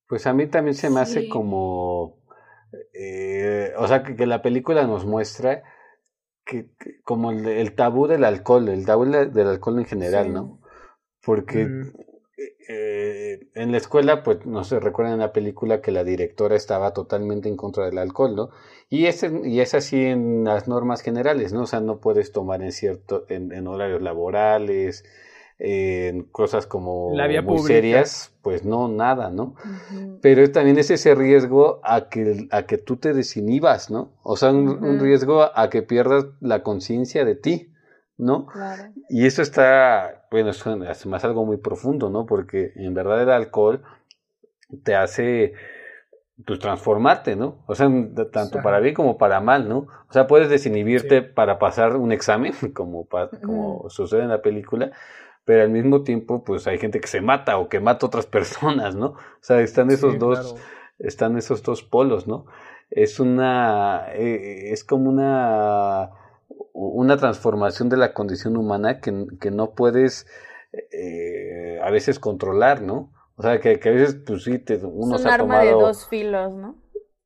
Pues 0.07 0.27
a 0.27 0.33
mí 0.33 0.47
también 0.47 0.75
se 0.75 0.89
me 0.89 0.99
hace 0.99 1.29
como. 1.29 2.17
Eh, 2.93 3.73
o 3.77 3.87
sea, 3.87 4.03
que, 4.03 4.25
la 4.25 4.41
película 4.41 4.85
nos 4.85 5.05
muestra 5.05 5.63
que, 6.43 6.71
como 7.03 7.31
el, 7.31 7.75
tabú 7.75 8.07
del 8.07 8.23
alcohol, 8.23 8.67
el 8.69 8.85
tabú 8.85 9.05
del 9.05 9.47
alcohol 9.47 9.79
en 9.79 9.85
general, 9.85 10.33
¿no? 10.33 10.59
Porque 11.23 11.67
eh, 12.37 13.47
en 13.55 13.71
la 13.71 13.77
escuela, 13.77 14.21
pues 14.21 14.45
no 14.45 14.65
se 14.65 14.79
recuerda 14.79 15.13
en 15.13 15.19
la 15.19 15.31
película 15.31 15.81
que 15.81 15.91
la 15.91 16.03
directora 16.03 16.55
estaba 16.55 16.93
totalmente 16.93 17.47
en 17.47 17.55
contra 17.55 17.85
del 17.85 17.97
alcohol, 17.97 18.35
¿no? 18.35 18.49
Y 18.89 19.05
es, 19.05 19.25
y 19.43 19.61
es 19.61 19.73
así 19.73 20.03
en 20.05 20.43
las 20.43 20.67
normas 20.67 21.01
generales, 21.01 21.53
¿no? 21.53 21.61
O 21.61 21.65
sea, 21.65 21.79
no 21.79 21.99
puedes 21.99 22.33
tomar 22.33 22.61
en 22.61 22.73
cierto, 22.73 23.25
en, 23.29 23.67
horarios 23.67 24.01
laborales, 24.01 25.05
en 25.59 26.23
cosas 26.23 26.67
como 26.67 27.11
muy 27.11 27.59
serias, 27.59 28.33
pues 28.41 28.65
no, 28.65 28.89
nada, 28.89 29.29
¿no? 29.29 29.55
Pero 30.21 30.51
también 30.51 30.77
es 30.77 30.91
ese 30.91 31.15
riesgo 31.15 31.79
a 31.83 32.09
que, 32.09 32.47
a 32.51 32.63
que 32.63 32.77
tú 32.77 32.97
te 32.97 33.13
desinhibas, 33.13 33.89
¿no? 33.89 34.11
O 34.23 34.35
sea, 34.35 34.51
un 34.51 34.99
riesgo 34.99 35.41
a 35.57 35.69
que 35.69 35.83
pierdas 35.83 36.25
la 36.41 36.63
conciencia 36.63 37.23
de 37.23 37.35
ti. 37.35 37.71
¿no? 38.17 38.47
Y 39.09 39.25
eso 39.25 39.41
está, 39.41 40.24
bueno, 40.43 40.49
es 40.49 41.05
más 41.05 41.23
algo 41.23 41.45
muy 41.45 41.57
profundo, 41.57 42.09
¿no? 42.09 42.25
Porque 42.25 42.73
en 42.75 42.93
verdad 42.93 43.21
el 43.21 43.29
alcohol 43.29 43.83
te 44.83 44.93
hace, 44.93 45.53
pues, 46.45 46.59
transformarte, 46.59 47.37
¿no? 47.37 47.63
O 47.67 47.75
sea, 47.75 47.89
tanto 48.33 48.61
para 48.61 48.81
bien 48.81 48.93
como 48.93 49.17
para 49.17 49.39
mal, 49.39 49.69
¿no? 49.69 49.87
O 50.09 50.11
sea, 50.11 50.27
puedes 50.27 50.49
desinhibirte 50.49 51.21
para 51.21 51.57
pasar 51.57 51.95
un 51.95 52.11
examen, 52.11 52.51
como, 52.73 53.07
como 53.41 53.89
sucede 53.89 54.23
en 54.23 54.29
la 54.29 54.41
película, 54.41 54.91
pero 55.45 55.63
al 55.63 55.69
mismo 55.69 56.03
tiempo, 56.03 56.43
pues, 56.43 56.67
hay 56.67 56.79
gente 56.79 56.99
que 56.99 57.07
se 57.07 57.21
mata 57.21 57.57
o 57.57 57.69
que 57.69 57.79
mata 57.79 58.05
a 58.05 58.07
otras 58.07 58.25
personas, 58.37 58.95
¿no? 58.95 59.07
O 59.07 59.39
sea, 59.39 59.61
están 59.61 59.89
esos 59.89 60.19
dos, 60.19 60.57
están 60.99 61.37
esos 61.37 61.63
dos 61.63 61.81
polos, 61.81 62.27
¿no? 62.27 62.45
Es 62.89 63.21
una, 63.21 64.07
eh, 64.13 64.71
es 64.71 64.83
como 64.83 65.09
una 65.09 66.11
una 66.75 67.15
transformación 67.15 67.87
de 67.87 67.97
la 67.97 68.13
condición 68.13 68.57
humana 68.57 68.99
que, 68.99 69.25
que 69.39 69.49
no 69.49 69.73
puedes 69.75 70.27
eh, 70.91 71.79
a 71.81 71.89
veces 71.89 72.19
controlar, 72.19 72.81
¿no? 72.81 73.13
O 73.37 73.41
sea, 73.41 73.59
que, 73.59 73.79
que 73.79 73.89
a 73.89 73.91
veces, 73.93 74.17
pues 74.25 74.43
sí, 74.43 74.59
te, 74.59 74.75
uno 74.83 75.15
es 75.15 75.21
un 75.21 75.27
arma 75.27 75.61
de 75.61 75.71
dos 75.71 76.07
filos, 76.07 76.51
¿no? 76.53 76.75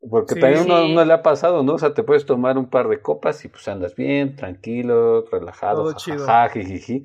Porque 0.08 0.36
también 0.36 0.66
uno, 0.66 0.86
uno, 0.86 1.04
le 1.04 1.14
ha 1.14 1.24
pasado, 1.24 1.64
¿no? 1.64 1.74
O 1.74 1.78
sea, 1.78 1.94
te 1.94 2.04
puedes 2.04 2.26
tomar 2.26 2.58
un 2.58 2.70
par 2.70 2.88
de 2.88 3.02
copas 3.02 3.44
y 3.44 3.50
pues 3.50 3.68
andas 3.68 3.96
bien, 3.96 4.36
tranquilo, 4.36 5.26
relajado, 5.32 5.94
jajaja, 5.94 6.50
jijiji. 6.50 7.04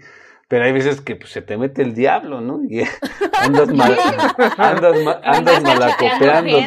Pero 0.48 0.64
hay 0.64 0.72
veces 0.72 1.00
que 1.00 1.16
pues, 1.16 1.30
se 1.30 1.42
te 1.42 1.56
mete 1.56 1.82
el 1.82 1.94
diablo, 1.94 2.40
¿no? 2.40 2.60
Y 2.68 2.82
andas 3.40 3.72
mal, 3.72 3.96
andas, 4.58 4.96
andas 5.24 5.62
malacopeando. 5.62 6.58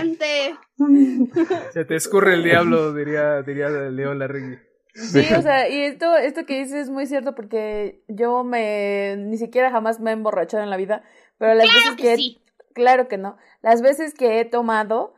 Se 1.72 1.86
te 1.86 1.96
escurre 1.96 2.34
el 2.34 2.44
diablo, 2.44 2.94
diría, 2.94 3.42
diría 3.44 3.70
León 3.70 4.20
Larregui. 4.20 4.67
Sí, 4.98 5.20
o 5.34 5.42
sea, 5.44 5.70
y 5.70 5.84
esto, 5.84 6.18
esto 6.18 6.46
que 6.46 6.60
dices 6.60 6.74
es 6.74 6.90
muy 6.90 7.06
cierto 7.06 7.36
porque 7.36 8.02
yo 8.08 8.44
me, 8.44 9.16
ni 9.18 9.38
siquiera 9.38 9.70
jamás 9.70 10.00
me 10.00 10.10
he 10.10 10.14
emborrachado 10.14 10.64
en 10.64 10.72
la 10.72 10.78
vida, 10.78 11.04
pero 11.38 11.54
las 11.54 11.68
veces 11.68 11.96
que, 11.98 12.16
sí. 12.16 12.42
claro 12.74 13.08
que 13.08 13.18
no, 13.18 13.38
las 13.62 13.84
veces 13.84 14.16
que 14.16 14.40
he 14.40 14.46
tomado 14.46 15.14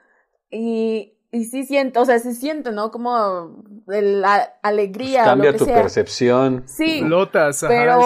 y, 0.51 1.13
y 1.31 1.45
sí 1.45 1.63
siento, 1.63 2.01
o 2.01 2.05
sea, 2.05 2.19
se 2.19 2.33
siente, 2.33 2.73
¿no? 2.73 2.91
Como 2.91 3.63
la 3.87 4.53
alegría. 4.63 5.23
cambia 5.23 5.55
tu 5.55 5.65
percepción. 5.65 6.63
Sí. 6.67 7.01
Flotas, 7.01 7.63
pero, 7.65 7.99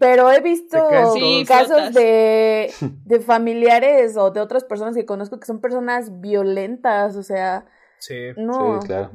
pero 0.00 0.32
he 0.32 0.40
visto 0.40 0.78
casos 1.46 1.94
de, 1.94 2.72
de 3.04 3.20
familiares 3.20 4.16
o 4.16 4.32
de 4.32 4.40
otras 4.40 4.64
personas 4.64 4.96
que 4.96 5.06
conozco 5.06 5.38
que 5.38 5.46
son 5.46 5.60
personas 5.60 6.20
violentas, 6.20 7.14
o 7.14 7.22
sea. 7.22 7.64
Sí, 7.98 8.16
no. 8.36 8.80
sí 8.80 8.88
claro. 8.88 9.12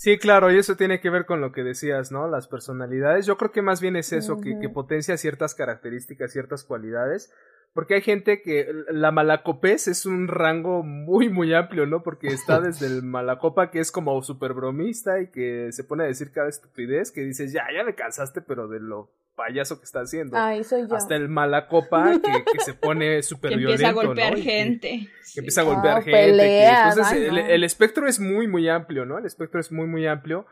Sí, 0.00 0.16
claro, 0.16 0.50
y 0.50 0.56
eso 0.56 0.76
tiene 0.76 0.98
que 0.98 1.10
ver 1.10 1.26
con 1.26 1.42
lo 1.42 1.52
que 1.52 1.62
decías, 1.62 2.10
¿no? 2.10 2.26
Las 2.26 2.48
personalidades. 2.48 3.26
Yo 3.26 3.36
creo 3.36 3.52
que 3.52 3.60
más 3.60 3.82
bien 3.82 3.96
es 3.96 4.14
eso, 4.14 4.40
que, 4.40 4.58
que, 4.58 4.70
potencia 4.70 5.18
ciertas 5.18 5.54
características, 5.54 6.32
ciertas 6.32 6.64
cualidades. 6.64 7.30
Porque 7.72 7.94
hay 7.94 8.02
gente 8.02 8.42
que 8.42 8.68
la 8.90 9.12
malacopés 9.12 9.86
es 9.86 10.04
un 10.04 10.26
rango 10.26 10.82
muy, 10.82 11.28
muy 11.28 11.54
amplio, 11.54 11.86
¿no? 11.86 12.02
Porque 12.02 12.28
está 12.28 12.60
desde 12.60 12.86
el 12.86 13.02
malacopa 13.02 13.70
que 13.70 13.78
es 13.78 13.92
como 13.92 14.20
súper 14.22 14.54
bromista 14.54 15.20
y 15.20 15.28
que 15.28 15.70
se 15.70 15.84
pone 15.84 16.04
a 16.04 16.06
decir 16.06 16.32
cada 16.32 16.48
estupidez 16.48 17.12
que 17.12 17.22
dices, 17.22 17.52
ya, 17.52 17.64
ya 17.74 17.84
me 17.84 17.94
cansaste, 17.94 18.40
pero 18.40 18.66
de 18.66 18.80
lo 18.80 19.10
payaso 19.36 19.78
que 19.78 19.84
está 19.84 20.00
haciendo. 20.00 20.36
Ay, 20.36 20.64
soy 20.64 20.86
yo. 20.88 20.96
Hasta 20.96 21.16
el 21.16 21.28
malacopa 21.28 22.12
que, 22.20 22.44
que 22.52 22.60
se 22.64 22.74
pone 22.74 23.22
súper 23.22 23.56
violento, 23.56 23.82
empieza 23.82 23.88
a 23.88 23.92
golpear 23.92 24.36
gente. 24.36 25.08
Que, 25.32 25.40
empieza 25.40 25.60
a 25.62 25.64
golpear 25.64 25.98
ah, 25.98 26.02
gente. 26.02 26.68
entonces 26.68 27.12
el, 27.12 27.38
el 27.38 27.64
espectro 27.64 28.06
es 28.06 28.20
muy, 28.20 28.48
muy 28.48 28.68
amplio, 28.68 29.06
¿no? 29.06 29.16
El 29.16 29.24
espectro 29.24 29.60
es 29.60 29.72
muy, 29.72 29.86
muy 29.86 30.06
amplio. 30.06 30.46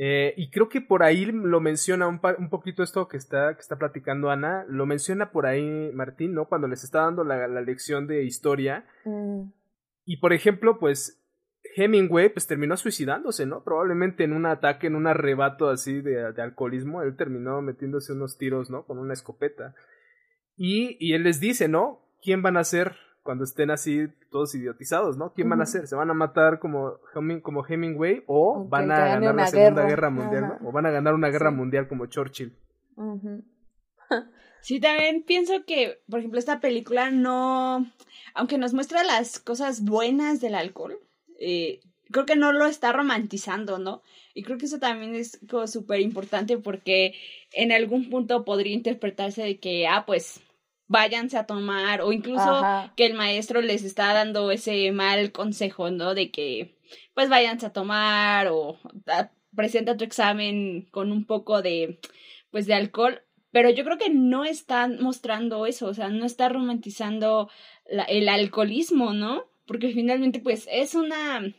Eh, 0.00 0.32
y 0.36 0.50
creo 0.50 0.68
que 0.68 0.80
por 0.80 1.02
ahí 1.02 1.26
lo 1.26 1.60
menciona 1.60 2.06
un, 2.06 2.20
un, 2.38 2.50
poquito 2.50 2.84
esto 2.84 3.08
que 3.08 3.16
está, 3.16 3.54
que 3.54 3.60
está 3.60 3.76
platicando 3.76 4.30
Ana, 4.30 4.64
lo 4.68 4.86
menciona 4.86 5.32
por 5.32 5.44
ahí 5.44 5.90
Martín, 5.92 6.34
¿no? 6.34 6.44
Cuando 6.44 6.68
les 6.68 6.84
está 6.84 7.00
dando 7.00 7.24
la, 7.24 7.48
la 7.48 7.60
lección 7.60 8.06
de 8.06 8.22
historia. 8.22 8.86
Mm. 9.04 9.50
Y 10.04 10.18
por 10.18 10.32
ejemplo, 10.32 10.78
pues 10.78 11.20
Hemingway 11.74 12.28
pues 12.28 12.46
terminó 12.46 12.76
suicidándose, 12.76 13.44
¿no? 13.44 13.64
Probablemente 13.64 14.22
en 14.22 14.34
un 14.34 14.46
ataque, 14.46 14.86
en 14.86 14.94
un 14.94 15.08
arrebato 15.08 15.68
así 15.68 16.00
de, 16.00 16.32
de 16.32 16.42
alcoholismo, 16.42 17.02
él 17.02 17.16
terminó 17.16 17.60
metiéndose 17.60 18.12
unos 18.12 18.38
tiros, 18.38 18.70
¿no? 18.70 18.84
Con 18.84 18.98
una 18.98 19.14
escopeta. 19.14 19.74
Y, 20.56 20.96
y 21.00 21.14
él 21.14 21.24
les 21.24 21.40
dice, 21.40 21.66
¿no? 21.66 22.08
¿Quién 22.22 22.40
van 22.40 22.56
a 22.56 22.62
ser 22.62 22.94
cuando 23.28 23.44
estén 23.44 23.70
así 23.70 24.08
todos 24.30 24.54
idiotizados, 24.54 25.18
¿no? 25.18 25.34
¿Quién 25.34 25.50
van 25.50 25.60
a 25.60 25.66
ser? 25.66 25.86
¿Se 25.86 25.94
van 25.94 26.08
a 26.08 26.14
matar 26.14 26.58
como, 26.58 26.94
como 27.42 27.62
Hemingway 27.62 28.24
o 28.26 28.64
van 28.66 28.90
a 28.90 29.00
ganar 29.00 29.34
la 29.34 29.46
Segunda 29.48 29.86
Guerra 29.86 30.08
Mundial, 30.08 30.48
¿no? 30.48 30.66
O 30.66 30.72
van 30.72 30.86
a 30.86 30.90
ganar 30.90 31.12
una 31.12 31.28
guerra 31.28 31.50
mundial 31.50 31.88
como 31.88 32.06
Churchill. 32.06 32.56
sí, 34.62 34.80
también 34.80 35.24
pienso 35.24 35.62
que, 35.66 36.00
por 36.08 36.20
ejemplo, 36.20 36.38
esta 36.38 36.58
película 36.60 37.10
no, 37.10 37.84
aunque 38.32 38.56
nos 38.56 38.72
muestra 38.72 39.04
las 39.04 39.38
cosas 39.38 39.84
buenas 39.84 40.40
del 40.40 40.54
alcohol, 40.54 40.98
eh, 41.38 41.80
creo 42.10 42.24
que 42.24 42.36
no 42.36 42.54
lo 42.54 42.64
está 42.64 42.94
romantizando, 42.94 43.78
¿no? 43.78 44.00
Y 44.32 44.42
creo 44.42 44.56
que 44.56 44.64
eso 44.64 44.78
también 44.78 45.14
es 45.14 45.38
súper 45.66 46.00
importante 46.00 46.56
porque 46.56 47.12
en 47.52 47.72
algún 47.72 48.08
punto 48.08 48.46
podría 48.46 48.72
interpretarse 48.72 49.42
de 49.42 49.58
que, 49.58 49.86
ah, 49.86 50.04
pues 50.06 50.40
váyanse 50.88 51.36
a 51.36 51.46
tomar 51.46 52.00
o 52.00 52.12
incluso 52.12 52.62
que 52.96 53.06
el 53.06 53.14
maestro 53.14 53.60
les 53.60 53.84
está 53.84 54.12
dando 54.14 54.50
ese 54.50 54.90
mal 54.90 55.30
consejo, 55.32 55.90
¿no? 55.90 56.14
De 56.14 56.30
que 56.30 56.76
pues 57.14 57.28
váyanse 57.28 57.66
a 57.66 57.72
tomar 57.72 58.48
o 58.48 58.78
presenta 59.54 59.96
tu 59.96 60.04
examen 60.04 60.88
con 60.90 61.12
un 61.12 61.26
poco 61.26 61.62
de 61.62 62.00
pues 62.50 62.66
de 62.66 62.74
alcohol, 62.74 63.22
pero 63.50 63.70
yo 63.70 63.84
creo 63.84 63.98
que 63.98 64.10
no 64.10 64.44
están 64.44 65.00
mostrando 65.00 65.66
eso, 65.66 65.86
o 65.86 65.94
sea, 65.94 66.08
no 66.08 66.24
está 66.24 66.48
romantizando 66.48 67.50
el 67.86 68.28
alcoholismo, 68.28 69.12
¿no? 69.12 69.44
Porque 69.66 69.92
finalmente 69.92 70.40
pues 70.40 70.66
es 70.70 70.94
una 70.94 71.52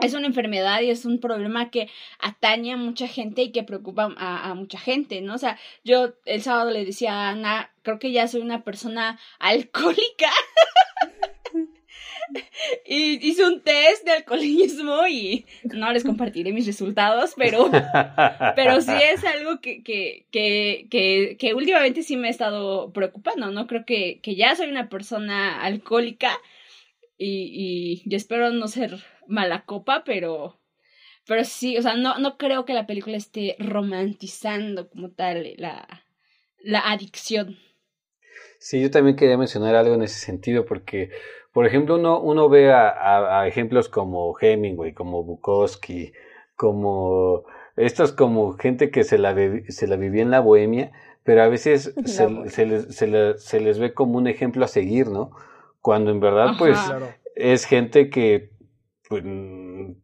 es 0.00 0.14
una 0.14 0.26
enfermedad 0.26 0.80
y 0.80 0.90
es 0.90 1.04
un 1.04 1.20
problema 1.20 1.70
que 1.70 1.88
atañe 2.18 2.72
a 2.72 2.76
mucha 2.76 3.06
gente 3.06 3.42
y 3.42 3.52
que 3.52 3.62
preocupa 3.62 4.12
a, 4.16 4.54
mucha 4.54 4.78
gente, 4.78 5.20
¿no? 5.20 5.34
O 5.34 5.38
sea, 5.38 5.58
yo 5.84 6.14
el 6.24 6.42
sábado 6.42 6.70
le 6.70 6.84
decía 6.84 7.12
a 7.12 7.30
Ana, 7.30 7.70
creo 7.82 7.98
que 7.98 8.12
ya 8.12 8.26
soy 8.26 8.40
una 8.40 8.64
persona 8.64 9.18
alcohólica. 9.38 10.30
y 12.86 13.26
hice 13.26 13.46
un 13.46 13.60
test 13.60 14.04
de 14.04 14.12
alcoholismo 14.12 15.06
y 15.06 15.44
no 15.64 15.92
les 15.92 16.04
compartiré 16.04 16.52
mis 16.52 16.66
resultados, 16.66 17.34
pero, 17.36 17.70
pero 18.56 18.80
sí 18.80 18.92
es 18.92 19.24
algo 19.24 19.60
que, 19.60 19.82
que, 19.82 20.26
que, 20.32 21.36
que, 21.38 21.54
últimamente 21.54 22.02
sí 22.02 22.16
me 22.16 22.28
he 22.28 22.30
estado 22.30 22.92
preocupando, 22.92 23.50
¿no? 23.50 23.66
Creo 23.66 23.84
que, 23.84 24.20
que 24.22 24.34
ya 24.34 24.56
soy 24.56 24.68
una 24.68 24.88
persona 24.88 25.62
alcohólica 25.62 26.38
y, 27.16 28.02
y, 28.04 28.14
espero 28.14 28.50
no 28.50 28.68
ser 28.68 29.02
mala 29.26 29.64
copa, 29.64 30.02
pero, 30.04 30.58
pero 31.26 31.44
sí, 31.44 31.76
o 31.78 31.82
sea, 31.82 31.96
no, 31.96 32.18
no 32.18 32.36
creo 32.36 32.64
que 32.64 32.74
la 32.74 32.86
película 32.86 33.16
esté 33.16 33.56
romantizando 33.58 34.88
como 34.88 35.10
tal 35.10 35.54
la, 35.56 36.04
la 36.62 36.80
adicción. 36.90 37.56
Sí, 38.58 38.80
yo 38.80 38.90
también 38.90 39.16
quería 39.16 39.36
mencionar 39.36 39.74
algo 39.74 39.94
en 39.94 40.02
ese 40.02 40.18
sentido, 40.18 40.64
porque, 40.64 41.10
por 41.52 41.66
ejemplo, 41.66 41.96
uno, 41.96 42.20
uno 42.20 42.48
ve 42.48 42.72
a, 42.72 43.40
a, 43.40 43.46
ejemplos 43.46 43.88
como 43.88 44.34
Hemingway, 44.40 44.94
como 44.94 45.22
Bukowski, 45.22 46.12
como 46.56 47.44
estos 47.76 48.12
como 48.12 48.54
gente 48.54 48.90
que 48.90 49.04
se 49.04 49.18
la, 49.18 49.34
se 49.68 49.86
la 49.86 49.96
vivía 49.96 50.22
en 50.22 50.30
la 50.30 50.40
bohemia, 50.40 50.92
pero 51.24 51.42
a 51.42 51.48
veces 51.48 51.94
se, 52.04 52.50
se, 52.50 52.66
les, 52.66 52.94
se, 52.94 53.38
se, 53.38 53.60
les 53.60 53.78
ve 53.78 53.92
como 53.92 54.18
un 54.18 54.28
ejemplo 54.28 54.64
a 54.64 54.68
seguir, 54.68 55.08
¿no? 55.08 55.30
Cuando 55.80 56.10
en 56.10 56.20
verdad, 56.20 56.52
pues, 56.58 56.78
es 57.34 57.66
gente 57.66 58.08
que 58.08 58.50
pues, 59.14 59.24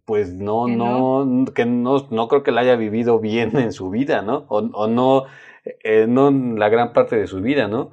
pues 0.05 0.33
no, 0.35 0.69
no, 0.69 1.45
que 1.53 1.67
no, 1.67 2.07
no 2.11 2.29
creo 2.29 2.43
que 2.43 2.53
la 2.53 2.61
haya 2.61 2.77
vivido 2.77 3.19
bien 3.19 3.57
en 3.57 3.73
su 3.73 3.91
vida, 3.91 4.23
¿no? 4.23 4.47
O, 4.49 4.59
o 4.59 4.87
no, 4.87 5.25
eh, 5.83 6.07
no 6.09 6.31
la 6.31 6.69
gran 6.69 6.93
parte 6.93 7.17
de 7.17 7.27
su 7.27 7.41
vida, 7.41 7.67
¿no? 7.67 7.91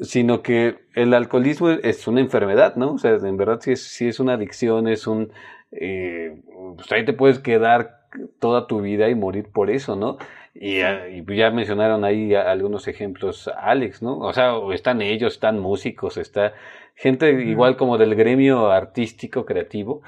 sino 0.00 0.42
que 0.42 0.78
el 0.94 1.14
alcoholismo 1.14 1.70
es 1.70 2.08
una 2.08 2.20
enfermedad, 2.20 2.74
¿no? 2.76 2.94
O 2.94 2.98
sea, 2.98 3.12
en 3.12 3.36
verdad 3.36 3.60
sí 3.60 3.72
es, 3.72 4.02
es 4.02 4.20
una 4.20 4.34
adicción, 4.34 4.88
es 4.88 5.06
un... 5.06 5.32
Eh, 5.70 6.42
pues 6.76 6.90
ahí 6.92 7.04
te 7.04 7.12
puedes 7.12 7.38
quedar 7.38 8.03
toda 8.38 8.66
tu 8.66 8.80
vida 8.80 9.08
y 9.08 9.14
morir 9.14 9.50
por 9.52 9.70
eso, 9.70 9.96
¿no? 9.96 10.18
Y, 10.54 10.82
y, 10.82 11.36
ya 11.36 11.50
mencionaron 11.50 12.04
ahí 12.04 12.34
algunos 12.34 12.86
ejemplos, 12.86 13.50
Alex, 13.56 14.02
¿no? 14.02 14.18
O 14.18 14.32
sea, 14.32 14.54
están 14.72 15.02
ellos, 15.02 15.34
están 15.34 15.58
músicos, 15.58 16.16
está 16.16 16.54
gente 16.94 17.30
igual 17.42 17.76
como 17.76 17.98
del 17.98 18.14
gremio 18.14 18.70
artístico, 18.70 19.44
creativo, 19.44 20.02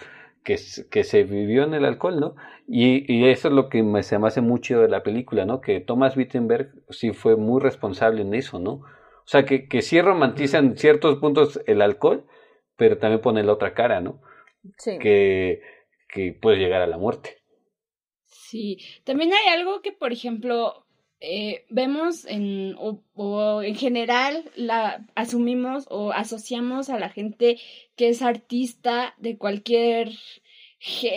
que, 0.45 0.57
que 0.91 1.03
se 1.03 1.25
vivió 1.25 1.65
en 1.65 1.75
el 1.75 1.85
alcohol, 1.85 2.21
¿no? 2.21 2.37
Y, 2.69 3.13
y 3.13 3.29
eso 3.29 3.49
es 3.49 3.55
lo 3.55 3.69
que 3.69 3.83
me, 3.83 4.05
se 4.05 4.19
me 4.19 4.29
hace 4.29 4.41
mucho 4.41 4.81
de 4.81 4.89
la 4.89 5.03
película, 5.03 5.45
¿no? 5.45 5.61
Que 5.61 5.81
Thomas 5.81 6.17
Wittenberg 6.17 6.71
sí 6.91 7.13
fue 7.13 7.37
muy 7.37 7.61
responsable 7.61 8.23
en 8.23 8.33
eso, 8.35 8.61
¿no? 8.61 8.73
O 8.73 9.29
sea, 9.29 9.45
que, 9.45 9.67
que 9.67 9.83
sí 9.83 10.01
romantizan 10.01 10.77
ciertos 10.77 11.19
puntos 11.19 11.61
el 11.67 11.83
alcohol, 11.83 12.25
pero 12.77 12.99
también 12.99 13.21
pone 13.21 13.43
la 13.43 13.53
otra 13.53 13.75
cara, 13.75 14.01
¿no? 14.01 14.21
Sí. 14.79 14.99
Que, 15.01 15.63
que 16.09 16.33
puede 16.41 16.59
llegar 16.59 16.83
a 16.83 16.87
la 16.87 16.99
muerte. 16.99 17.39
Sí, 18.49 18.79
también 19.03 19.33
hay 19.33 19.49
algo 19.59 19.83
que, 19.83 19.91
por 19.91 20.13
ejemplo, 20.13 20.87
eh, 21.21 21.65
vemos 21.69 22.25
en, 22.27 22.77
o, 22.79 23.03
o, 23.15 23.63
en 23.63 23.75
general 23.75 24.49
la 24.55 25.05
asumimos 25.17 25.87
o 25.91 26.13
asociamos 26.13 26.89
a 26.89 26.99
la 26.99 27.09
gente 27.09 27.59
que 27.97 28.09
es 28.11 28.23
artista 28.23 29.15
de 29.19 29.37
cualquier, 29.37 30.13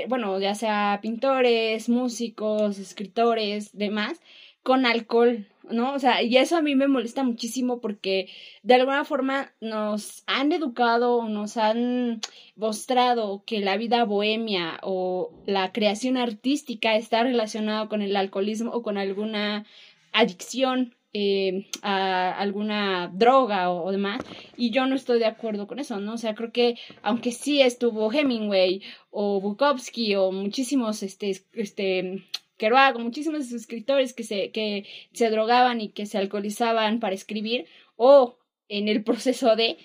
bueno, 0.08 0.39
ya 0.39 0.56
sea 0.56 1.00
pintores, 1.04 1.88
músicos, 1.88 2.80
escritores, 2.80 3.78
demás, 3.78 4.20
con 4.63 4.88
alcohol, 4.88 5.48
¿no? 5.69 5.93
O 5.93 5.99
sea, 5.99 6.21
y 6.23 6.38
eso 6.38 6.58
a 6.58 6.62
mí 6.62 6.75
me 6.75 6.88
molesta 6.88 7.23
muchísimo 7.23 7.79
porque 7.82 8.29
de 8.63 8.75
alguna 8.75 9.05
forma 9.05 9.53
nos 9.62 10.23
han 10.27 10.51
educado 10.51 11.17
o 11.17 11.29
nos 11.29 11.58
han 11.58 12.21
mostrado 12.55 13.43
que 13.45 13.60
la 13.60 13.77
vida 13.77 14.03
bohemia 14.05 14.79
o 14.84 15.32
la 15.45 15.71
creación 15.71 16.17
artística 16.17 16.95
está 16.95 17.23
relacionada 17.23 17.88
con 17.88 18.01
el 18.01 18.15
alcoholismo 18.15 18.71
o 18.71 18.84
con 18.84 18.97
alguna 18.97 19.65
adicción 20.12 20.95
eh, 21.12 21.67
a 21.82 22.32
alguna 22.38 23.10
droga 23.12 23.71
o, 23.71 23.91
demás, 23.91 24.21
y 24.55 24.69
yo 24.69 24.86
no 24.86 24.95
estoy 24.95 25.17
de 25.17 25.25
acuerdo 25.25 25.65
con 25.65 25.79
eso, 25.79 25.99
¿no? 25.99 26.13
O 26.13 26.17
sea, 26.17 26.36
creo 26.36 26.51
que 26.51 26.75
aunque 27.01 27.32
sí 27.32 27.63
estuvo 27.63 28.13
Hemingway 28.13 28.84
o 29.10 29.41
Bukowski 29.41 30.13
o 30.15 30.32
muchísimos, 30.32 31.01
este, 31.01 31.32
este, 31.53 32.27
Kerouac, 32.60 33.00
muchísimos 33.00 33.52
escritores 33.52 34.13
que 34.13 34.24
se, 34.24 34.52
que 34.52 34.86
se 35.13 35.30
drogaban 35.32 35.82
y 35.82 35.89
que 35.89 36.06
se 36.06 36.19
alcoholizaban 36.19 37.00
para 37.00 37.15
escribir, 37.15 37.65
o 37.95 38.38
en 38.67 38.88
el 38.88 39.04
proceso 39.10 39.56
de, 39.56 39.78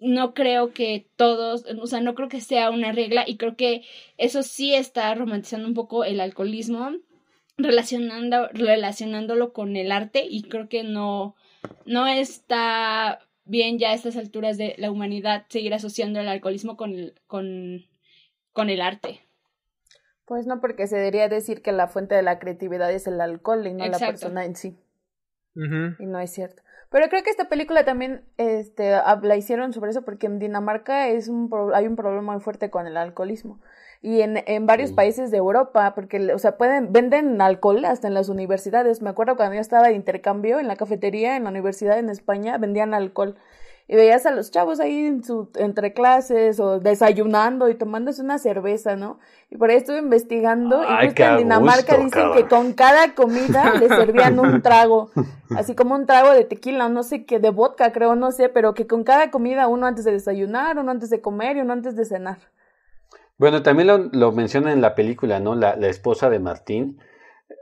no 0.00 0.34
creo 0.34 0.72
que 0.72 1.06
todos, 1.16 1.64
o 1.80 1.86
sea, 1.86 2.00
no 2.00 2.14
creo 2.14 2.28
que 2.28 2.40
sea 2.40 2.70
una 2.70 2.92
regla 2.92 3.24
y 3.26 3.36
creo 3.36 3.56
que 3.56 3.82
eso 4.16 4.42
sí 4.42 4.74
está 4.74 5.14
romantizando 5.14 5.68
un 5.68 5.74
poco 5.74 6.04
el 6.04 6.20
alcoholismo, 6.20 6.90
relacionando, 7.56 8.48
relacionándolo 8.48 9.52
con 9.52 9.76
el 9.76 9.92
arte 9.92 10.26
y 10.28 10.42
creo 10.42 10.68
que 10.68 10.82
no, 10.82 11.36
no 11.86 12.06
está 12.08 13.20
bien 13.44 13.78
ya 13.78 13.90
a 13.90 13.94
estas 13.94 14.16
alturas 14.16 14.56
de 14.58 14.74
la 14.78 14.90
humanidad 14.90 15.44
seguir 15.48 15.74
asociando 15.74 16.20
el 16.20 16.28
alcoholismo 16.28 16.76
con 16.76 17.12
con, 17.26 17.86
con 18.52 18.70
el 18.70 18.80
arte. 18.80 19.23
Pues 20.26 20.46
no, 20.46 20.60
porque 20.60 20.86
se 20.86 20.96
debería 20.96 21.28
decir 21.28 21.62
que 21.62 21.72
la 21.72 21.86
fuente 21.86 22.14
de 22.14 22.22
la 22.22 22.38
creatividad 22.38 22.90
es 22.90 23.06
el 23.06 23.20
alcohol 23.20 23.66
y 23.66 23.74
no 23.74 23.86
la 23.86 23.98
persona 23.98 24.44
en 24.44 24.56
sí. 24.56 24.78
Y 25.54 26.06
no 26.06 26.18
es 26.18 26.30
cierto. 26.30 26.62
Pero 26.90 27.08
creo 27.08 27.22
que 27.22 27.30
esta 27.30 27.48
película 27.48 27.84
también 27.84 28.24
este, 28.36 28.92
la 29.22 29.36
hicieron 29.36 29.72
sobre 29.72 29.90
eso 29.90 30.02
porque 30.02 30.26
en 30.26 30.38
Dinamarca 30.38 31.08
es 31.08 31.28
un 31.28 31.50
hay 31.74 31.86
un 31.86 31.96
problema 31.96 32.32
muy 32.32 32.40
fuerte 32.40 32.70
con 32.70 32.86
el 32.86 32.96
alcoholismo. 32.96 33.60
Y 34.00 34.20
en, 34.20 34.42
en 34.46 34.66
varios 34.66 34.92
países 34.92 35.30
de 35.30 35.38
Europa, 35.38 35.94
porque, 35.94 36.32
o 36.32 36.38
sea, 36.38 36.58
pueden, 36.58 36.92
venden 36.92 37.40
alcohol 37.40 37.84
hasta 37.84 38.06
en 38.06 38.14
las 38.14 38.28
universidades. 38.28 39.00
Me 39.00 39.10
acuerdo 39.10 39.34
cuando 39.36 39.54
yo 39.54 39.60
estaba 39.60 39.88
de 39.88 39.94
intercambio 39.94 40.60
en 40.60 40.68
la 40.68 40.76
cafetería 40.76 41.36
en 41.36 41.44
la 41.44 41.50
universidad 41.50 41.98
en 41.98 42.10
España, 42.10 42.58
vendían 42.58 42.92
alcohol 42.92 43.36
y 43.86 43.96
veías 43.96 44.24
a 44.24 44.30
los 44.30 44.50
chavos 44.50 44.80
ahí 44.80 45.06
en 45.06 45.22
su, 45.22 45.50
entre 45.56 45.92
clases 45.92 46.58
o 46.58 46.80
desayunando 46.80 47.68
y 47.68 47.74
tomándose 47.74 48.22
una 48.22 48.38
cerveza, 48.38 48.96
¿no? 48.96 49.18
Y 49.50 49.56
por 49.56 49.70
ahí 49.70 49.76
estuve 49.76 49.98
investigando 49.98 50.82
y 50.82 51.06
justo 51.06 51.22
en 51.22 51.36
Dinamarca 51.38 51.96
dicen 51.98 52.32
que 52.34 52.46
con 52.46 52.72
cada 52.72 53.14
comida 53.14 53.74
le 53.78 53.88
servían 53.88 54.38
un 54.38 54.62
trago, 54.62 55.10
así 55.56 55.74
como 55.74 55.94
un 55.94 56.06
trago 56.06 56.32
de 56.32 56.44
tequila, 56.44 56.88
no 56.88 57.02
sé 57.02 57.26
qué, 57.26 57.38
de 57.38 57.50
vodka 57.50 57.92
creo, 57.92 58.14
no 58.16 58.32
sé, 58.32 58.48
pero 58.48 58.72
que 58.72 58.86
con 58.86 59.04
cada 59.04 59.30
comida 59.30 59.68
uno 59.68 59.86
antes 59.86 60.04
de 60.04 60.12
desayunar, 60.12 60.78
uno 60.78 60.90
antes 60.90 61.10
de 61.10 61.20
comer 61.20 61.58
y 61.58 61.60
uno 61.60 61.74
antes 61.74 61.94
de 61.94 62.04
cenar. 62.06 62.38
Bueno, 63.36 63.62
también 63.62 63.88
lo, 63.88 63.98
lo 63.98 64.32
menciona 64.32 64.72
en 64.72 64.80
la 64.80 64.94
película, 64.94 65.40
¿no? 65.40 65.54
La, 65.56 65.76
la 65.76 65.88
esposa 65.88 66.30
de 66.30 66.38
Martín. 66.38 66.98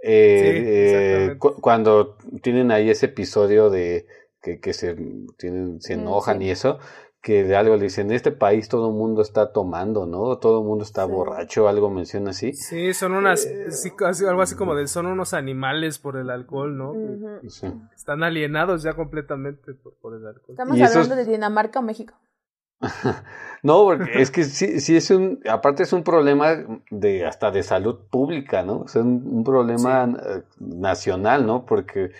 Eh, 0.05 1.35
eh, 1.35 1.39
cuando 1.39 2.17
tienen 2.43 2.71
ahí 2.71 2.91
ese 2.91 3.07
episodio 3.07 3.71
de 3.71 4.07
que, 4.43 4.61
que 4.61 4.73
se, 4.73 4.95
tienen, 5.39 5.81
se 5.81 5.97
mm, 5.97 6.01
enojan 6.01 6.43
y 6.43 6.51
eso, 6.51 6.79
que 7.23 7.45
de 7.45 7.55
algo 7.55 7.77
le 7.77 7.85
dicen, 7.85 8.09
en 8.09 8.17
este 8.17 8.33
país 8.33 8.69
todo 8.69 8.89
el 8.89 8.95
mundo 8.95 9.23
está 9.23 9.53
tomando, 9.53 10.07
¿no? 10.07 10.39
Todo 10.39 10.61
el 10.61 10.67
mundo 10.67 10.83
está 10.83 11.05
borracho, 11.05 11.69
algo 11.69 11.89
menciona 11.89 12.31
así. 12.31 12.53
Sí, 12.53 12.93
son 12.95 13.13
unas, 13.13 13.47
eh, 13.47 13.69
algo 14.29 14.43
así 14.43 14.57
como 14.57 14.75
de, 14.75 14.89
son 14.89 15.07
unos 15.07 15.33
animales 15.33 16.01
por 16.01 16.17
el 16.17 16.31
alcohol, 16.31 16.77
¿no? 16.77 16.95
Están 17.95 18.25
alienados 18.25 18.83
ya 18.83 18.95
completamente 18.95 19.73
por, 19.75 20.15
el 20.17 20.27
alcohol. 20.27 20.51
Estamos 20.51 20.81
hablando 20.81 21.15
de 21.15 21.25
Dinamarca 21.25 21.79
o 21.79 21.83
México. 21.83 22.15
no, 23.63 23.85
porque 23.85 24.21
es 24.21 24.33
que 24.33 24.43
sí, 24.43 24.81
sí 24.81 24.97
es 24.97 25.11
un, 25.13 25.41
aparte 25.49 25.85
es 25.85 25.93
un 25.93 26.03
problema 26.03 26.57
de 26.91 27.25
hasta 27.25 27.53
de 27.53 27.63
salud 27.63 28.01
pública, 28.11 28.65
¿no? 28.65 28.87
Es 28.87 28.97
un, 28.97 29.45
problema 29.45 30.05
eh, 30.05 30.43
nacional, 30.59 31.47
¿no? 31.47 31.65
Porque, 31.65 32.11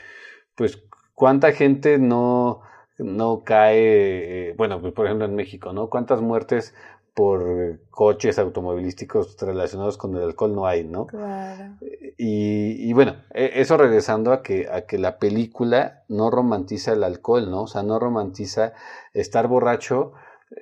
pues, 0.55 0.81
¿Cuánta 1.15 1.53
gente 1.53 1.99
no, 1.99 2.63
no 2.99 3.43
cae, 3.45 4.51
eh, 4.51 4.55
bueno, 4.57 4.81
pues, 4.81 4.93
por 4.93 5.07
ejemplo 5.07 5.27
en 5.27 5.35
México, 5.35 5.73
¿no? 5.73 5.89
¿Cuántas 5.89 6.21
muertes 6.21 6.75
por 7.15 7.81
coches 7.91 8.39
automovilísticos 8.39 9.37
relacionados 9.41 9.99
con 9.99 10.17
el 10.17 10.23
alcohol 10.23 10.55
no 10.55 10.67
hay, 10.67 10.85
¿no? 10.85 11.07
Claro. 11.07 11.75
Y, 12.17 12.89
y, 12.89 12.93
bueno, 12.95 13.17
e, 13.35 13.51
eso 13.57 13.77
regresando 13.77 14.33
a 14.33 14.43
que, 14.43 14.69
a 14.71 14.87
que 14.87 14.99
la 14.99 15.19
película 15.19 16.05
no 16.09 16.31
romantiza 16.31 16.93
el 16.93 17.05
alcohol, 17.05 17.51
¿no? 17.51 17.63
O 17.63 17.67
sea, 17.67 17.83
no 17.83 17.99
romantiza 17.99 18.73
estar 19.13 19.47
borracho 19.47 20.13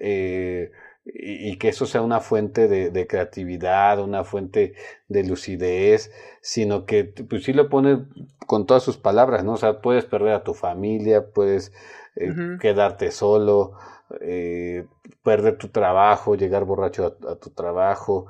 eh, 0.01 0.73
y, 1.12 1.57
que 1.59 1.68
eso 1.68 1.87
sea 1.87 2.03
una 2.03 2.20
fuente 2.20 2.68
de, 2.68 3.07
creatividad, 3.07 4.01
una 4.01 4.25
fuente 4.25 4.75
de 5.09 5.25
lucidez, 5.25 6.12
sino 6.40 6.87
que 6.87 7.05
pues 7.05 7.44
sí 7.44 7.53
lo 7.53 7.68
pone 7.68 8.07
con 8.46 8.66
todas 8.66 8.83
sus 8.83 8.96
palabras, 8.96 9.44
¿no? 9.44 9.53
O 9.55 9.57
sea, 9.57 9.81
puedes 9.81 10.05
perder 10.05 10.35
a 10.35 10.44
tu 10.44 10.55
familia, 10.55 11.33
puedes 11.33 11.73
eh, 12.16 12.33
quedarte 12.61 13.11
solo, 13.11 13.73
eh, 14.20 14.87
perder 15.23 15.59
tu 15.59 15.68
trabajo, 15.68 16.35
llegar 16.35 16.64
borracho 16.64 17.16
a, 17.29 17.37
tu 17.37 17.51
trabajo. 17.51 18.27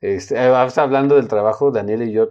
Este, 0.00 0.36
eh, 0.36 0.54
hablando 0.76 1.16
del 1.16 1.28
trabajo, 1.28 1.70
Daniel 1.70 2.02
y 2.02 2.12
yo 2.12 2.30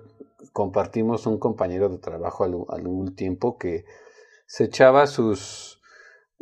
compartimos 0.51 1.25
un 1.25 1.39
compañero 1.39 1.89
de 1.89 1.97
trabajo 1.97 2.43
algún 2.69 3.15
tiempo 3.15 3.58
que 3.58 3.86
se 4.45 4.65
echaba 4.65 5.08
sus, 5.08 5.82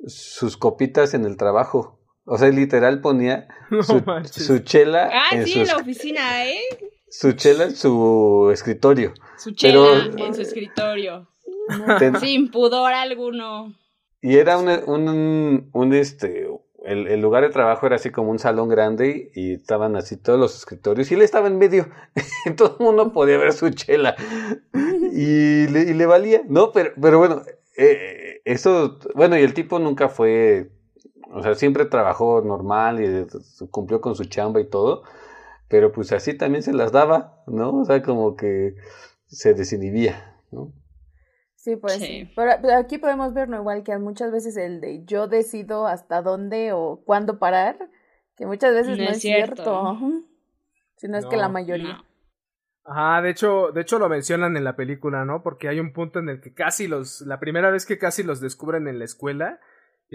sus 0.06 0.58
copitas 0.58 1.14
en 1.14 1.26
el 1.26 1.38
trabajo 1.38 2.01
O 2.34 2.38
sea, 2.38 2.48
literal 2.50 3.02
ponía 3.02 3.48
No 3.70 3.84
su, 3.84 4.02
manches. 4.06 4.46
su 4.46 4.60
chela 4.60 5.10
Ah, 5.12 5.36
en 5.36 5.46
sí, 5.46 5.54
su, 5.54 5.60
en 5.60 5.68
la 5.68 5.76
oficina, 5.78 6.46
¿eh? 6.50 6.62
su 7.10 7.34
chela 7.34 7.66
en 7.66 7.76
su 7.76 8.50
escritorio. 8.54 9.14
Su 9.38 9.54
Pero- 9.60 9.86
chela 10.10 10.26
en 10.28 10.34
su 10.34 10.42
escritorio. 10.42 11.28
Ten- 12.00 12.20
Sin 12.20 12.50
pudor 12.52 12.94
alguno. 12.94 13.74
Y 14.22 14.38
era 14.38 14.58
un, 14.58 14.70
un, 14.88 15.70
un, 15.74 15.94
este, 15.94 16.48
el, 16.86 17.08
el 17.08 17.20
lugar 17.22 17.44
de 17.44 17.50
trabajo 17.50 17.86
era 17.88 17.96
así 17.98 18.12
como 18.12 18.32
un 18.32 18.40
salón 18.40 18.70
grande 18.70 19.32
y 19.36 19.54
estaban 19.56 19.96
así 19.96 20.16
todos 20.16 20.40
los 20.40 20.56
escritorios 20.56 21.12
y 21.12 21.16
él 21.16 21.22
estaba 21.24 21.48
en 21.48 21.58
medio. 21.58 21.90
Todo 22.56 22.78
el 22.80 22.86
mundo 22.86 23.12
podía 23.12 23.38
ver 23.38 23.52
su 23.54 23.70
chela 23.72 24.16
y 25.12 25.68
le, 25.68 25.82
y 25.90 25.94
le 25.94 26.06
valía, 26.06 26.44
¿no? 26.48 26.72
Pero, 26.72 26.92
pero 27.02 27.18
bueno, 27.20 27.42
eh, 27.78 28.42
eso, 28.46 29.00
bueno, 29.16 29.38
y 29.38 29.42
el 29.42 29.54
tipo 29.54 29.80
nunca 29.80 30.08
fue, 30.10 30.70
o 31.34 31.42
sea, 31.42 31.56
siempre 31.56 31.86
trabajó 31.86 32.42
normal 32.42 33.02
y 33.02 33.28
cumplió 33.70 34.02
con 34.02 34.16
su 34.16 34.26
chamba 34.26 34.60
y 34.60 34.70
todo, 34.70 35.04
pero 35.68 35.92
pues 35.92 36.12
así 36.12 36.38
también 36.38 36.64
se 36.64 36.74
las 36.74 36.92
daba, 36.92 37.44
¿no? 37.48 37.80
O 37.80 37.86
sea, 37.86 38.02
como 38.02 38.36
que 38.36 38.76
se 39.28 39.54
desinhibía, 39.54 40.38
¿no? 40.52 40.74
Sí, 41.56 41.76
pues 41.76 41.94
Sí. 41.94 42.30
Pero, 42.36 42.54
pero 42.62 42.76
aquí 42.76 42.98
podemos 42.98 43.34
ver, 43.34 43.48
¿no? 43.48 43.58
Igual 43.58 43.84
que 43.84 43.98
muchas 43.98 44.32
veces 44.32 44.58
el 44.58 44.82
de 44.82 45.06
yo 45.06 45.28
decido 45.28 45.88
hasta 45.88 46.22
dónde 46.22 46.74
o 46.74 47.02
cuándo 47.06 47.38
parar, 47.40 47.78
que 48.36 48.46
muchas 48.46 48.74
veces 48.74 48.98
no, 48.98 49.06
No 49.06 49.10
es 49.12 49.22
cierto. 49.22 49.64
cierto. 49.64 50.26
Si 50.98 51.08
no 51.08 51.18
es 51.18 51.26
que 51.26 51.36
la 51.36 51.50
mayoría. 51.50 51.94
No. 51.94 52.06
Ajá, 52.84 53.24
de 53.24 53.32
hecho, 53.32 53.72
de 53.72 53.82
hecho 53.82 53.98
lo 53.98 54.08
mencionan 54.08 54.56
en 54.56 54.64
la 54.64 54.76
película, 54.76 55.26
¿no? 55.26 55.42
Porque 55.42 55.68
hay 55.68 55.80
un 55.80 55.94
punto 55.94 56.20
en 56.20 56.30
el 56.30 56.42
que 56.42 56.54
casi 56.54 56.88
los, 56.88 57.22
la 57.22 57.40
primera 57.40 57.72
vez 57.72 57.88
que 57.88 57.98
casi 57.98 58.22
los 58.22 58.40
descubren 58.40 58.88
en 58.88 59.00
la 59.00 59.06
escuela, 59.06 59.60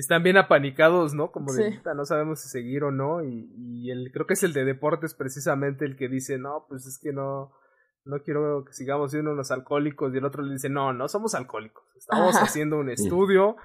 están 0.01 0.23
bien 0.23 0.37
apanicados, 0.37 1.15
¿no? 1.15 1.33
Como 1.33 1.53
de, 1.53 1.71
Sí. 1.73 1.77
"Puta, 1.79 1.95
no 1.95 2.05
sabemos 2.05 2.41
si 2.41 2.49
seguir 2.49 2.85
o 2.85 2.91
no, 2.91 3.25
y, 3.25 3.51
y 3.57 3.91
el, 3.91 4.11
creo 4.13 4.27
que 4.27 4.35
es 4.35 4.43
el 4.43 4.53
de 4.53 4.65
deportes 4.65 5.15
precisamente 5.15 5.85
el 5.85 5.97
que 5.97 6.09
dice, 6.09 6.39
no, 6.39 6.67
pues 6.69 6.87
es 6.87 6.99
que 7.03 7.13
no, 7.13 7.53
no 8.05 8.21
quiero 8.23 8.65
que 8.65 8.73
sigamos 8.73 9.11
siendo 9.11 9.33
unos 9.33 9.51
alcohólicos, 9.51 10.15
y 10.15 10.19
el 10.19 10.25
otro 10.25 10.43
le 10.43 10.53
dice, 10.53 10.69
no, 10.69 10.93
no 10.93 11.09
somos 11.09 11.35
alcohólicos, 11.35 11.85
estamos 11.97 12.37
Ajá. 12.37 12.45
haciendo 12.45 12.79
un 12.79 12.91
estudio, 12.91 13.57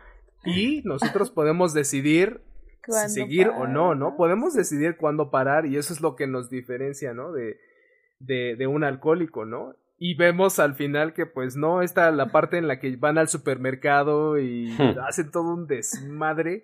y 0.45 0.81
nosotros 0.85 1.29
podemos 1.31 1.73
decidir 1.73 2.41
si 2.83 2.91
¿Cuándo 2.91 3.09
seguir 3.09 3.47
o 3.49 3.67
no? 3.67 3.93
¿no? 3.93 4.17
Podemos 4.17 4.55
decidir 4.55 4.97
cuándo 4.97 5.29
parar 5.29 5.67
y 5.67 5.77
eso 5.77 5.93
es 5.93 6.01
lo 6.01 6.15
que 6.15 6.25
nos 6.25 6.49
diferencia, 6.49 7.13
¿no? 7.13 7.31
De, 7.31 7.59
de, 8.19 8.55
de 8.55 8.65
un 8.65 8.83
alcohólico, 8.83 9.45
¿no? 9.45 9.75
Y 10.03 10.15
vemos 10.15 10.57
al 10.57 10.73
final 10.73 11.13
que 11.13 11.27
pues 11.27 11.55
no, 11.55 11.83
está 11.83 12.09
la 12.09 12.31
parte 12.31 12.57
en 12.57 12.67
la 12.67 12.79
que 12.79 12.95
van 12.95 13.19
al 13.19 13.27
supermercado 13.27 14.39
y 14.39 14.71
Hmm. 14.71 14.97
hacen 15.07 15.29
todo 15.29 15.53
un 15.53 15.67
desmadre. 15.67 16.63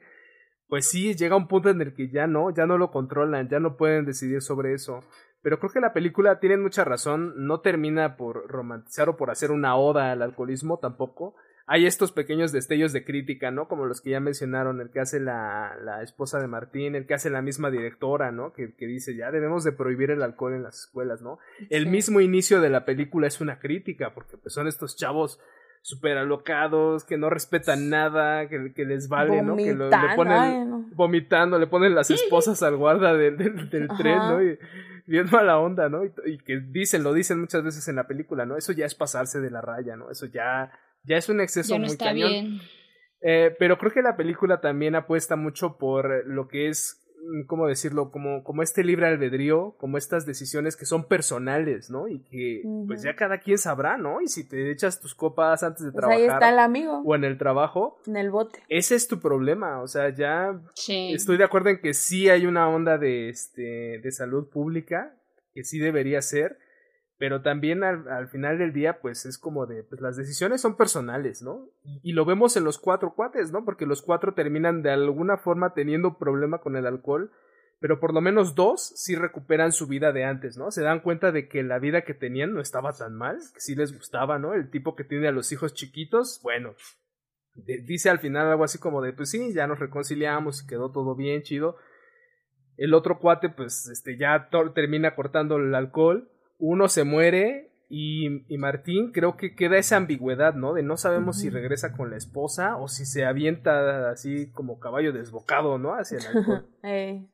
Pues 0.67 0.89
sí, 0.89 1.13
llega 1.13 1.36
un 1.36 1.47
punto 1.47 1.69
en 1.69 1.80
el 1.80 1.93
que 1.93 2.10
ya 2.10 2.26
no, 2.26 2.50
ya 2.50 2.65
no 2.65 2.80
lo 2.80 2.89
controlan, 2.89 3.47
ya 3.47 3.60
no 3.60 3.78
pueden 3.78 4.06
decidir 4.06 4.41
sobre 4.41 4.73
eso. 4.73 5.02
Pero 5.43 5.60
creo 5.60 5.71
que 5.71 5.80
la 5.80 5.93
película 5.93 6.39
tiene 6.39 6.58
mucha 6.58 6.84
razón, 6.84 7.36
no 7.38 7.60
termina 7.60 8.17
por 8.17 8.47
romantizar 8.47 9.08
o 9.08 9.17
por 9.17 9.30
hacer 9.30 9.52
una 9.52 9.76
oda 9.76 10.12
al 10.12 10.23
alcoholismo 10.23 10.80
tampoco. 10.80 11.36
Hay 11.70 11.86
estos 11.86 12.14
pequeños 12.14 12.54
destellos 12.54 12.94
de 12.94 13.04
crítica, 13.04 13.52
¿no? 13.52 13.68
Como 13.68 13.86
los 13.86 14.00
que 14.00 14.12
ya 14.12 14.22
mencionaron, 14.22 14.80
el 14.80 14.90
que 14.90 15.02
hace 15.02 15.20
la, 15.20 15.76
la 15.84 16.02
esposa 16.02 16.40
de 16.40 16.48
Martín, 16.48 16.96
el 16.96 17.06
que 17.06 17.14
hace 17.14 17.30
la 17.30 17.42
misma 17.42 17.70
directora, 17.70 18.32
¿no? 18.32 18.54
Que, 18.54 18.74
que 18.74 18.88
dice, 18.88 19.16
ya 19.18 19.32
debemos 19.32 19.66
de 19.66 19.74
prohibir 19.74 20.10
el 20.12 20.24
alcohol 20.24 20.54
en 20.54 20.64
las 20.64 20.80
escuelas, 20.86 21.22
¿no? 21.22 21.40
El 21.70 21.88
mismo 21.88 22.22
inicio 22.22 22.62
de 22.62 22.70
la 22.70 22.86
película 22.86 23.28
es 23.28 23.42
una 23.42 23.60
crítica, 23.60 24.14
porque 24.14 24.38
pues 24.38 24.54
son 24.54 24.68
estos 24.68 24.96
chavos 24.96 25.42
súper 25.82 26.18
alocados, 26.18 27.04
que 27.04 27.18
no 27.18 27.30
respetan 27.30 27.90
nada, 27.90 28.48
que, 28.48 28.74
que 28.74 28.86
les 28.86 29.08
vale, 29.10 29.42
¿no? 29.42 29.56
Que 29.58 29.74
lo- 29.74 29.90
le 29.90 30.16
ponen 30.16 30.34
ay, 30.34 30.66
no. 30.66 30.86
vomitando, 30.94 31.60
le 31.60 31.68
ponen 31.68 31.96
las 31.96 32.10
esposas 32.12 32.64
al 32.64 32.78
guarda 32.78 33.14
del, 33.14 33.38
del, 33.38 33.88
tren, 33.98 34.18
¿no? 34.18 34.42
Y 34.42 34.58
bien 35.06 35.28
mala 35.32 35.58
onda, 35.60 35.88
¿no? 35.90 36.04
Y, 36.06 36.12
y 36.26 36.38
que 36.40 36.60
dicen, 36.60 37.04
lo 37.04 37.14
dicen 37.14 37.40
muchas 37.40 37.64
veces 37.64 37.88
en 37.88 37.96
la 37.98 38.08
película, 38.08 38.46
¿no? 38.46 38.58
Eso 38.58 38.72
ya 38.74 38.86
es 38.86 38.96
pasarse 38.96 39.40
de 39.40 39.52
la 39.52 39.62
raya, 39.62 39.96
¿no? 39.96 40.10
Eso 40.12 40.26
ya, 40.26 40.72
ya 41.08 41.17
es 41.17 41.30
un 41.30 41.41
exceso 41.41 41.74
Ya 41.74 41.80
no 41.80 41.86
muy 41.86 41.93
está 41.93 42.06
cañón. 42.06 42.30
bien. 42.32 42.60
Eh, 43.22 43.56
pero 43.58 43.78
creo 43.78 43.91
que 43.91 44.02
la 44.02 44.15
película 44.15 44.62
también 44.62 44.96
apuesta 44.96 45.36
mucho 45.36 45.78
por 45.78 46.26
lo 46.28 46.48
que 46.48 46.70
es, 46.70 47.04
mm, 47.20 47.48
¿cómo 47.48 47.65
decirlo? 47.67 48.12
Como, 48.12 48.43
como 48.43 48.62
este 48.62 48.84
libre 48.84 49.08
albedrío, 49.08 49.76
como 49.80 49.98
estas 49.98 50.28
decisiones 50.28 50.76
que 50.78 50.86
son 50.86 51.08
personales, 51.08 51.89
¿no? 51.89 52.08
Y 52.08 52.20
que 52.24 52.62
pues 52.86 53.02
ya 53.02 53.15
cada 53.15 53.39
quien 53.39 53.58
sabrá, 53.58 53.98
¿no? 53.98 54.22
Y 54.22 54.28
si 54.28 54.48
te 54.48 54.70
echas 54.72 55.02
tus 55.02 55.15
copas 55.15 55.63
antes 55.63 55.84
de 55.84 55.91
Pues 55.91 56.06
ahí 56.06 56.10
trabajar 56.26 56.43
está 56.43 56.50
el 56.54 56.60
amigo, 56.60 57.02
o 57.04 57.15
en 57.15 57.24
el 57.24 57.39
trabajo, 57.39 57.98
en 58.06 58.17
el 58.17 58.30
bote. 58.30 58.60
ese 58.70 58.93
es 58.93 59.08
tu 59.08 59.20
problema, 59.20 59.82
o 59.82 59.88
sea, 59.88 60.10
ya 60.10 60.62
Sí. 60.76 61.12
estoy 61.13 61.38
de 61.38 61.43
acuerdo 61.43 61.70
en 61.70 61.82
que 61.82 61.96
sí 61.96 62.30
hay 62.30 62.46
una 62.46 62.70
onda 62.70 63.00
de, 63.00 63.30
este, 63.30 64.00
de 64.00 64.12
salud 64.12 64.48
pública, 64.50 65.15
que 65.54 65.63
sí 65.63 65.80
debería 65.80 66.22
ser, 66.22 66.60
pero 67.18 67.42
también 67.42 67.84
al, 67.84 68.08
al 68.10 68.28
final 68.28 68.60
del 68.60 68.74
día, 68.74 69.00
pues 69.00 69.26
es 69.26 69.38
como 69.38 69.66
de, 69.66 69.84
pues 69.84 70.02
las 70.02 70.18
decisiones 70.18 70.62
son 70.62 70.78
personales, 70.78 71.42
¿no? 71.42 71.70
Y, 72.04 72.14
lo 72.14 72.26
vemos 72.26 72.56
en 72.58 72.64
los 72.64 72.78
cuatro 72.78 73.14
cuates, 73.16 73.52
¿no? 73.52 73.66
Porque 73.66 73.88
los 73.88 74.02
cuatro 74.02 74.34
terminan 74.34 74.84
de 74.84 74.92
alguna 74.92 75.38
forma 75.38 75.74
teniendo 75.74 76.18
problema 76.18 76.60
con 76.60 76.76
el 76.76 76.86
alcohol, 76.86 77.32
pero 77.80 78.00
por 78.00 78.14
lo 78.14 78.22
menos 78.22 78.56
dos 78.56 78.94
sí 78.96 79.16
recuperan 79.16 79.72
su 79.72 79.88
vida 79.88 80.12
de 80.12 80.26
antes, 80.26 80.58
¿no? 80.58 80.70
Se 80.70 80.84
dan 80.84 81.00
cuenta 81.00 81.32
de 81.32 81.48
que 81.48 81.64
la 81.64 81.80
vida 81.80 82.04
que 82.04 82.14
tenían 82.14 82.54
no 82.54 82.62
estaba 82.62 82.94
tan 82.94 83.16
mal, 83.16 83.38
que 83.54 83.62
sí 83.62 83.76
les 83.76 83.94
gustaba, 83.94 84.38
¿no? 84.38 84.54
El 84.54 84.70
tipo 84.70 84.96
que 84.96 85.04
tiene 85.04 85.28
a 85.28 85.32
los 85.32 85.52
hijos 85.52 85.74
chiquitos, 85.74 86.40
bueno, 86.44 86.76
dice 87.56 88.12
al 88.12 88.20
final 88.20 88.48
algo 88.48 88.64
así 88.64 88.78
como 88.78 89.02
de, 89.02 89.14
pues 89.14 89.32
sí, 89.32 89.54
ya 89.54 89.66
nos 89.66 89.80
reconciliamos 89.80 90.62
quedó 90.64 90.92
todo 90.92 91.16
bien, 91.16 91.42
chido. 91.42 91.78
El 92.78 92.94
otro 92.94 93.18
cuate, 93.20 93.50
pues, 93.50 93.88
este, 93.88 94.18
ya 94.18 94.50
termina 94.76 95.16
cortando 95.16 95.58
el 95.58 95.74
alcohol. 95.74 96.30
Uno 96.58 96.88
se 96.88 97.04
muere 97.04 97.72
y, 97.89 98.43
y 98.54 98.58
Martín 98.58 99.12
creo 99.12 99.38
que 99.38 99.56
queda 99.56 99.78
esa 99.78 99.98
ambigüedad, 99.98 100.54
¿no? 100.56 100.74
De 100.74 100.84
no 100.84 100.98
sabemos 100.98 101.39
si 101.39 101.50
regresa 101.50 101.93
con 101.96 102.10
la 102.10 102.17
esposa 102.17 102.76
o 102.78 102.88
si 102.88 103.06
se 103.06 103.26
avienta 103.26 104.10
así 104.10 104.52
como 104.52 104.80
caballo 104.80 105.13
desbocado, 105.13 105.78
¿no? 105.78 105.93
Hacia 105.93 106.17
el 106.20 106.28
alcohol. 106.38 106.67
Eh, 106.84 107.28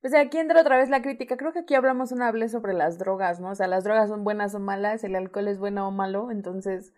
Pues 0.00 0.14
aquí 0.14 0.38
entra 0.38 0.60
otra 0.62 0.78
vez 0.78 0.88
la 0.88 1.02
crítica. 1.02 1.36
Creo 1.36 1.52
que 1.52 1.58
aquí 1.60 1.74
hablamos 1.74 2.12
una 2.12 2.30
vez 2.32 2.52
sobre 2.52 2.72
las 2.72 2.98
drogas, 2.98 3.40
¿no? 3.40 3.50
O 3.50 3.54
sea, 3.54 3.66
las 3.66 3.84
drogas 3.84 4.08
son 4.08 4.24
buenas 4.24 4.54
o 4.54 4.58
malas, 4.60 5.04
el 5.04 5.14
alcohol 5.16 5.48
es 5.48 5.58
bueno 5.58 5.86
o 5.88 5.90
malo, 5.90 6.30
entonces... 6.30 6.92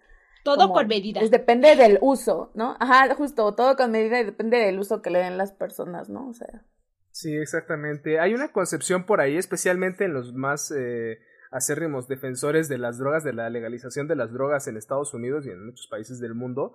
Todo 0.45 0.57
como- 0.59 0.75
con 0.75 0.89
medida. 0.89 1.21
pues 1.21 1.31
depende 1.31 1.75
del 1.77 1.99
uso, 2.01 2.51
¿no? 2.55 2.77
Ajá, 2.81 3.15
justo, 3.15 3.55
todo 3.55 3.77
con 3.77 3.93
medida 3.93 4.21
y 4.21 4.25
depende 4.25 4.59
del 4.59 4.79
uso 4.79 5.01
que 5.01 5.11
le 5.11 5.21
den 5.21 5.39
las 5.39 5.53
personas, 5.53 6.09
¿no? 6.09 6.29
O 6.29 6.33
sea... 6.35 6.65
Sí, 7.13 7.37
exactamente. 7.37 8.19
Hay 8.21 8.35
una 8.35 8.53
concepción 8.53 9.05
por 9.07 9.21
ahí, 9.21 9.37
especialmente 9.37 10.05
en 10.05 10.15
los 10.15 10.33
más 10.35 10.73
eh, 10.77 11.19
acérrimos 11.53 12.09
defensores 12.09 12.69
de 12.69 12.79
las 12.79 12.99
drogas, 12.99 13.23
de 13.25 13.33
la 13.33 13.49
legalización 13.51 14.09
de 14.09 14.17
las 14.17 14.33
drogas 14.33 14.67
en 14.69 14.77
Estados 14.77 15.15
Unidos 15.15 15.47
y 15.47 15.51
en 15.51 15.67
muchos 15.67 15.87
países 15.87 16.19
del 16.21 16.35
mundo, 16.35 16.75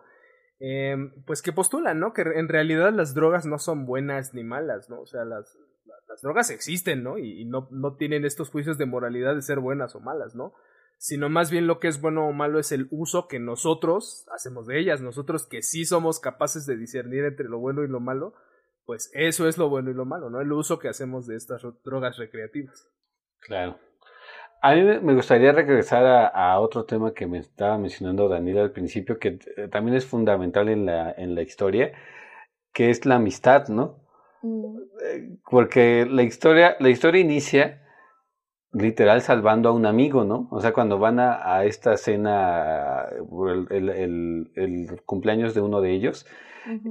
eh, 0.60 0.96
pues 1.26 1.42
que 1.42 1.52
postulan, 1.54 2.00
¿no? 2.00 2.14
Que 2.14 2.22
en 2.22 2.48
realidad 2.48 2.94
las 2.94 3.14
drogas 3.14 3.46
no 3.46 3.60
son 3.60 3.86
buenas 3.86 4.34
ni 4.34 4.44
malas, 4.44 4.90
¿no? 4.90 5.02
O 5.02 5.06
sea, 5.06 5.26
las, 5.26 5.58
las 6.08 6.22
drogas 6.22 6.50
existen, 6.50 7.04
¿no? 7.04 7.18
Y, 7.18 7.42
y 7.42 7.46
no, 7.46 7.68
no 7.72 7.96
tienen 7.96 8.26
estos 8.26 8.50
juicios 8.50 8.78
de 8.78 8.86
moralidad 8.86 9.36
de 9.36 9.42
ser 9.42 9.60
buenas 9.60 9.96
o 9.96 10.00
malas, 10.00 10.36
¿no? 10.36 10.54
Sino 11.00 11.30
más 11.30 11.52
bien 11.52 11.68
lo 11.68 11.80
que 11.80 11.88
es 11.90 12.02
bueno 12.02 12.28
o 12.28 12.34
malo 12.34 12.58
es 12.58 12.72
el 12.72 12.88
uso 12.90 13.28
que 13.28 13.38
nosotros 13.40 14.26
hacemos 14.34 14.66
de 14.66 14.80
ellas, 14.80 15.00
nosotros 15.00 15.46
que 15.46 15.62
sí 15.62 15.86
somos 15.86 16.20
capaces 16.20 16.66
de 16.66 16.76
discernir 16.76 17.24
entre 17.26 17.48
lo 17.48 17.60
bueno 17.60 17.84
y 17.84 17.88
lo 17.88 18.00
malo, 18.00 18.34
pues 18.86 19.12
eso 19.14 19.48
es 19.48 19.60
lo 19.60 19.70
bueno 19.70 19.92
y 19.92 19.94
lo 19.94 20.06
malo, 20.06 20.32
¿no? 20.32 20.42
El 20.42 20.52
uso 20.52 20.80
que 20.80 20.88
hacemos 20.90 21.28
de 21.28 21.36
estas 21.36 21.62
ro- 21.62 21.78
drogas 21.84 22.18
recreativas. 22.18 22.90
Claro. 23.42 23.78
A 24.62 24.74
mí 24.76 24.82
me- 24.84 25.14
gustaría 25.14 25.52
regresar 25.52 26.06
a, 26.06 26.28
a 26.28 26.60
otro 26.60 26.86
tema 26.86 27.14
que 27.14 27.28
me 27.28 27.38
estaba 27.40 27.78
mencionando 27.78 28.28
Daniel 28.28 28.60
al 28.60 28.72
principio, 28.72 29.20
que 29.20 29.40
eh, 29.58 29.68
también 29.70 29.96
es 29.98 30.06
fundamental 30.06 30.70
en 30.70 30.86
la, 30.86 31.12
en 31.12 31.36
la 31.36 31.42
historia, 31.42 31.92
que 32.74 32.90
es 32.90 33.06
la 33.06 33.16
amistad, 33.16 33.68
¿no? 33.70 34.00
mm, 34.42 34.78
Eh, 35.06 35.30
Porque 35.50 36.08
la 36.10 36.24
historia, 36.24 36.76
la 36.80 36.90
historia 36.90 37.22
inicia 37.22 37.82
literal 38.74 39.22
salvando 39.22 39.70
a 39.70 39.74
un 39.74 39.86
amigo, 39.86 40.24
¿no? 40.24 40.48
O 40.52 40.60
sea, 40.60 40.74
cuando 40.74 41.00
van 41.00 41.20
a, 41.20 41.56
a 41.56 41.66
esta 41.66 41.96
cena, 41.98 43.06
el, 43.10 43.68
el- 43.72 43.90
el- 43.90 44.52
el 44.56 45.02
cumpleaños 45.06 45.54
de 45.54 45.62
uno 45.62 45.82
de 45.82 45.92
ellos, 45.94 46.26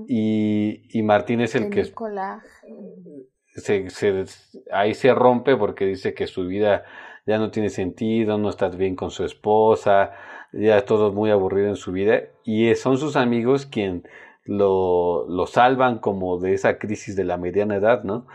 y, 0.09 0.83
y 0.99 1.03
Martín 1.03 1.41
es 1.41 1.55
el 1.55 1.69
que 1.71 1.83
Nicolás. 1.83 2.43
se, 3.55 3.91
se, 3.91 4.25
ahí 4.73 4.95
se 4.95 5.15
rompe 5.15 5.57
porque 5.57 5.87
dice 5.87 6.15
que 6.15 6.27
su 6.27 6.47
vida 6.47 6.85
ya 7.27 7.39
no 7.39 7.51
tiene 7.51 7.71
sentido, 7.71 8.39
no 8.39 8.49
está 8.51 8.69
bien 8.69 8.97
con 8.97 9.11
su 9.11 9.25
esposa, 9.25 10.13
ya 10.53 10.85
todo 10.85 11.13
muy 11.13 11.31
aburrido 11.31 11.69
en 11.69 11.77
su 11.77 11.93
vida, 11.93 12.23
y 12.45 12.69
es- 12.69 12.81
son 12.81 12.99
sus 12.99 13.17
amigos 13.17 13.67
quien 13.67 14.05
lo, 14.45 15.27
lo 15.29 15.47
salvan 15.47 15.99
como 15.99 16.39
de 16.39 16.55
esa 16.55 16.79
crisis 16.79 17.17
de 17.17 17.25
la 17.25 17.37
mediana 17.37 17.77
edad, 17.77 18.05
¿no? 18.05 18.27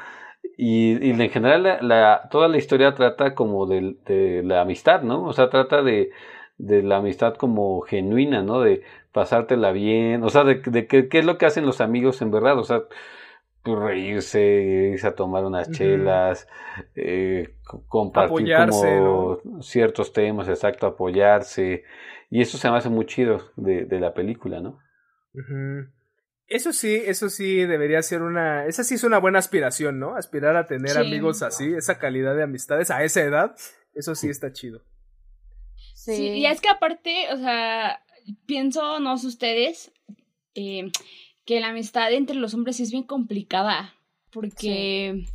Y, 0.58 1.10
en 1.12 1.30
general 1.30 1.64
la, 1.64 1.82
la- 1.82 2.30
toda 2.32 2.48
la 2.48 2.58
historia 2.58 2.96
trata 2.96 3.36
como 3.36 3.66
de, 3.68 3.96
la 4.44 4.62
amistad, 4.62 5.02
¿no? 5.04 5.24
O 5.26 5.34
sea, 5.34 5.50
trata 5.50 5.82
de, 5.84 6.12
de 6.58 6.84
la 6.84 6.98
amistad 6.98 7.36
como 7.36 7.82
genuina, 7.82 8.44
¿no? 8.44 8.62
De 8.62 8.84
pasártela 9.12 9.72
bien, 9.72 10.24
o 10.24 10.30
sea, 10.30 10.44
de, 10.44 10.56
de 10.66 10.88
qué 10.88 11.10
es 11.20 11.26
lo 11.26 11.38
que 11.38 11.46
hacen 11.46 11.66
los 11.66 11.82
amigos 11.82 12.22
en 12.22 12.32
verdad, 12.32 12.58
o 12.60 12.64
sea, 12.64 12.84
pues, 13.64 13.80
reírse, 13.80 14.42
irse 14.94 15.08
a 15.08 15.16
tomar 15.16 15.46
unas 15.46 15.70
chelas, 15.72 16.48
eh, 16.96 17.56
compartir 17.88 18.56
como 18.70 19.40
ciertos 19.62 20.14
temas, 20.14 20.48
exacto, 20.48 20.88
apoyarse. 20.88 21.84
Y 22.30 22.42
eso 22.42 22.58
se 22.58 22.70
me 22.72 22.78
hace 22.78 22.90
muy 22.90 23.06
chido 23.06 23.52
de, 23.56 23.86
de 23.86 24.00
la 24.00 24.14
película, 24.14 24.62
¿no? 24.62 24.80
Eso 26.48 26.74
sí, 26.74 27.02
eso 27.06 27.30
sí 27.30 27.66
debería 27.66 28.02
ser 28.02 28.22
una, 28.22 28.66
esa 28.66 28.84
sí 28.84 28.96
es 28.96 29.04
una 29.04 29.20
buena 29.20 29.40
aspiración, 29.40 30.00
¿no? 30.00 30.16
Aspirar 30.16 30.56
a 30.58 30.66
tener 30.66 30.98
amigos 30.98 31.44
así, 31.44 31.74
esa 31.74 31.98
calidad 31.98 32.36
de 32.36 32.44
amistades 32.44 32.92
a 32.92 33.04
esa 33.04 33.22
edad, 33.22 33.56
eso 33.94 34.16
sí 34.16 34.30
está 34.30 34.52
chido. 34.52 34.82
Sí, 35.94 36.30
y 36.30 36.46
es 36.46 36.60
que 36.62 36.70
aparte, 36.70 37.28
o 37.32 37.38
sea, 37.38 38.04
pienso, 38.46 39.00
no 39.00 39.18
sé 39.18 39.28
ustedes, 39.28 39.94
eh, 40.56 40.92
que 41.52 41.60
la 41.60 41.68
amistad 41.68 42.14
entre 42.14 42.38
los 42.38 42.54
hombres 42.54 42.80
es 42.80 42.92
bien 42.92 43.04
complicada, 43.04 43.94
porque 44.32 45.26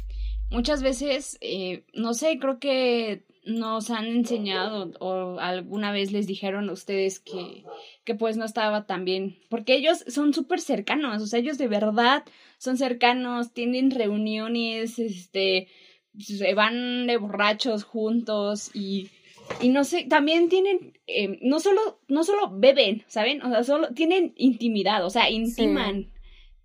muchas 0.51 0.83
veces, 0.83 1.37
eh, 1.43 1.85
no 1.93 2.15
sé, 2.15 2.39
creo 2.39 2.59
que 2.59 3.27
nos 3.45 3.91
han 3.91 4.07
enseñado 4.07 4.93
o 4.99 5.39
alguna 5.39 5.93
vez 5.93 6.13
les 6.13 6.27
dijeron 6.27 6.71
a 6.71 6.73
ustedes 6.73 7.21
que, 7.21 7.65
que 8.05 8.15
pues 8.15 8.39
no 8.39 8.47
estaba 8.47 8.87
tan 8.87 9.05
bien, 9.05 9.37
porque 9.51 9.75
ellos 9.75 10.07
son 10.09 10.33
súper 10.33 10.59
cercanos, 10.59 11.21
o 11.21 11.27
sea, 11.27 11.39
ellos 11.39 11.59
de 11.59 11.69
verdad 11.69 12.25
son 12.57 12.79
cercanos, 12.79 13.53
tienen 13.53 13.91
reuniones, 13.91 14.99
este, 14.99 15.69
se 16.19 16.55
van 16.55 17.07
de 17.07 17.19
borrachos 17.19 17.85
juntos 17.85 18.71
y 18.75 19.11
y 19.61 19.69
no 19.69 19.85
sé, 19.85 20.05
también 20.05 20.49
tienen, 20.49 20.99
eh, 21.07 21.39
no 21.43 21.61
solo, 21.61 22.01
no 22.09 22.25
solo 22.25 22.51
beben, 22.53 23.05
¿saben? 23.07 23.43
O 23.43 23.51
sea, 23.51 23.65
solo 23.65 23.95
tienen 23.95 24.33
intimidad, 24.37 25.05
o 25.05 25.11
sea, 25.11 25.31
intiman. 25.31 26.11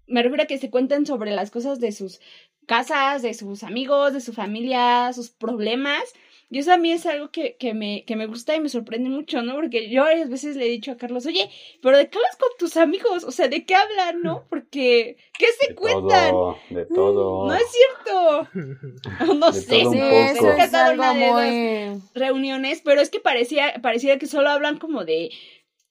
Me 0.07 0.23
refiero 0.23 0.43
a 0.43 0.47
que 0.47 0.57
se 0.57 0.69
cuentan 0.69 1.05
sobre 1.05 1.31
las 1.31 1.51
cosas 1.51 1.79
de 1.79 1.91
sus 1.91 2.19
casas, 2.65 3.21
de 3.21 3.33
sus 3.33 3.63
amigos, 3.63 4.13
de 4.13 4.21
su 4.21 4.33
familia, 4.33 5.11
sus 5.13 5.29
problemas, 5.29 6.03
y 6.51 6.59
eso 6.59 6.73
a 6.73 6.77
mí 6.77 6.91
es 6.91 7.05
algo 7.05 7.31
que, 7.31 7.55
que, 7.55 7.73
me, 7.73 8.03
que 8.03 8.17
me 8.17 8.27
gusta 8.27 8.53
y 8.53 8.59
me 8.59 8.67
sorprende 8.67 9.09
mucho, 9.09 9.41
¿no? 9.41 9.55
Porque 9.55 9.89
yo 9.89 10.03
varias 10.03 10.29
veces 10.29 10.57
le 10.57 10.65
he 10.65 10.69
dicho 10.69 10.91
a 10.91 10.97
Carlos, 10.97 11.25
oye, 11.25 11.49
pero 11.81 11.97
¿de 11.97 12.09
qué 12.09 12.17
hablas 12.17 12.35
con 12.35 12.49
tus 12.59 12.75
amigos? 12.75 13.23
O 13.23 13.31
sea, 13.31 13.47
¿de 13.47 13.63
qué 13.65 13.73
hablan, 13.73 14.21
no? 14.21 14.43
Porque, 14.49 15.15
¿qué 15.39 15.45
se 15.61 15.73
cuentan? 15.73 16.35
de 16.69 16.85
todo. 16.87 17.47
No 17.47 17.53
es 17.53 17.63
cierto. 17.71 18.49
no 19.39 19.53
sé, 19.53 19.61
sí, 19.61 19.97
eso 19.97 20.51
es 20.51 20.73
algo 20.73 21.13
muy... 21.13 22.01
reuniones, 22.13 22.81
pero 22.83 22.99
es 22.99 23.09
que 23.09 23.21
parecía, 23.21 23.75
parecía 23.81 24.19
que 24.19 24.27
solo 24.27 24.49
hablan 24.49 24.77
como 24.77 25.05
de 25.05 25.31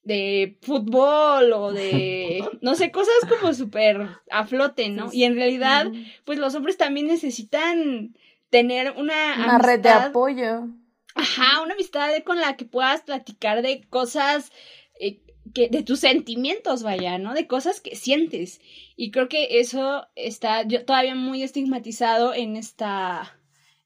de 0.03 0.57
fútbol 0.63 1.53
o 1.53 1.73
de, 1.73 2.43
no 2.63 2.75
sé, 2.75 2.91
cosas 2.91 3.15
como 3.29 3.55
súper 3.55 4.09
a 4.31 4.47
flote, 4.47 4.89
¿no? 4.89 5.09
Y 5.13 5.25
en 5.25 5.37
realidad, 5.37 5.91
pues 6.25 6.39
los 6.39 6.55
hombres 6.55 6.77
también 6.77 7.07
necesitan 7.07 8.15
tener 8.51 8.93
una, 8.97 9.35
una 9.37 9.59
red 9.59 9.81
de 9.81 9.91
apoyo. 9.91 10.69
Ajá, 11.15 11.63
una 11.63 11.75
amistad 11.75 12.11
con 12.25 12.41
la 12.41 12.57
que 12.57 12.65
puedas 12.65 13.03
platicar 13.03 13.63
de 13.63 13.87
cosas 13.89 14.53
eh, 15.01 15.23
que 15.55 15.69
de 15.69 15.83
tus 15.83 16.01
sentimientos, 16.01 16.83
vaya, 16.83 17.19
¿no? 17.19 17.35
De 17.35 17.47
cosas 17.47 17.81
que 17.81 17.97
sientes. 17.97 18.61
Y 18.97 19.11
creo 19.11 19.29
que 19.29 19.61
eso 19.61 20.07
está 20.15 20.63
yo, 20.63 20.85
todavía 20.85 21.15
muy 21.15 21.43
estigmatizado 21.43 22.35
en 22.35 22.57
esta 22.57 23.37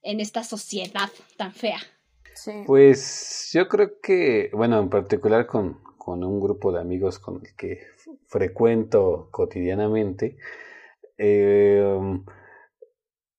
en 0.03 0.21
esta 0.21 0.45
sociedad 0.45 1.11
tan 1.37 1.53
fea. 1.53 1.79
Sí. 2.35 2.53
Pues 2.67 3.51
yo 3.55 3.69
creo 3.69 4.01
que, 4.03 4.51
bueno, 4.53 4.79
en 4.79 4.91
particular 4.91 5.47
con, 5.47 5.81
con 5.97 6.25
un 6.25 6.41
grupo 6.41 6.73
de 6.73 6.81
amigos 6.81 7.19
con 7.19 7.37
el 7.37 7.55
que 7.57 7.81
frecuento 8.27 9.29
cotidianamente, 9.31 10.37
eh, 11.17 12.21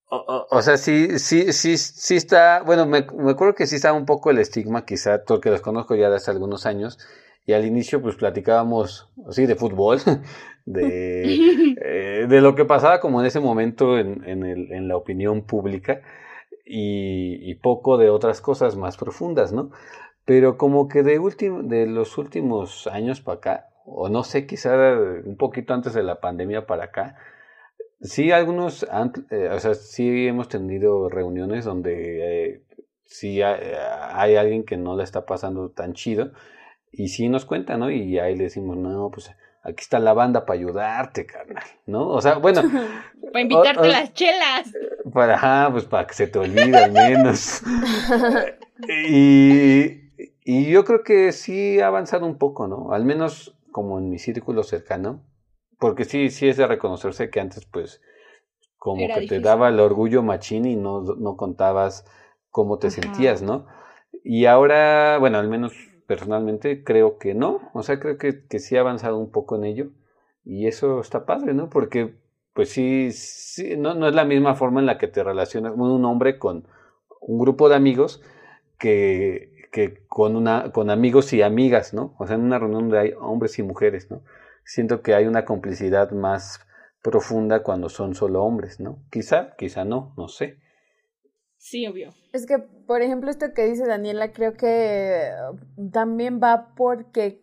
o, 0.10 0.62
sea, 0.62 0.78
sí, 0.78 1.20
sí, 1.20 1.52
sí, 1.52 1.78
sí 1.78 2.16
está, 2.16 2.62
bueno, 2.64 2.86
me, 2.86 3.06
me, 3.18 3.32
acuerdo 3.32 3.56
que 3.56 3.68
sí 3.68 3.76
está 3.76 3.92
un 3.94 4.06
poco 4.06 4.30
el 4.30 4.40
estigma, 4.40 4.86
quizá, 4.86 5.24
porque 5.26 5.50
los 5.50 5.62
conozco 5.62 5.96
ya 5.96 6.10
de 6.10 6.18
hace 6.18 6.32
algunos 6.32 6.66
años, 6.66 7.00
y 7.46 7.54
al 7.54 7.66
inicio 7.66 8.02
pues 8.02 8.16
platicábamos, 8.16 9.10
así, 9.28 9.46
de 9.46 9.56
fútbol, 9.56 10.00
de, 10.66 11.76
eh, 11.82 12.26
de 12.28 12.42
lo 12.42 12.56
que 12.56 12.66
pasaba 12.66 13.00
como 13.00 13.20
en 13.22 13.28
ese 13.28 13.40
momento 13.40 13.98
en, 13.98 14.24
en, 14.26 14.46
el, 14.46 14.72
en 14.72 14.88
la 14.88 14.98
opinión 14.98 15.46
pública, 15.46 16.02
y, 16.66 17.50
y, 17.50 17.56
poco 17.56 17.98
de 17.98 18.10
otras 18.10 18.42
cosas 18.42 18.76
más 18.76 18.98
profundas, 18.98 19.54
¿no? 19.54 19.70
Pero 20.26 20.58
como 20.58 20.88
que 20.88 21.04
de, 21.04 21.20
último, 21.20 21.62
de 21.62 21.86
los 21.86 22.18
últimos 22.18 22.88
años 22.88 23.22
para 23.22 23.38
acá, 23.38 23.70
o 23.86 24.10
no 24.10 24.24
sé, 24.24 24.48
quizá 24.48 24.76
un 25.26 25.38
poquito 25.38 25.74
antes 25.76 25.94
de 25.94 26.02
la 26.02 26.20
pandemia 26.20 26.66
para 26.66 26.86
acá, 26.86 27.18
Sí, 28.02 28.32
algunos, 28.32 28.86
eh, 29.32 29.50
o 29.50 29.60
sea, 29.60 29.74
sí 29.74 30.28
hemos 30.28 30.50
tenido 30.50 31.10
reuniones 31.10 31.66
donde 31.66 32.50
eh, 32.50 32.62
sí 33.06 33.42
hay, 33.42 34.36
alguien 34.36 34.64
que 34.66 34.78
no 34.78 34.96
la 34.96 35.04
está 35.04 35.26
pasando 35.26 35.70
tan 35.70 35.94
chido 35.94 36.32
y 36.92 37.08
sí 37.08 37.30
nos 37.30 37.46
cuenta, 37.46 37.78
¿no? 37.78 37.90
Y 37.90 38.20
ahí 38.20 38.36
le 38.36 38.46
decimos, 38.46 38.78
no, 38.78 39.10
pues 39.12 39.32
aquí 39.64 39.82
está 39.82 40.00
la 40.00 40.14
banda 40.14 40.46
para 40.46 40.60
ayudarte, 40.60 41.26
carnal, 41.26 41.64
¿no? 41.86 42.10
O 42.10 42.22
sea, 42.22 42.36
bueno. 42.38 42.62
para 43.32 43.42
invitarte 43.42 43.88
las 43.88 44.14
chelas. 44.14 44.72
Para, 45.14 45.70
pues 45.72 45.86
para 45.86 46.06
que 46.06 46.14
se 46.14 46.28
te 46.28 46.40
olvide 46.40 46.78
al 46.78 46.92
menos. 46.92 47.62
y, 49.10 50.12
y 50.44 50.70
yo 50.70 50.84
creo 50.84 51.04
que 51.04 51.32
sí 51.32 51.80
ha 51.80 51.88
avanzado 51.88 52.26
un 52.26 52.38
poco, 52.38 52.68
¿no? 52.68 52.92
Al 52.92 53.06
menos 53.06 53.58
como 53.72 54.00
en 54.00 54.10
mi 54.10 54.20
círculo 54.20 54.64
cercano 54.64 55.22
porque 55.86 56.04
sí, 56.04 56.32
sí 56.32 56.48
es 56.48 56.58
de 56.58 56.66
reconocerse 56.66 57.30
que 57.30 57.40
antes, 57.40 57.68
pues, 57.68 58.02
como 58.80 59.06
que 59.06 59.28
te 59.28 59.40
daba 59.40 59.70
el 59.70 59.80
orgullo 59.80 60.24
machín 60.24 60.66
y 60.66 60.76
no, 60.76 61.04
no 61.04 61.38
contabas 61.38 62.08
cómo 62.50 62.80
te 62.80 62.90
sentías, 62.90 63.44
¿no? 63.44 63.68
Y 64.24 64.48
ahora, 64.48 65.20
bueno, 65.20 65.38
al 65.38 65.48
menos 65.48 65.74
personalmente 66.08 66.84
creo 66.84 67.20
que 67.20 67.36
no, 67.36 67.70
o 67.76 67.84
sea, 67.84 68.00
creo 68.00 68.18
que, 68.18 68.48
que 68.48 68.58
sí 68.58 68.76
ha 68.76 68.80
avanzado 68.80 69.20
un 69.20 69.30
poco 69.30 69.58
en 69.58 69.66
ello 69.66 69.92
y 70.44 70.66
eso 70.66 71.02
está 71.02 71.28
padre, 71.28 71.54
¿no? 71.54 71.70
Porque, 71.70 72.16
pues 72.54 72.70
sí, 72.70 73.12
sí 73.12 73.78
no, 73.78 73.94
no 73.94 74.08
es 74.08 74.16
la 74.16 74.26
misma 74.26 74.56
forma 74.56 74.80
en 74.80 74.88
la 74.88 74.98
que 74.98 75.08
te 75.08 75.24
relacionas 75.24 75.74
un 75.76 76.04
hombre 76.04 76.40
con 76.40 76.68
un 77.22 77.38
grupo 77.38 77.70
de 77.70 77.76
amigos 77.76 78.24
que, 78.80 79.70
que 79.72 80.04
con, 80.08 80.36
una, 80.36 80.72
con 80.72 80.90
amigos 80.90 81.32
y 81.32 81.44
amigas, 81.44 81.94
¿no? 81.94 82.16
O 82.18 82.26
sea, 82.26 82.38
en 82.38 82.42
una 82.42 82.58
reunión 82.58 82.90
donde 82.90 82.98
hay 82.98 83.14
hombres 83.22 83.60
y 83.60 83.62
mujeres, 83.62 84.10
¿no? 84.10 84.24
Siento 84.66 85.02
que 85.02 85.14
hay 85.14 85.28
una 85.28 85.46
complicidad 85.46 86.12
más 86.12 86.60
profunda 87.02 87.64
cuando 87.64 87.88
son 87.90 88.16
solo 88.16 88.44
hombres, 88.44 88.80
¿no? 88.80 89.04
Quizá, 89.12 89.56
quizá 89.58 89.86
no, 89.86 90.14
no 90.18 90.28
sé. 90.28 90.60
Sí, 91.58 91.88
obvio. 91.88 92.14
Es 92.34 92.46
que, 92.46 92.60
por 92.60 93.02
ejemplo, 93.02 93.30
esto 93.30 93.54
que 93.54 93.66
dice 93.66 93.86
Daniela, 93.88 94.34
creo 94.34 94.54
que 94.54 95.32
también 95.92 96.40
va 96.42 96.74
porque 96.76 97.42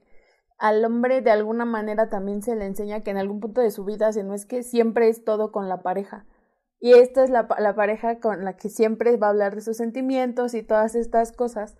al 0.59 0.85
hombre 0.85 1.23
de 1.23 1.31
alguna 1.31 1.64
manera 1.64 2.09
también 2.09 2.43
se 2.43 2.55
le 2.55 2.66
enseña 2.66 3.03
que 3.03 3.11
en 3.11 3.16
algún 3.16 3.41
punto 3.41 3.61
de 3.61 3.70
su 3.70 3.85
vida, 3.85 4.12
si 4.12 4.23
no 4.23 4.35
es 4.35 4.47
que 4.47 4.62
siempre 4.62 5.09
es 5.09 5.25
todo 5.25 5.51
con 5.51 5.68
la 5.68 5.83
pareja. 5.83 6.27
Y 6.79 6.95
esta 6.95 7.25
es 7.25 7.31
la, 7.31 7.49
la 7.59 7.75
pareja 7.75 8.18
con 8.20 8.45
la 8.45 8.57
que 8.57 8.68
siempre 8.68 9.16
va 9.16 9.29
a 9.29 9.31
hablar 9.31 9.55
de 9.55 9.61
sus 9.61 9.77
sentimientos 9.77 10.55
y 10.55 10.62
todas 10.62 10.95
estas 10.95 11.33
cosas. 11.33 11.77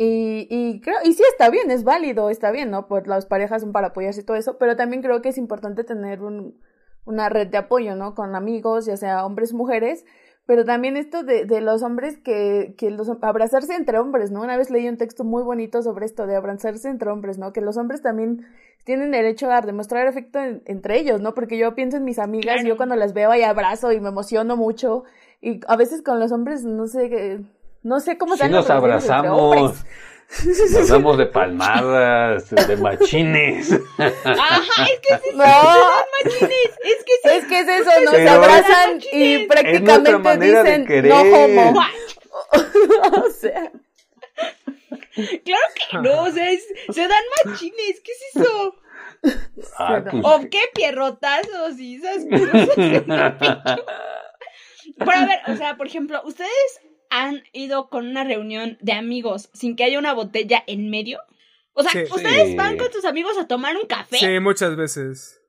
Y, 0.00 0.46
y 0.48 0.80
creo, 0.80 0.96
y 1.04 1.12
sí 1.12 1.24
está 1.28 1.50
bien, 1.50 1.72
es 1.72 1.82
válido, 1.82 2.30
está 2.30 2.52
bien, 2.52 2.70
¿no? 2.70 2.86
Pues 2.86 3.08
las 3.08 3.26
parejas 3.26 3.62
son 3.62 3.72
para 3.72 3.88
apoyarse 3.88 4.20
y 4.20 4.24
todo 4.24 4.36
eso, 4.36 4.56
pero 4.56 4.76
también 4.76 5.02
creo 5.02 5.20
que 5.20 5.30
es 5.30 5.38
importante 5.38 5.82
tener 5.82 6.22
un, 6.22 6.56
una 7.04 7.28
red 7.28 7.48
de 7.48 7.58
apoyo, 7.58 7.96
¿no? 7.96 8.14
Con 8.14 8.36
amigos, 8.36 8.86
ya 8.86 8.96
sea 8.96 9.26
hombres, 9.26 9.52
mujeres, 9.52 10.04
pero 10.46 10.64
también 10.64 10.96
esto 10.96 11.24
de, 11.24 11.44
de 11.46 11.60
los 11.60 11.82
hombres 11.82 12.16
que, 12.16 12.74
que 12.78 12.90
los 12.90 13.10
abrazarse 13.22 13.74
entre 13.74 13.98
hombres, 13.98 14.30
¿no? 14.30 14.40
Una 14.40 14.56
vez 14.56 14.70
leí 14.70 14.88
un 14.88 14.98
texto 14.98 15.24
muy 15.24 15.42
bonito 15.42 15.82
sobre 15.82 16.06
esto 16.06 16.26
de 16.26 16.36
abrazarse 16.36 16.88
entre 16.88 17.10
hombres, 17.10 17.36
¿no? 17.36 17.52
Que 17.52 17.60
los 17.60 17.76
hombres 17.76 18.00
también 18.00 18.46
tienen 18.84 19.10
derecho 19.10 19.50
a 19.50 19.60
demostrar 19.62 20.06
afecto 20.06 20.38
entre 20.38 21.00
ellos, 21.00 21.20
¿no? 21.20 21.34
Porque 21.34 21.58
yo 21.58 21.74
pienso 21.74 21.96
en 21.96 22.04
mis 22.04 22.18
amigas, 22.18 22.64
yo 22.64 22.76
cuando 22.76 22.94
las 22.94 23.14
veo 23.14 23.34
y 23.34 23.42
abrazo 23.42 23.92
y 23.92 24.00
me 24.00 24.08
emociono 24.08 24.56
mucho, 24.56 25.02
y 25.40 25.60
a 25.66 25.76
veces 25.76 26.02
con 26.02 26.20
los 26.20 26.32
hombres, 26.32 26.64
no 26.64 26.86
sé, 26.86 27.40
no 27.82 28.00
sé 28.00 28.18
cómo 28.18 28.36
se 28.36 28.48
nos 28.48 28.68
abrazamos. 28.70 29.84
Nos 30.44 30.88
damos 30.88 31.16
de 31.16 31.26
palmadas, 31.26 32.50
de 32.50 32.76
machines. 32.76 33.72
Ajá, 33.98 34.84
es 34.84 35.00
que 35.00 35.14
es 35.14 35.20
eso, 35.22 35.36
no. 35.36 35.44
machines. 36.24 36.70
Es 36.84 37.04
que, 37.04 37.12
sí. 37.22 37.28
es 37.30 37.44
que 37.46 37.60
es 37.60 37.68
eso, 37.68 37.90
nos 38.04 38.14
abrazan 38.14 39.00
y 39.10 39.46
prácticamente 39.46 40.38
dicen 40.38 41.08
no 41.08 41.20
homo. 41.20 41.80
o 43.26 43.30
sea. 43.30 43.72
Claro 45.14 45.64
que 45.74 45.98
no, 45.98 46.22
o 46.24 46.30
sea, 46.30 46.46
se 46.90 47.08
dan 47.08 47.24
machines, 47.44 48.00
¿qué 48.04 48.12
es 48.12 48.36
eso? 48.36 48.74
Ah, 49.76 50.00
pues 50.08 50.24
¿O 50.24 50.40
qué 50.48 50.60
pierrotazos 50.72 51.76
y 51.80 51.96
esas 51.96 52.24
cosas? 52.24 52.68
Pero 54.96 55.10
a 55.12 55.26
ver, 55.26 55.40
o 55.48 55.56
sea, 55.56 55.76
por 55.76 55.88
ejemplo, 55.88 56.22
¿ustedes 56.24 56.80
han 57.10 57.42
ido 57.52 57.88
con 57.88 58.06
una 58.06 58.24
reunión 58.24 58.78
de 58.80 58.92
amigos 58.92 59.50
sin 59.52 59.76
que 59.76 59.84
haya 59.84 59.98
una 59.98 60.12
botella 60.14 60.62
en 60.66 60.90
medio? 60.90 61.20
O 61.72 61.82
sea, 61.82 62.02
¿ustedes 62.10 62.56
van 62.56 62.76
con 62.76 62.90
tus 62.90 63.04
amigos 63.04 63.38
a 63.38 63.46
tomar 63.46 63.76
un 63.76 63.86
café? 63.86 64.18
Sí, 64.18 64.40
muchas 64.40 64.74
veces. 64.76 65.40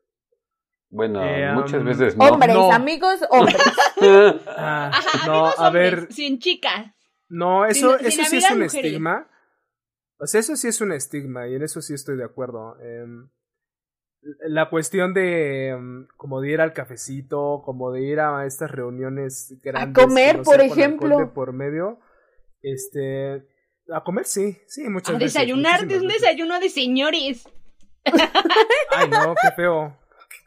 Bueno, 0.91 1.23
Eh, 1.23 1.51
muchas 1.53 1.81
um, 1.81 1.85
veces 1.85 2.15
no. 2.17 2.25
Hombres, 2.25 2.55
no. 2.55 2.71
amigos, 2.71 3.19
hombres. 3.29 3.57
Ah, 4.47 4.91
Ajá, 4.93 5.27
no, 5.27 5.33
amigos 5.33 5.59
a 5.59 5.67
hombres, 5.67 5.91
ver, 5.91 6.13
sin 6.13 6.39
chicas. 6.39 6.87
no, 7.27 7.65
eso, 7.65 7.97
sin- 7.99 8.11
sin 8.11 8.21
eso 8.21 8.29
sí 8.29 8.37
es 8.37 8.43
un 8.51 8.59
mujeres. 8.59 8.73
estigma. 8.85 9.27
O 10.17 10.27
sea, 10.27 10.39
eso 10.39 10.55
sí 10.55 10.67
es 10.67 10.81
un 10.81 10.91
estigma 10.91 11.47
y 11.47 11.55
en 11.55 11.63
eso 11.63 11.81
sí 11.81 11.93
estoy 11.93 12.15
de 12.17 12.23
acuerdo. 12.25 12.77
Em, 12.81 13.29
la 14.47 14.69
cuestión 14.69 15.13
de 15.13 15.69
em, 15.69 16.07
como 16.17 16.41
de 16.41 16.51
ir 16.51 16.61
al 16.61 16.73
cafecito, 16.73 17.61
como 17.63 17.91
de 17.91 18.01
ir 18.01 18.19
a 18.19 18.45
estas 18.45 18.69
reuniones 18.71 19.55
grandes. 19.63 20.03
comer, 20.03 20.31
que 20.31 20.37
no 20.39 20.43
por 20.43 20.61
ejemplo. 20.61 21.17
de 21.17 21.25
por 21.27 21.53
medio, 21.53 21.99
este, 22.61 23.45
a 23.93 24.03
comer 24.03 24.25
sí, 24.25 24.57
sí, 24.67 24.89
muchas 24.89 25.15
A 25.15 25.17
veces. 25.17 25.33
desayunar, 25.33 25.81
muchísimas 25.81 26.01
un 26.01 26.07
veces. 26.07 26.21
desayuno 26.21 26.59
de 26.59 26.69
señores. 26.69 27.47
Ay, 28.91 29.09
no, 29.09 29.35
qué 29.41 29.51
feo. 29.55 29.97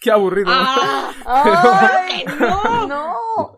Qué 0.01 0.11
aburrido. 0.11 0.49
¡Ah! 0.51 1.13
¡Ay! 2.07 2.25
¡No! 2.41 2.87
No. 2.89 3.57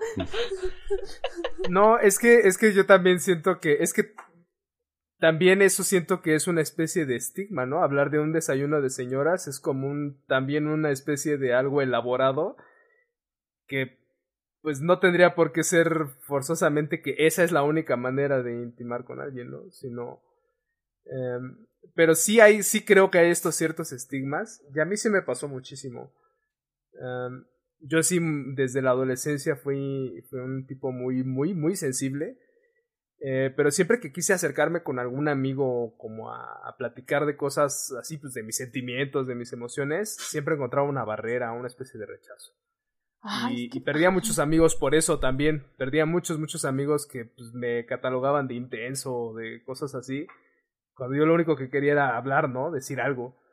No, 1.70 1.98
es 1.98 2.18
que, 2.18 2.40
es 2.40 2.58
que 2.58 2.72
yo 2.74 2.84
también 2.86 3.18
siento 3.20 3.58
que, 3.60 3.78
es 3.80 3.92
que 3.94 4.14
también 5.24 5.62
eso 5.62 5.84
siento 5.84 6.20
que 6.20 6.34
es 6.34 6.48
una 6.48 6.60
especie 6.60 7.06
de 7.06 7.16
estigma, 7.16 7.64
¿no? 7.64 7.82
Hablar 7.82 8.10
de 8.10 8.18
un 8.18 8.34
desayuno 8.34 8.82
de 8.82 8.90
señoras 8.90 9.48
es 9.48 9.58
como 9.58 10.14
también 10.26 10.66
una 10.66 10.90
especie 10.90 11.38
de 11.38 11.54
algo 11.54 11.80
elaborado 11.80 12.58
que 13.66 13.96
pues 14.60 14.82
no 14.82 14.98
tendría 14.98 15.34
por 15.34 15.52
qué 15.52 15.62
ser 15.62 16.08
forzosamente 16.26 17.00
que 17.00 17.14
esa 17.20 17.42
es 17.42 17.52
la 17.52 17.62
única 17.62 17.96
manera 17.96 18.42
de 18.42 18.52
intimar 18.52 19.06
con 19.06 19.18
alguien, 19.18 19.50
¿no? 19.50 19.70
Sino, 19.70 20.20
em, 21.06 21.56
pero 21.94 22.14
sí 22.14 22.40
hay, 22.40 22.62
sí 22.62 22.84
creo 22.84 23.10
que 23.10 23.16
hay 23.16 23.30
estos 23.30 23.54
ciertos 23.54 23.92
estigmas 23.92 24.62
y 24.74 24.80
a 24.80 24.84
mí 24.84 24.98
se 24.98 25.08
me 25.08 25.22
pasó 25.22 25.48
muchísimo. 25.48 26.12
Em, 27.00 27.46
yo 27.78 28.02
sí 28.02 28.18
desde 28.56 28.82
la 28.82 28.90
adolescencia 28.90 29.56
fui, 29.56 30.22
fui 30.28 30.40
un 30.40 30.66
tipo 30.66 30.92
muy, 30.92 31.24
muy, 31.24 31.54
muy 31.54 31.76
sensible. 31.76 32.36
Eh, 33.26 33.50
pero 33.56 33.70
siempre 33.70 34.00
que 34.00 34.12
quise 34.12 34.34
acercarme 34.34 34.82
con 34.82 34.98
algún 34.98 35.28
amigo 35.28 35.96
como 35.96 36.30
a, 36.30 36.68
a 36.68 36.76
platicar 36.76 37.24
de 37.24 37.38
cosas 37.38 37.90
así, 37.98 38.18
pues 38.18 38.34
de 38.34 38.42
mis 38.42 38.56
sentimientos, 38.56 39.26
de 39.26 39.34
mis 39.34 39.50
emociones, 39.54 40.14
siempre 40.14 40.56
encontraba 40.56 40.86
una 40.86 41.04
barrera, 41.04 41.52
una 41.52 41.68
especie 41.68 41.98
de 41.98 42.04
rechazo. 42.04 42.52
Ay, 43.26 43.70
y, 43.72 43.80
perdía 43.80 44.10
muchos 44.10 44.38
amigos 44.38 44.76
por 44.76 44.94
eso 44.94 45.18
también. 45.18 45.64
Perdía 45.78 46.04
muchos, 46.04 46.38
muchos 46.38 46.66
amigos 46.66 47.06
que 47.06 47.24
pues, 47.24 47.54
me 47.54 47.86
catalogaban 47.86 48.46
de 48.46 48.54
intenso 48.56 49.32
de 49.32 49.64
cosas 49.64 49.94
así. 49.94 50.26
Cuando 50.94 51.16
yo 51.16 51.24
lo 51.24 51.32
único 51.32 51.56
que 51.56 51.70
quería 51.70 51.92
era 51.92 52.16
hablar, 52.18 52.50
¿no? 52.50 52.70
Decir 52.70 53.00
algo. 53.00 53.40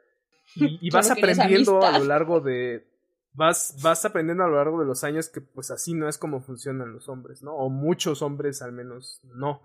Y, 0.56 0.80
y 0.82 0.90
vas 0.90 1.10
aprendiendo 1.10 1.82
a 1.82 1.98
lo 1.98 2.04
largo 2.04 2.42
de. 2.42 2.86
Vas, 3.34 3.78
vas 3.82 4.04
aprendiendo 4.04 4.44
a 4.44 4.48
lo 4.48 4.58
largo 4.58 4.80
de 4.80 4.86
los 4.86 5.04
años 5.04 5.30
que 5.30 5.42
pues 5.42 5.72
así 5.72 5.94
no 5.94 6.10
es 6.10 6.18
como 6.18 6.42
funcionan 6.42 6.94
los 6.94 7.08
hombres, 7.08 7.44
¿no? 7.44 7.56
O 7.56 7.70
muchos 7.70 8.22
hombres 8.22 8.62
al 8.62 8.74
menos 8.74 9.22
no. 9.24 9.62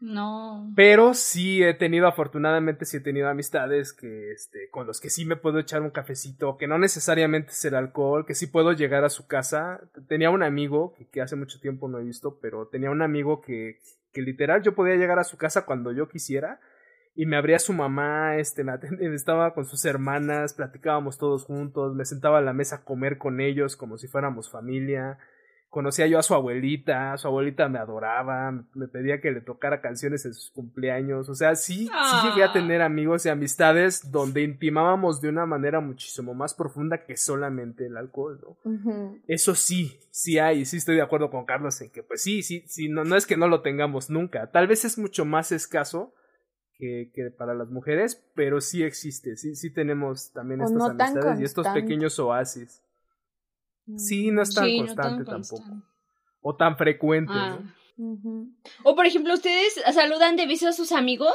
No. 0.00 0.70
Pero 0.76 1.14
sí 1.14 1.62
he 1.62 1.72
tenido, 1.72 2.06
afortunadamente, 2.06 2.84
sí 2.84 2.98
he 2.98 3.00
tenido 3.00 3.28
amistades 3.28 3.92
que, 3.92 4.32
este, 4.32 4.68
con 4.70 4.86
los 4.86 5.00
que 5.00 5.08
sí 5.08 5.24
me 5.24 5.36
puedo 5.36 5.58
echar 5.58 5.80
un 5.80 5.90
cafecito, 5.90 6.58
que 6.58 6.66
no 6.66 6.78
necesariamente 6.78 7.52
es 7.52 7.64
el 7.64 7.74
alcohol, 7.74 8.26
que 8.26 8.34
sí 8.34 8.46
puedo 8.46 8.72
llegar 8.72 9.04
a 9.04 9.08
su 9.08 9.26
casa. 9.26 9.80
Tenía 10.06 10.30
un 10.30 10.42
amigo, 10.42 10.92
que, 10.92 11.06
que 11.08 11.22
hace 11.22 11.36
mucho 11.36 11.58
tiempo 11.58 11.88
no 11.88 12.00
he 12.00 12.04
visto, 12.04 12.38
pero 12.40 12.66
tenía 12.66 12.90
un 12.90 13.00
amigo 13.00 13.40
que, 13.40 13.78
que 14.12 14.20
literal 14.20 14.62
yo 14.62 14.74
podía 14.74 14.96
llegar 14.96 15.18
a 15.18 15.24
su 15.24 15.38
casa 15.38 15.64
cuando 15.64 15.90
yo 15.92 16.08
quisiera 16.08 16.60
y 17.16 17.26
me 17.26 17.36
abría 17.36 17.58
su 17.58 17.72
mamá, 17.72 18.36
este, 18.36 18.64
me 18.64 18.74
estaba 19.14 19.54
con 19.54 19.64
sus 19.64 19.84
hermanas, 19.84 20.54
platicábamos 20.54 21.18
todos 21.18 21.44
juntos, 21.44 21.94
me 21.94 22.04
sentaba 22.04 22.38
a 22.38 22.42
la 22.42 22.52
mesa 22.52 22.76
a 22.76 22.84
comer 22.84 23.18
con 23.18 23.40
ellos 23.40 23.76
como 23.76 23.98
si 23.98 24.08
fuéramos 24.08 24.50
familia. 24.50 25.18
Conocía 25.68 26.06
yo 26.06 26.20
a 26.20 26.22
su 26.22 26.34
abuelita, 26.34 27.16
su 27.16 27.26
abuelita 27.26 27.68
me 27.68 27.80
adoraba, 27.80 28.52
me 28.74 28.86
pedía 28.86 29.20
que 29.20 29.32
le 29.32 29.40
tocara 29.40 29.80
canciones 29.80 30.24
en 30.24 30.32
sus 30.32 30.52
cumpleaños, 30.52 31.28
o 31.28 31.34
sea, 31.34 31.56
sí, 31.56 31.86
sí 31.88 32.28
llegué 32.28 32.44
a 32.44 32.50
Ah. 32.50 32.52
tener 32.52 32.80
amigos 32.80 33.26
y 33.26 33.28
amistades 33.28 34.12
donde 34.12 34.42
intimábamos 34.42 35.20
de 35.20 35.30
una 35.30 35.46
manera 35.46 35.80
muchísimo 35.80 36.32
más 36.32 36.54
profunda 36.54 37.04
que 37.04 37.16
solamente 37.16 37.86
el 37.86 37.96
alcohol, 37.96 38.40
¿no? 38.40 39.16
Eso 39.26 39.56
sí, 39.56 39.98
sí 40.12 40.38
hay, 40.38 40.64
sí 40.64 40.76
estoy 40.76 40.94
de 40.94 41.02
acuerdo 41.02 41.28
con 41.28 41.44
Carlos 41.44 41.80
en 41.80 41.90
que 41.90 42.04
pues 42.04 42.22
sí, 42.22 42.44
sí, 42.44 42.62
sí, 42.68 42.88
no, 42.88 43.02
no 43.02 43.16
es 43.16 43.26
que 43.26 43.36
no 43.36 43.48
lo 43.48 43.60
tengamos 43.60 44.10
nunca, 44.10 44.52
tal 44.52 44.68
vez 44.68 44.84
es 44.84 44.96
mucho 44.96 45.24
más 45.24 45.50
escaso 45.50 46.14
que, 46.78 47.10
que 47.14 47.30
para 47.30 47.54
las 47.54 47.68
mujeres, 47.70 48.22
pero 48.34 48.60
sí 48.60 48.82
existe, 48.82 49.36
sí, 49.36 49.54
sí 49.54 49.70
tenemos 49.70 50.32
también 50.32 50.60
O 50.60 50.64
estas 50.64 50.78
no 50.78 50.84
amistades 50.86 51.40
y 51.40 51.44
estos 51.44 51.66
pequeños 51.68 52.18
oasis. 52.18 52.82
Sí, 53.96 54.30
no 54.30 54.42
es 54.42 54.54
tan 54.54 54.64
Sí, 54.64 54.80
no 54.80 54.86
constante 54.86 55.24
tan 55.24 55.34
tampoco. 55.42 55.56
constante. 55.62 55.86
O 56.42 56.56
tan 56.56 56.76
frecuente, 56.76 57.32
Ah. 57.34 57.58
¿no? 57.96 58.48
O 58.82 58.96
por 58.96 59.06
ejemplo, 59.06 59.34
¿ustedes 59.34 59.80
saludan 59.92 60.36
de 60.36 60.46
beso 60.46 60.66
a 60.68 60.72
sus 60.72 60.90
amigos? 60.92 61.32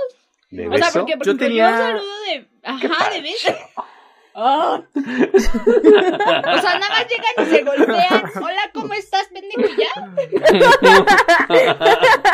¿De 0.51 0.67
O 0.67 0.77
sea, 0.77 0.89
porque 0.91 1.15
por 1.15 1.25
Yo 1.25 1.31
ejemplo, 1.33 1.47
tenía- 1.47 1.69
yo 1.71 1.77
saludo 1.77 2.21
de. 2.25 2.41
¿Qué 2.41 2.87
Ajá, 2.87 3.09
de 3.11 3.21
beso. 3.21 3.53
Ah. 4.41 4.81
O 4.95 5.01
sea, 6.61 6.79
nada 6.79 6.89
más 6.89 7.07
llegan 7.09 7.35
y 7.39 7.45
se 7.49 7.63
golpean. 7.63 8.23
Hola, 8.41 8.61
¿cómo 8.73 8.93
estás, 8.93 9.27
pendejo? 9.27 9.61
¿Y 9.61 9.75
¿Ya? 9.81 9.91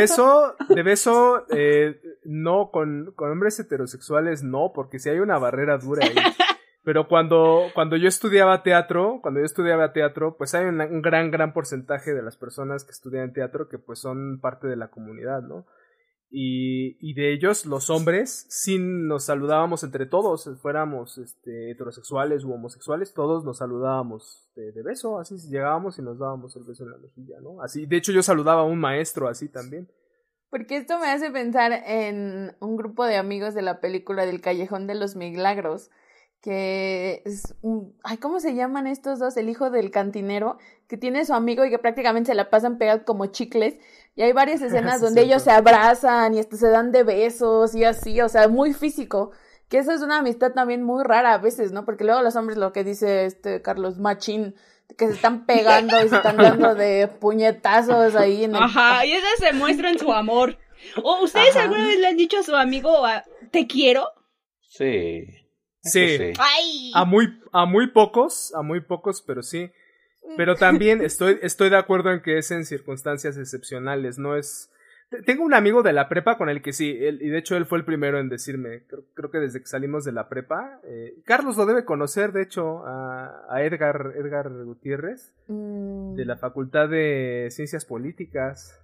beso, 0.00 0.56
de 0.68 0.82
beso, 0.82 1.46
eh, 1.50 2.00
no, 2.24 2.70
con, 2.70 3.12
con 3.16 3.30
hombres 3.30 3.58
heterosexuales 3.58 4.42
no, 4.42 4.72
porque 4.74 4.98
si 4.98 5.08
hay 5.08 5.18
una 5.18 5.38
barrera 5.38 5.78
dura 5.78 6.06
ahí. 6.06 6.14
Pero 6.82 7.08
cuando, 7.08 7.66
cuando 7.74 7.96
yo 7.96 8.08
estudiaba 8.08 8.62
teatro, 8.62 9.20
cuando 9.22 9.40
yo 9.40 9.46
estudiaba 9.46 9.92
teatro, 9.92 10.36
pues 10.38 10.54
hay 10.54 10.64
un 10.64 11.02
gran, 11.02 11.30
gran 11.30 11.52
porcentaje 11.52 12.14
de 12.14 12.22
las 12.22 12.36
personas 12.36 12.84
que 12.84 12.92
estudian 12.92 13.32
teatro 13.32 13.68
que 13.68 13.78
pues 13.78 13.98
son 13.98 14.40
parte 14.40 14.66
de 14.66 14.76
la 14.76 14.88
comunidad, 14.88 15.42
¿no? 15.42 15.66
Y, 16.32 16.96
y 17.00 17.14
de 17.14 17.32
ellos, 17.32 17.66
los 17.66 17.90
hombres, 17.90 18.46
sí 18.48 18.78
nos 18.78 19.24
saludábamos 19.24 19.82
entre 19.82 20.06
todos, 20.06 20.48
fuéramos 20.62 21.18
este, 21.18 21.72
heterosexuales 21.72 22.44
u 22.44 22.52
homosexuales, 22.52 23.12
todos 23.12 23.44
nos 23.44 23.58
saludábamos 23.58 24.48
de, 24.54 24.70
de 24.70 24.82
beso, 24.82 25.18
así 25.18 25.36
llegábamos 25.50 25.98
y 25.98 26.02
nos 26.02 26.20
dábamos 26.20 26.54
el 26.54 26.62
beso 26.62 26.84
en 26.84 26.92
la 26.92 26.98
mejilla, 26.98 27.40
¿no? 27.40 27.60
Así, 27.62 27.84
de 27.84 27.96
hecho 27.96 28.12
yo 28.12 28.22
saludaba 28.22 28.60
a 28.60 28.64
un 28.64 28.78
maestro 28.78 29.26
así 29.26 29.48
también. 29.48 29.88
Porque 30.50 30.76
esto 30.76 30.98
me 30.98 31.08
hace 31.08 31.30
pensar 31.30 31.72
en 31.72 32.56
un 32.60 32.76
grupo 32.76 33.04
de 33.06 33.16
amigos 33.16 33.54
de 33.54 33.62
la 33.62 33.80
película 33.80 34.24
del 34.24 34.40
Callejón 34.40 34.86
de 34.86 34.96
los 34.96 35.16
Milagros, 35.16 35.90
que 36.42 37.22
es 37.24 37.54
un... 37.62 37.94
Ay, 38.02 38.16
¿cómo 38.16 38.40
se 38.40 38.54
llaman 38.54 38.86
estos 38.86 39.18
dos? 39.18 39.36
El 39.36 39.48
hijo 39.48 39.70
del 39.70 39.90
cantinero, 39.90 40.58
que 40.88 40.96
tiene 40.96 41.24
su 41.24 41.34
amigo 41.34 41.64
y 41.64 41.70
que 41.70 41.78
prácticamente 41.78 42.28
se 42.28 42.34
la 42.34 42.48
pasan 42.50 42.78
pegados 42.78 43.02
como 43.04 43.26
chicles. 43.26 43.76
Y 44.16 44.22
hay 44.22 44.32
varias 44.32 44.60
escenas 44.62 44.96
Sí, 44.98 45.04
donde 45.04 45.22
ellos 45.22 45.42
se 45.42 45.50
abrazan 45.50 46.34
y 46.34 46.38
hasta 46.38 46.56
se 46.56 46.68
dan 46.68 46.92
de 46.92 47.02
besos 47.02 47.74
y 47.74 47.84
así, 47.84 48.20
o 48.20 48.28
sea, 48.28 48.48
muy 48.48 48.72
físico. 48.72 49.32
Que 49.68 49.78
eso 49.78 49.92
es 49.92 50.00
una 50.02 50.18
amistad 50.18 50.52
también 50.52 50.82
muy 50.82 51.04
rara 51.04 51.34
a 51.34 51.38
veces, 51.38 51.70
¿no? 51.72 51.84
Porque 51.84 52.04
luego 52.04 52.22
los 52.22 52.34
hombres, 52.36 52.58
lo 52.58 52.72
que 52.72 52.82
dice 52.84 53.24
este 53.26 53.62
Carlos 53.62 53.98
Machín, 53.98 54.56
que 54.98 55.06
se 55.06 55.12
están 55.12 55.46
pegando 55.46 55.96
y 56.04 56.08
se 56.08 56.16
están 56.16 56.36
dando 56.38 56.74
de 56.74 57.06
puñetazos 57.20 58.16
ahí 58.16 58.42
en 58.44 58.56
el... 58.56 58.62
Ajá, 58.62 59.06
y 59.06 59.12
esas 59.12 59.30
se 59.38 59.52
muestran 59.52 59.96
su 59.98 60.12
amor. 60.12 60.58
¿O 61.04 61.22
ustedes 61.22 61.54
Ajá. 61.54 61.64
alguna 61.64 61.86
vez 61.86 61.98
le 62.00 62.06
han 62.08 62.16
dicho 62.16 62.38
a 62.38 62.42
su 62.42 62.56
amigo 62.56 63.04
a- 63.06 63.22
te 63.52 63.66
quiero? 63.68 64.08
Sí. 64.62 65.26
Sí. 65.82 66.32
A 66.94 67.04
muy, 67.04 67.40
a 67.52 67.64
muy 67.66 67.88
pocos, 67.88 68.52
a 68.54 68.62
muy 68.62 68.80
pocos, 68.80 69.22
pero 69.26 69.42
sí. 69.42 69.70
Pero 70.36 70.54
también 70.54 71.00
estoy, 71.02 71.38
estoy 71.42 71.70
de 71.70 71.76
acuerdo 71.76 72.12
en 72.12 72.20
que 72.22 72.38
es 72.38 72.50
en 72.50 72.64
circunstancias 72.64 73.36
excepcionales, 73.38 74.18
no 74.18 74.36
es... 74.36 74.70
Te- 75.08 75.22
Tengo 75.22 75.42
un 75.42 75.54
amigo 75.54 75.82
de 75.82 75.92
la 75.92 76.08
prepa 76.08 76.36
con 76.38 76.48
el 76.48 76.62
que 76.62 76.72
sí, 76.72 76.96
él- 77.00 77.20
y 77.22 77.30
de 77.30 77.38
hecho 77.38 77.56
él 77.56 77.66
fue 77.66 77.78
el 77.78 77.84
primero 77.84 78.20
en 78.20 78.28
decirme, 78.28 78.84
creo, 78.86 79.04
creo 79.14 79.30
que 79.30 79.38
desde 79.38 79.58
que 79.60 79.66
salimos 79.66 80.04
de 80.04 80.12
la 80.12 80.28
prepa, 80.28 80.78
eh, 80.84 81.14
Carlos 81.24 81.56
lo 81.56 81.66
debe 81.66 81.84
conocer, 81.84 82.30
de 82.32 82.42
hecho, 82.42 82.86
a, 82.86 83.42
a 83.48 83.62
Edgar, 83.64 84.12
Edgar 84.16 84.48
Gutiérrez, 84.64 85.34
Mm. 85.48 86.14
de 86.14 86.24
la 86.26 86.36
Facultad 86.36 86.88
de 86.88 87.48
Ciencias 87.50 87.84
Políticas. 87.86 88.78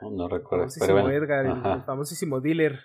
No, 0.00 0.28
recuerdo. 0.28 0.64
famosísimo 0.64 0.86
Pero 0.86 1.02
bueno. 1.02 1.16
Edgar, 1.16 1.46
el, 1.46 1.72
el 1.78 1.82
famosísimo 1.84 2.40
dealer. 2.40 2.80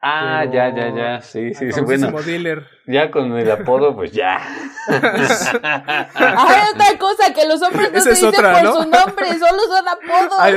Ah, 0.00 0.40
pero- 0.44 0.52
ya, 0.52 0.74
ya, 0.74 0.94
ya. 0.94 1.20
Sí, 1.22 1.54
sí, 1.54 1.72
sí. 1.72 1.80
Bueno, 1.80 2.12
dealer. 2.22 2.66
ya 2.86 3.10
con 3.10 3.36
el 3.36 3.50
apodo, 3.50 3.94
pues 3.96 4.12
ya. 4.12 4.38
Hay 4.88 6.68
otra 6.74 6.98
cosa, 6.98 7.32
que 7.34 7.46
los 7.46 7.60
hombres 7.62 7.90
no 7.92 7.98
Esa 7.98 8.04
se 8.04 8.10
es 8.12 8.20
dicen 8.20 8.28
otra, 8.44 8.52
por 8.52 8.62
¿no? 8.64 8.72
su 8.82 8.88
nombre, 8.90 9.38
solo 9.38 9.62
son 9.66 9.88
apodos. 9.88 10.38
Hay, 10.38 10.54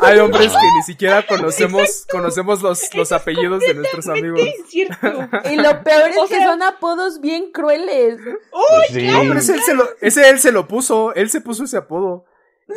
hay 0.00 0.18
hombres 0.20 0.52
que 0.52 0.66
ni 0.76 0.82
siquiera 0.82 1.24
conocemos, 1.26 2.06
conocemos 2.10 2.62
los, 2.62 2.94
los 2.94 3.12
apellidos 3.12 3.60
de 3.60 3.74
nuestros 3.74 4.08
amigos. 4.08 4.40
Cierto. 4.68 5.28
Y 5.50 5.56
lo 5.56 5.82
peor 5.82 6.10
es 6.10 6.18
O 6.18 6.26
que 6.26 6.36
sea- 6.38 6.46
son 6.48 6.62
apodos 6.62 7.20
bien 7.20 7.52
crueles. 7.52 8.18
Pues 8.50 8.88
sí. 8.92 9.06
No, 9.08 9.20
pero 9.22 9.38
ese 9.38 9.54
él, 9.54 9.62
se 9.62 9.74
lo, 9.74 9.84
ese 10.00 10.28
él 10.30 10.40
se 10.40 10.52
lo 10.52 10.66
puso, 10.66 11.14
él 11.14 11.30
se 11.30 11.40
puso 11.40 11.64
ese 11.64 11.76
apodo. 11.76 12.24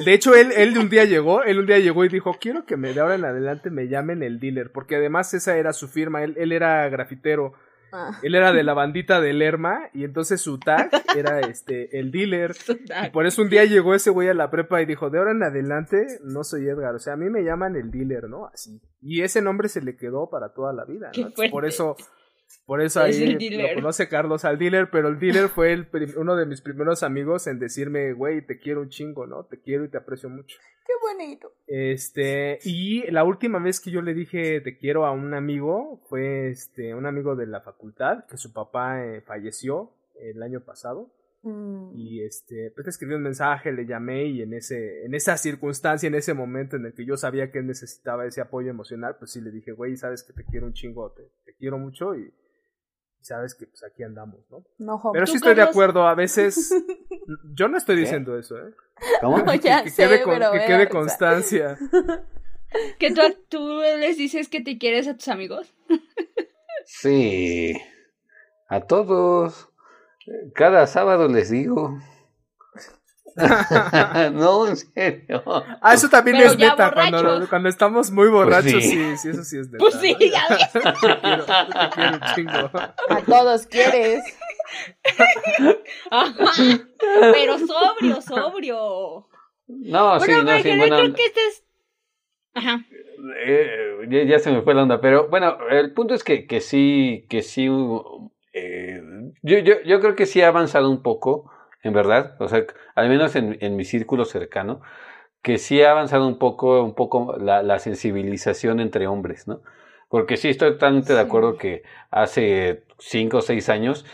De 0.05 0.13
hecho, 0.13 0.35
él, 0.35 0.51
él 0.55 0.73
de 0.73 0.79
un 0.79 0.89
día 0.89 1.05
llegó, 1.05 1.43
él 1.43 1.59
un 1.59 1.65
día 1.65 1.79
llegó 1.79 2.05
y 2.05 2.09
dijo, 2.09 2.37
quiero 2.39 2.65
que 2.65 2.77
me 2.77 2.93
de 2.93 3.01
ahora 3.01 3.15
en 3.15 3.25
adelante 3.25 3.69
me 3.69 3.87
llamen 3.87 4.23
el 4.23 4.39
dealer, 4.39 4.71
porque 4.71 4.95
además 4.95 5.33
esa 5.33 5.57
era 5.57 5.73
su 5.73 5.87
firma, 5.87 6.23
él, 6.23 6.35
él 6.37 6.51
era 6.51 6.87
grafitero. 6.89 7.53
Ah. 7.95 8.17
Él 8.23 8.33
era 8.33 8.51
de 8.51 8.63
la 8.63 8.73
bandita 8.73 9.21
de 9.21 9.33
Lerma 9.33 9.81
y 9.93 10.03
entonces 10.03 10.41
su 10.41 10.57
tag 10.57 10.89
era 11.15 11.41
este 11.41 11.99
el 11.99 12.11
dealer. 12.11 12.55
Y 13.05 13.09
por 13.11 13.27
eso 13.27 13.43
un 13.43 13.49
día 13.49 13.65
llegó 13.65 13.93
ese 13.93 14.09
güey 14.09 14.29
a 14.29 14.33
la 14.33 14.49
prepa 14.49 14.81
y 14.81 14.87
dijo, 14.87 15.11
de 15.11 15.19
ahora 15.19 15.31
en 15.31 15.43
adelante 15.43 16.07
no 16.23 16.43
soy 16.43 16.67
Edgar, 16.67 16.95
o 16.95 16.99
sea, 16.99 17.13
a 17.13 17.17
mí 17.17 17.29
me 17.29 17.43
llaman 17.43 17.75
el 17.75 17.91
dealer, 17.91 18.27
¿no? 18.29 18.47
Así. 18.47 18.81
Y 18.99 19.21
ese 19.21 19.43
nombre 19.43 19.69
se 19.69 19.81
le 19.81 19.95
quedó 19.95 20.27
para 20.31 20.53
toda 20.53 20.73
la 20.73 20.85
vida, 20.85 21.11
¿no? 21.15 21.29
Por 21.51 21.65
eso 21.65 21.95
por 22.65 22.81
eso 22.81 23.05
Es 23.05 23.19
ahí 23.19 23.49
lo 23.49 23.75
conoce 23.75 24.07
Carlos 24.07 24.45
al 24.45 24.57
dealer, 24.57 24.89
pero 24.91 25.09
el 25.09 25.19
dealer 25.19 25.49
fue 25.49 25.73
el 25.73 25.87
uno 26.17 26.35
de 26.35 26.45
mis 26.45 26.61
primeros 26.61 27.03
amigos 27.03 27.47
en 27.47 27.59
decirme, 27.59 28.13
güey, 28.13 28.45
te 28.45 28.59
quiero 28.59 28.81
un 28.81 28.89
chingo, 28.89 29.27
¿no? 29.27 29.45
Te 29.45 29.59
quiero 29.59 29.85
y 29.85 29.89
te 29.89 29.97
aprecio 29.97 30.29
mucho. 30.29 30.57
Qué 30.85 30.93
bonito. 31.01 31.53
Este, 31.67 32.59
y 32.63 33.09
la 33.11 33.23
última 33.23 33.59
vez 33.59 33.79
que 33.79 33.91
yo 33.91 34.01
le 34.01 34.13
dije 34.13 34.61
te 34.61 34.77
quiero 34.77 35.05
a 35.05 35.11
un 35.11 35.33
amigo 35.33 36.01
fue 36.09 36.49
este, 36.49 36.93
un 36.93 37.05
amigo 37.05 37.35
de 37.35 37.47
la 37.47 37.61
facultad, 37.61 38.25
que 38.25 38.37
su 38.37 38.51
papá 38.51 39.05
eh, 39.05 39.21
falleció 39.21 39.91
el 40.19 40.41
año 40.43 40.61
pasado. 40.61 41.11
Mm. 41.43 41.91
Y 41.95 42.23
este, 42.23 42.71
pues 42.73 42.85
le 42.85 42.91
escribí 42.91 43.13
un 43.15 43.23
mensaje, 43.23 43.71
le 43.71 43.85
llamé 43.85 44.25
y 44.25 44.41
en 44.41 44.53
ese, 44.53 45.05
en 45.05 45.13
esa 45.13 45.37
circunstancia, 45.37 46.07
en 46.07 46.15
ese 46.15 46.33
momento 46.33 46.77
en 46.77 46.85
el 46.85 46.93
que 46.93 47.05
yo 47.05 47.17
sabía 47.17 47.51
que 47.51 47.59
él 47.59 47.67
necesitaba 47.67 48.25
ese 48.25 48.41
apoyo 48.41 48.69
emocional, 48.69 49.17
pues 49.19 49.31
sí 49.31 49.41
le 49.41 49.51
dije, 49.51 49.73
güey, 49.73 49.97
sabes 49.97 50.23
que 50.23 50.33
te 50.33 50.45
quiero 50.45 50.67
un 50.67 50.73
chingo, 50.73 51.11
te, 51.11 51.23
te 51.45 51.53
quiero 51.55 51.77
mucho 51.77 52.15
y, 52.15 52.33
y 53.23 53.25
sabes 53.25 53.55
que 53.55 53.67
pues 53.67 53.81
aquí 53.85 54.03
andamos, 54.03 54.41
¿no? 54.51 54.65
No, 54.79 54.97
joven. 54.97 55.13
Pero 55.13 55.25
¿Tú, 55.25 55.31
sí 55.31 55.37
estoy 55.37 55.55
de 55.55 55.61
acuerdo, 55.61 56.05
a 56.05 56.13
veces, 56.13 56.73
yo 57.55 57.69
no 57.69 57.77
estoy 57.77 57.95
¿Qué? 57.95 58.01
diciendo 58.01 58.37
eso, 58.37 58.57
¿eh? 58.57 58.73
¿Cómo? 59.21 59.37
No, 59.45 59.53
ya 59.55 59.83
que 59.83 59.89
sé, 59.89 60.03
quede, 60.03 60.21
con- 60.23 60.33
pero 60.33 60.51
que 60.51 60.65
quede 60.65 60.89
constancia. 60.89 61.77
¿Que 62.99 63.11
tú, 63.13 63.21
tú 63.49 63.79
les 63.81 64.17
dices 64.17 64.49
que 64.49 64.59
te 64.59 64.77
quieres 64.77 65.07
a 65.07 65.13
tus 65.15 65.27
amigos? 65.29 65.73
Sí, 66.85 67.73
a 68.67 68.81
todos. 68.81 69.69
Cada 70.55 70.85
sábado 70.87 71.27
les 71.27 71.49
digo. 71.49 71.97
no, 74.33 74.67
en 74.67 74.77
serio. 74.77 75.43
Ah, 75.81 75.93
eso 75.93 76.09
también 76.09 76.37
Pero 76.37 76.51
es 76.51 76.57
neta. 76.57 76.91
Cuando, 76.91 77.47
cuando 77.49 77.69
estamos 77.69 78.11
muy 78.11 78.29
borrachos, 78.29 78.71
sí. 78.71 78.81
sí. 78.81 79.17
sí, 79.17 79.29
eso 79.29 79.43
sí 79.43 79.57
es 79.59 79.67
neta. 79.69 79.77
Pues 79.79 79.95
sí, 79.95 80.13
¿no? 80.13 80.19
ya 80.19 80.45
ves. 80.49 80.71
Te 80.71 80.79
quiero, 81.19 81.45
te 81.45 81.89
quiero 81.95 82.13
un 82.13 82.21
chingo. 82.35 82.71
A 83.09 83.21
todos 83.25 83.67
quieres. 83.67 84.23
Ajá. 86.11 86.51
Pero 87.33 87.57
sobrio, 87.59 88.21
sobrio. 88.21 89.27
No, 89.67 90.19
sí, 90.19 90.31
bueno, 90.31 90.43
no, 90.43 90.45
pero 90.45 90.55
en 90.55 90.63
sí, 90.63 90.77
bueno. 90.77 90.95
creo 90.97 91.13
que 91.13 91.25
este 91.25 91.47
es... 91.47 91.63
Ajá. 92.53 92.85
Eh, 93.45 93.97
ya, 94.09 94.23
ya 94.23 94.39
se 94.39 94.51
me 94.51 94.61
fue 94.61 94.73
la 94.73 94.83
onda, 94.83 94.99
pero 94.99 95.29
bueno, 95.29 95.57
el 95.69 95.93
punto 95.93 96.13
es 96.13 96.23
que, 96.23 96.45
que 96.45 96.59
sí, 96.59 97.25
que 97.29 97.41
sí, 97.41 97.67
eh, 98.53 99.01
yo, 99.41 99.59
yo, 99.59 99.81
yo 99.85 99.99
creo 100.01 100.15
que 100.15 100.25
sí 100.25 100.41
ha 100.41 100.49
avanzado 100.49 100.89
un 100.89 101.01
poco, 101.01 101.49
en 101.83 101.93
verdad, 101.93 102.35
o 102.39 102.47
sea, 102.47 102.65
al 102.95 103.09
menos 103.09 103.35
en, 103.35 103.57
en 103.61 103.75
mi 103.75 103.85
círculo 103.85 104.25
cercano, 104.25 104.81
que 105.41 105.57
sí 105.57 105.81
ha 105.83 105.91
avanzado 105.91 106.27
un 106.27 106.39
poco, 106.39 106.83
un 106.83 106.95
poco 106.95 107.37
la, 107.37 107.63
la 107.63 107.79
sensibilización 107.79 108.79
entre 108.79 109.07
hombres, 109.07 109.47
¿no? 109.47 109.61
Porque 110.09 110.37
sí 110.37 110.49
estoy 110.49 110.73
totalmente 110.73 111.13
de 111.13 111.19
acuerdo 111.19 111.57
que 111.57 111.83
hace 112.11 112.83
cinco 112.99 113.37
o 113.37 113.41
seis 113.41 113.69
años, 113.69 114.05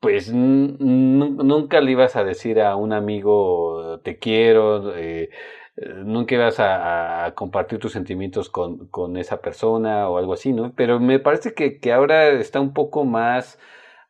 pues 0.00 0.32
nunca 0.32 1.80
le 1.80 1.92
ibas 1.92 2.16
a 2.16 2.24
decir 2.24 2.60
a 2.60 2.76
un 2.76 2.92
amigo 2.92 4.00
te 4.04 4.18
quiero, 4.18 4.94
eh, 4.96 5.30
nunca 6.04 6.34
ibas 6.34 6.60
a, 6.60 7.24
a 7.26 7.34
compartir 7.34 7.78
tus 7.78 7.92
sentimientos 7.92 8.48
con, 8.50 8.88
con 8.88 9.16
esa 9.16 9.40
persona 9.40 10.08
o 10.08 10.18
algo 10.18 10.34
así, 10.34 10.52
¿no? 10.52 10.72
Pero 10.74 11.00
me 11.00 11.18
parece 11.18 11.54
que, 11.54 11.80
que 11.80 11.92
ahora 11.92 12.28
está 12.28 12.60
un 12.60 12.72
poco 12.74 13.04
más 13.04 13.58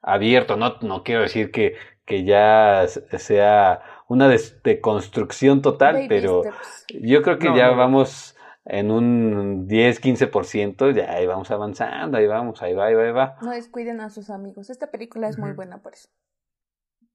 abierto, 0.03 0.57
no, 0.57 0.77
no 0.83 1.03
quiero 1.05 1.23
decir 1.23 1.51
que, 1.51 1.75
que 2.07 2.25
ya 2.25 2.87
sea 3.19 3.83
una 4.09 4.29
deconstrucción 4.65 5.61
total, 5.61 5.95
Baby 5.97 6.09
pero 6.09 6.43
steps. 6.43 6.87
yo 7.03 7.21
creo 7.23 7.39
que 7.39 7.49
No, 7.49 7.57
ya 7.57 7.67
no. 7.69 7.77
vamos 7.77 8.37
en 8.65 8.91
un 8.91 9.67
10, 9.69 10.01
15%, 10.01 10.95
ya 10.95 11.13
ahí 11.13 11.27
vamos 11.27 11.51
avanzando, 11.51 12.17
ahí 12.19 12.27
vamos, 12.27 12.63
ahí 12.63 12.73
va, 12.75 12.87
ahí 12.87 12.95
va, 12.95 13.03
ahí 13.05 13.13
va. 13.13 13.37
No 13.43 13.51
descuiden 13.51 14.01
a 14.01 14.11
sus 14.11 14.31
amigos. 14.31 14.71
Esta 14.71 14.91
película 14.91 15.29
es 15.29 15.39
muy 15.39 15.53
buena 15.53 15.79
por 15.83 15.93
eso. 15.95 16.09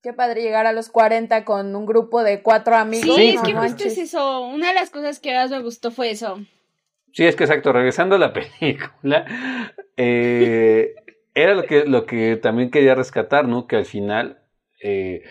Qué 0.01 0.13
padre 0.13 0.41
llegar 0.41 0.65
a 0.65 0.73
los 0.73 0.89
40 0.89 1.45
con 1.45 1.75
un 1.75 1.85
grupo 1.85 2.23
de 2.23 2.41
cuatro 2.41 2.75
amigos. 2.75 3.15
Sí, 3.15 3.35
es 3.35 3.41
que 3.41 3.53
justo 3.53 3.83
es 3.83 3.97
eso. 3.97 4.41
Una 4.41 4.69
de 4.69 4.73
las 4.73 4.89
cosas 4.89 5.19
que 5.19 5.33
más 5.35 5.51
me 5.51 5.61
gustó 5.61 5.91
fue 5.91 6.09
eso. 6.11 6.39
Sí, 7.13 7.25
es 7.25 7.35
que 7.35 7.43
exacto, 7.43 7.71
regresando 7.73 8.15
a 8.15 8.19
la 8.19 8.33
película, 8.59 9.25
eh, 9.97 10.95
era 11.33 11.53
lo 11.53 11.63
que, 11.63 11.85
lo 11.85 12.05
que 12.05 12.37
también 12.37 12.71
quería 12.71 12.95
rescatar, 12.95 13.47
¿no? 13.47 13.67
Que 13.67 13.75
al 13.75 13.85
final, 13.85 14.40
eh, 14.81 15.23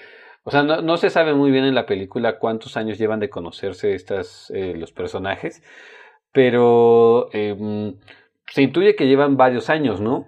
o 0.45 0.51
sea, 0.51 0.63
no, 0.63 0.81
no 0.81 0.97
se 0.97 1.11
sabe 1.11 1.35
muy 1.35 1.51
bien 1.51 1.65
en 1.65 1.75
la 1.75 1.87
película 1.87 2.39
cuántos 2.39 2.77
años 2.77 2.99
llevan 2.99 3.21
de 3.21 3.29
conocerse 3.31 3.95
estas, 3.95 4.51
eh, 4.55 4.75
los 4.77 4.93
personajes, 4.93 5.63
pero 6.33 7.29
eh, 7.33 7.55
mm, 7.59 8.01
se 8.47 8.63
intuye 8.63 8.97
que 8.97 9.07
llevan 9.07 9.37
varios 9.37 9.71
años, 9.71 10.01
¿no? 10.01 10.27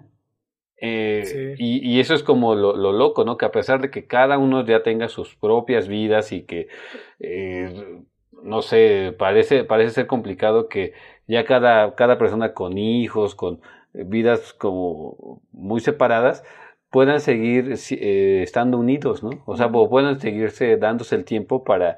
Eh, 0.79 1.23
Sí. 1.25 1.53
y, 1.57 1.95
y 1.95 1.99
eso 1.99 2.13
es 2.13 2.23
como 2.23 2.55
lo, 2.55 2.75
lo 2.75 2.91
loco, 2.91 3.23
¿no? 3.23 3.37
Que 3.37 3.45
a 3.45 3.51
pesar 3.51 3.81
de 3.81 3.89
que 3.89 4.05
cada 4.05 4.37
uno 4.37 4.65
ya 4.65 4.83
tenga 4.83 5.07
sus 5.07 5.35
propias 5.35 5.87
vidas 5.87 6.31
y 6.31 6.43
que, 6.43 6.67
no 8.43 8.61
sé, 8.61 9.15
parece, 9.17 9.63
parece 9.63 9.91
ser 9.91 10.07
complicado 10.07 10.67
que 10.67 10.93
ya 11.27 11.45
cada, 11.45 11.95
cada 11.95 12.17
persona 12.17 12.53
con 12.53 12.77
hijos, 12.77 13.33
con 13.35 13.61
vidas 13.93 14.53
como 14.53 15.41
muy 15.51 15.79
separadas, 15.79 16.43
puedan 16.93 17.21
seguir 17.21 17.73
eh, 17.89 18.43
estando 18.43 18.77
unidos, 18.77 19.23
¿no? 19.23 19.31
O 19.47 19.57
sea, 19.57 19.71
puedan 19.71 20.19
seguirse 20.19 20.77
dándose 20.77 21.15
el 21.15 21.25
tiempo 21.25 21.63
para, 21.63 21.97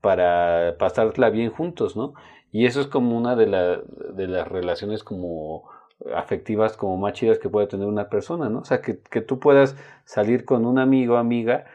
para 0.00 0.76
pasarla 0.78 1.30
bien 1.30 1.50
juntos, 1.50 1.96
¿no? 1.96 2.14
Y 2.50 2.66
eso 2.66 2.80
es 2.80 2.88
como 2.88 3.16
una 3.16 3.36
de, 3.36 3.46
la, 3.46 3.80
de 4.14 4.26
las 4.26 4.48
relaciones 4.48 5.04
como 5.04 5.70
afectivas 6.16 6.76
como 6.76 6.96
más 6.96 7.12
chidas 7.12 7.38
que 7.38 7.48
puede 7.48 7.68
tener 7.68 7.86
una 7.86 8.08
persona, 8.08 8.48
¿no? 8.48 8.58
O 8.58 8.64
sea, 8.64 8.82
que, 8.82 8.98
que 8.98 9.20
tú 9.20 9.38
puedas 9.38 9.76
salir 10.04 10.44
con 10.44 10.66
un 10.66 10.80
amigo 10.80 11.14
o 11.14 11.18
amiga 11.18 11.66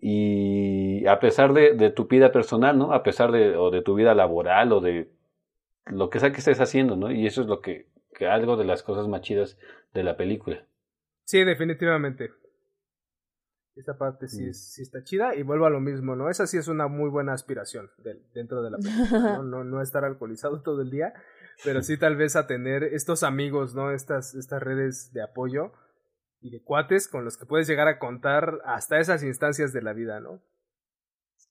y 0.00 1.06
a 1.06 1.20
pesar 1.20 1.52
de, 1.52 1.74
de 1.74 1.90
tu 1.90 2.06
vida 2.06 2.32
personal, 2.32 2.78
¿no? 2.78 2.94
A 2.94 3.02
pesar 3.02 3.32
de, 3.32 3.54
o 3.54 3.70
de 3.70 3.82
tu 3.82 3.94
vida 3.96 4.14
laboral 4.14 4.72
o 4.72 4.80
de 4.80 5.10
lo 5.84 6.08
que 6.08 6.20
sea 6.20 6.32
que 6.32 6.38
estés 6.38 6.58
haciendo, 6.58 6.96
¿no? 6.96 7.12
Y 7.12 7.26
eso 7.26 7.42
es 7.42 7.48
lo 7.48 7.60
que, 7.60 7.86
que 8.14 8.28
algo 8.28 8.56
de 8.56 8.64
las 8.64 8.82
cosas 8.82 9.08
más 9.08 9.20
chidas 9.20 9.58
de 9.92 10.04
la 10.04 10.16
película. 10.16 10.64
Sí, 11.24 11.42
definitivamente. 11.44 12.30
Esta 13.76 13.98
parte 13.98 14.28
sí, 14.28 14.44
Mm. 14.44 14.48
es- 14.50 14.72
sí 14.72 14.82
está 14.82 15.02
chida 15.02 15.34
y 15.34 15.42
vuelvo 15.42 15.66
a 15.66 15.70
lo 15.70 15.80
mismo, 15.80 16.14
¿no? 16.14 16.30
Esa 16.30 16.46
sí 16.46 16.56
es 16.58 16.68
una 16.68 16.86
muy 16.86 17.10
buena 17.10 17.32
aspiración 17.32 17.90
del- 17.98 18.22
dentro 18.32 18.62
de 18.62 18.70
la 18.70 18.78
película, 18.78 19.20
¿no? 19.38 19.42
¿no? 19.42 19.64
No 19.64 19.82
estar 19.82 20.04
alcoholizado 20.04 20.62
todo 20.62 20.80
el 20.82 20.90
día, 20.90 21.12
pero 21.64 21.82
sí 21.82 21.96
tal 21.98 22.14
vez 22.16 22.36
a 22.36 22.46
tener 22.46 22.84
estos 22.84 23.22
amigos, 23.24 23.74
¿no? 23.74 23.90
Estas, 23.90 24.34
estas 24.34 24.62
redes 24.62 25.12
de 25.12 25.22
apoyo 25.22 25.72
y 26.40 26.50
de 26.50 26.62
cuates 26.62 27.08
con 27.08 27.24
los 27.24 27.36
que 27.36 27.46
puedes 27.46 27.66
llegar 27.66 27.88
a 27.88 27.98
contar 27.98 28.60
hasta 28.64 29.00
esas 29.00 29.24
instancias 29.24 29.72
de 29.72 29.82
la 29.82 29.92
vida, 29.92 30.20
¿no? 30.20 30.40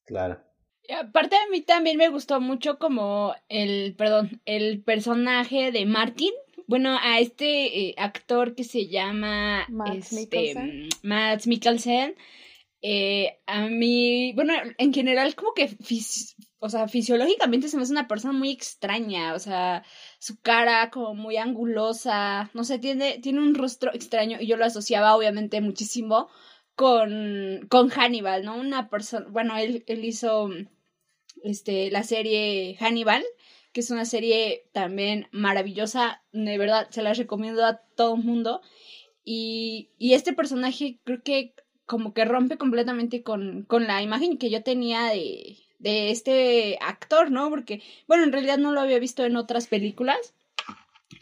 Claro. 0.05 0.39
Y 0.83 0.93
aparte 0.93 1.35
a 1.35 1.49
mí 1.49 1.61
también 1.61 1.97
me 1.97 2.09
gustó 2.09 2.39
mucho 2.41 2.77
como 2.77 3.33
el, 3.49 3.95
perdón, 3.97 4.41
el 4.45 4.83
personaje 4.83 5.71
de 5.71 5.85
Martin. 5.85 6.31
Bueno, 6.73 6.97
a 6.99 7.19
este 7.19 7.89
eh, 7.89 7.95
actor 7.99 8.55
que 8.55 8.63
se 8.63 8.87
llama 8.87 9.67
Mads 9.69 10.11
este, 10.11 10.15
Mikkelsen. 10.15 10.89
Mads 11.03 11.45
Mikkelsen. 11.45 12.15
eh, 12.81 13.37
a 13.45 13.67
mí, 13.67 14.33
bueno, 14.33 14.55
en 14.79 14.91
general 14.91 15.35
como 15.35 15.53
que 15.53 15.69
o 16.57 16.69
sea, 16.69 16.87
fisiológicamente 16.87 17.67
se 17.67 17.77
me 17.77 17.83
hace 17.83 17.91
una 17.91 18.07
persona 18.07 18.33
muy 18.33 18.49
extraña, 18.49 19.35
o 19.35 19.39
sea, 19.39 19.83
su 20.17 20.41
cara 20.41 20.89
como 20.89 21.13
muy 21.13 21.37
angulosa, 21.37 22.49
no 22.55 22.63
sé, 22.63 22.79
tiene, 22.79 23.19
tiene 23.19 23.39
un 23.39 23.53
rostro 23.53 23.93
extraño 23.93 24.39
y 24.41 24.47
yo 24.47 24.57
lo 24.57 24.65
asociaba 24.65 25.15
obviamente 25.15 25.61
muchísimo 25.61 26.27
con, 26.73 27.67
con 27.69 27.89
Hannibal, 27.89 28.45
¿no? 28.45 28.55
Una 28.55 28.89
persona, 28.89 29.27
bueno, 29.29 29.55
él, 29.57 29.83
él 29.85 30.03
hizo 30.03 30.49
este, 31.43 31.91
la 31.91 32.01
serie 32.01 32.77
Hannibal, 32.79 33.23
que 33.73 33.81
es 33.81 33.91
una 33.91 34.05
serie 34.05 34.65
también 34.71 35.27
maravillosa, 35.31 36.23
de 36.31 36.57
verdad, 36.57 36.87
se 36.91 37.01
la 37.01 37.13
recomiendo 37.13 37.65
a 37.65 37.77
todo 37.95 38.15
el 38.15 38.23
mundo. 38.23 38.61
Y, 39.25 39.89
y 39.97 40.13
este 40.13 40.33
personaje 40.33 40.99
creo 41.03 41.23
que 41.23 41.55
como 41.85 42.13
que 42.13 42.25
rompe 42.25 42.57
completamente 42.57 43.23
con, 43.23 43.63
con 43.63 43.87
la 43.87 44.01
imagen 44.01 44.37
que 44.37 44.49
yo 44.49 44.63
tenía 44.63 45.05
de, 45.07 45.57
de 45.79 46.11
este 46.11 46.77
actor, 46.81 47.29
¿no? 47.31 47.49
Porque, 47.49 47.81
bueno, 48.07 48.23
en 48.23 48.31
realidad 48.31 48.57
no 48.57 48.71
lo 48.71 48.79
había 48.79 48.99
visto 48.99 49.25
en 49.25 49.35
otras 49.35 49.67
películas. 49.67 50.33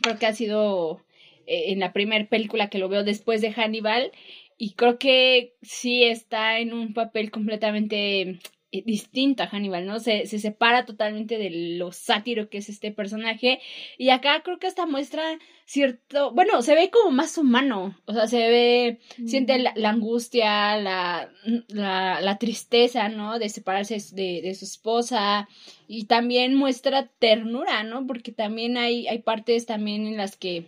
Creo 0.01 0.19
que 0.19 0.27
ha 0.27 0.33
sido 0.33 1.03
eh, 1.47 1.71
en 1.71 1.79
la 1.79 1.93
primera 1.93 2.27
película 2.27 2.69
que 2.69 2.77
lo 2.77 2.89
veo 2.89 3.03
después 3.03 3.41
de 3.41 3.53
Hannibal. 3.53 4.11
Y 4.57 4.73
creo 4.73 4.99
que 4.99 5.55
sí 5.63 6.03
está 6.03 6.59
en 6.59 6.73
un 6.73 6.93
papel 6.93 7.31
completamente 7.31 8.39
eh, 8.73 8.83
distinto 8.85 9.43
a 9.43 9.47
Hannibal, 9.47 9.85
¿no? 9.85 9.99
Se, 9.99 10.25
se 10.27 10.39
separa 10.39 10.85
totalmente 10.85 11.37
de 11.37 11.49
lo 11.77 11.91
sátiro 11.91 12.49
que 12.49 12.59
es 12.59 12.69
este 12.69 12.91
personaje. 12.91 13.59
Y 13.97 14.09
acá 14.09 14.41
creo 14.43 14.59
que 14.59 14.67
hasta 14.67 14.85
muestra 14.85 15.39
cierto, 15.65 16.31
bueno, 16.33 16.61
se 16.61 16.75
ve 16.75 16.89
como 16.89 17.11
más 17.11 17.37
humano, 17.37 17.97
o 18.05 18.13
sea, 18.13 18.27
se 18.27 18.37
ve, 18.37 18.99
siente 19.25 19.57
la, 19.59 19.89
angustia, 19.89 20.77
la, 20.77 21.31
la, 21.67 22.21
la, 22.21 22.37
tristeza, 22.37 23.09
¿no? 23.09 23.39
De 23.39 23.49
separarse 23.49 23.97
de, 24.13 24.41
de, 24.41 24.55
su 24.55 24.65
esposa 24.65 25.47
y 25.87 26.05
también 26.05 26.55
muestra 26.55 27.07
ternura, 27.19 27.83
¿no? 27.83 28.07
Porque 28.07 28.31
también 28.31 28.77
hay, 28.77 29.07
hay 29.07 29.19
partes 29.19 29.65
también 29.65 30.07
en 30.07 30.17
las 30.17 30.35
que 30.37 30.67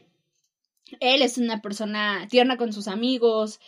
él 0.99 1.21
es 1.21 1.37
una 1.37 1.61
persona 1.61 2.27
tierna 2.29 2.57
con 2.57 2.73
sus 2.73 2.87
amigos, 2.87 3.59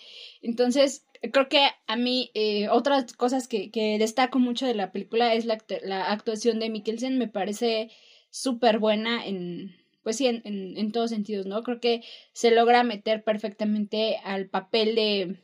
entonces 0.41 1.04
creo 1.31 1.49
que 1.49 1.67
a 1.87 1.95
mí 1.95 2.31
eh, 2.33 2.69
otras 2.69 3.13
cosas 3.13 3.47
que, 3.47 3.71
que, 3.71 3.97
destaco 3.97 4.39
mucho 4.39 4.65
de 4.65 4.75
la 4.75 4.91
película 4.91 5.33
es 5.33 5.45
la, 5.45 5.57
la 5.83 6.11
actuación 6.11 6.59
de 6.59 6.69
Mikkelsen, 6.69 7.17
me 7.17 7.27
parece 7.27 7.91
súper 8.29 8.79
buena 8.79 9.25
en, 9.25 9.75
pues 10.03 10.17
sí, 10.17 10.27
en, 10.27 10.41
en, 10.45 10.77
en, 10.77 10.91
todos 10.91 11.09
sentidos, 11.09 11.45
¿no? 11.45 11.63
Creo 11.63 11.79
que 11.79 12.01
se 12.33 12.51
logra 12.51 12.83
meter 12.83 13.23
perfectamente 13.23 14.17
al 14.23 14.47
papel 14.47 14.95
de, 14.95 15.41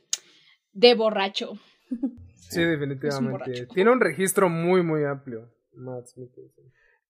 de 0.74 0.96
borracho. 0.96 1.54
Sí, 2.52 2.62
definitivamente. 2.66 3.66
Tiene 3.68 3.92
un 3.92 4.02
registro 4.02 4.50
muy, 4.50 4.84
muy 4.84 5.06
amplio. 5.06 5.50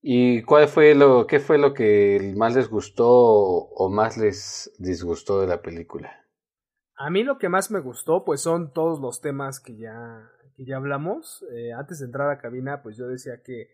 ¿Y 0.01 0.43
cuál 0.43 0.67
fue 0.67 0.93
lo, 0.93 1.25
qué 1.25 1.39
fue 1.39 1.57
lo 1.57 1.73
que 1.73 2.33
más 2.37 2.55
les 2.55 2.69
gustó 2.69 3.09
o 3.09 3.89
más 3.89 4.17
les 4.17 4.71
disgustó 4.77 5.41
de 5.41 5.47
la 5.47 5.63
película? 5.63 6.20
A 7.03 7.09
mí 7.09 7.23
lo 7.23 7.39
que 7.39 7.49
más 7.49 7.71
me 7.71 7.79
gustó, 7.79 8.23
pues 8.23 8.41
son 8.41 8.73
todos 8.73 8.99
los 8.99 9.21
temas 9.21 9.59
que 9.59 9.75
ya, 9.75 10.29
que 10.55 10.65
ya 10.65 10.77
hablamos. 10.77 11.43
Eh, 11.51 11.73
antes 11.73 11.99
de 11.99 12.05
entrar 12.05 12.29
a 12.29 12.37
cabina, 12.37 12.83
pues 12.83 12.95
yo 12.95 13.07
decía 13.07 13.41
que 13.43 13.69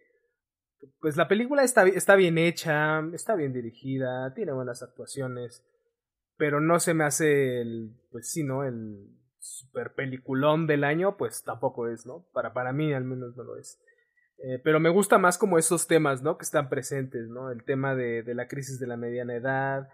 pues 1.02 1.18
la 1.18 1.28
película 1.28 1.64
está, 1.64 1.86
está 1.88 2.16
bien 2.16 2.38
hecha, 2.38 3.02
está 3.14 3.36
bien 3.36 3.52
dirigida, 3.52 4.34
tiene 4.34 4.54
buenas 4.54 4.82
actuaciones, 4.82 5.66
pero 6.38 6.62
no 6.62 6.80
se 6.80 6.94
me 6.94 7.04
hace 7.04 7.60
el, 7.60 8.00
pues 8.12 8.30
sí, 8.32 8.44
¿no? 8.44 8.64
El 8.64 9.10
super 9.40 9.94
peliculón 9.94 10.66
del 10.66 10.86
año, 10.86 11.18
pues 11.18 11.44
tampoco 11.44 11.90
es, 11.90 12.06
¿no? 12.06 12.28
Para, 12.32 12.54
para 12.54 12.72
mí 12.72 12.94
al 12.94 13.04
menos 13.04 13.36
no 13.36 13.44
lo 13.44 13.58
es. 13.58 13.78
Eh, 14.38 14.62
pero 14.64 14.80
me 14.80 14.90
gusta 14.90 15.18
más 15.18 15.38
como 15.38 15.58
esos 15.58 15.86
temas, 15.88 16.22
¿no? 16.22 16.38
Que 16.38 16.44
están 16.44 16.70
presentes, 16.70 17.28
¿no? 17.28 17.52
El 17.52 17.66
tema 17.66 17.94
de, 17.94 18.24
de 18.24 18.36
la 18.36 18.48
crisis 18.48 18.80
de 18.80 18.88
la 18.88 18.96
mediana 18.96 19.36
edad, 19.36 19.90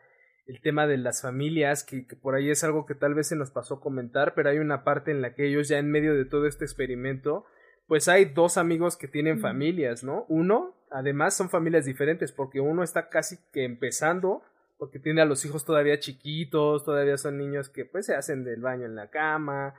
el 0.46 0.62
tema 0.62 0.88
de 0.88 0.98
las 0.98 1.22
familias, 1.22 1.84
que, 1.84 2.06
por 2.22 2.36
ahí 2.36 2.50
es 2.50 2.64
algo 2.64 2.86
que 2.86 2.96
tal 2.96 3.14
vez 3.14 3.28
se 3.28 3.36
nos 3.36 3.52
pasó 3.52 3.76
a 3.76 3.82
comentar, 3.82 4.34
pero 4.36 4.50
hay 4.50 4.60
una 4.60 4.84
parte 4.84 5.12
en 5.12 5.22
la 5.22 5.36
que 5.36 5.48
ellos 5.48 5.68
ya 5.68 5.80
en 5.80 5.89
medio 5.89 6.14
de 6.16 6.26
todo 6.26 6.48
este 6.48 6.66
experimento, 6.66 7.46
pues 7.88 8.08
hay 8.08 8.26
dos 8.26 8.58
amigos 8.58 8.98
que 8.98 9.08
tienen 9.08 9.39
familias, 9.39 10.04
¿no? 10.04 10.26
Uno, 10.28 10.76
además 10.91 11.36
son 11.36 11.50
familias 11.50 11.86
diferentes, 11.86 12.32
porque 12.32 12.60
uno 12.60 12.84
está 12.84 13.10
casi 13.10 13.38
que 13.52 13.64
empezando, 13.64 14.41
porque 14.78 15.00
tiene 15.00 15.22
a 15.22 15.26
los 15.26 15.46
hijos 15.46 15.66
todavía 15.66 16.00
chiquitos, 16.00 16.84
todavía 16.84 17.18
son 17.18 17.38
niños 17.38 17.70
que 17.70 17.86
pues 17.86 18.06
se 18.06 18.16
hacen 18.16 18.44
del 18.44 18.62
baño 18.62 18.86
en 18.86 18.96
la 18.96 19.10
cama, 19.10 19.76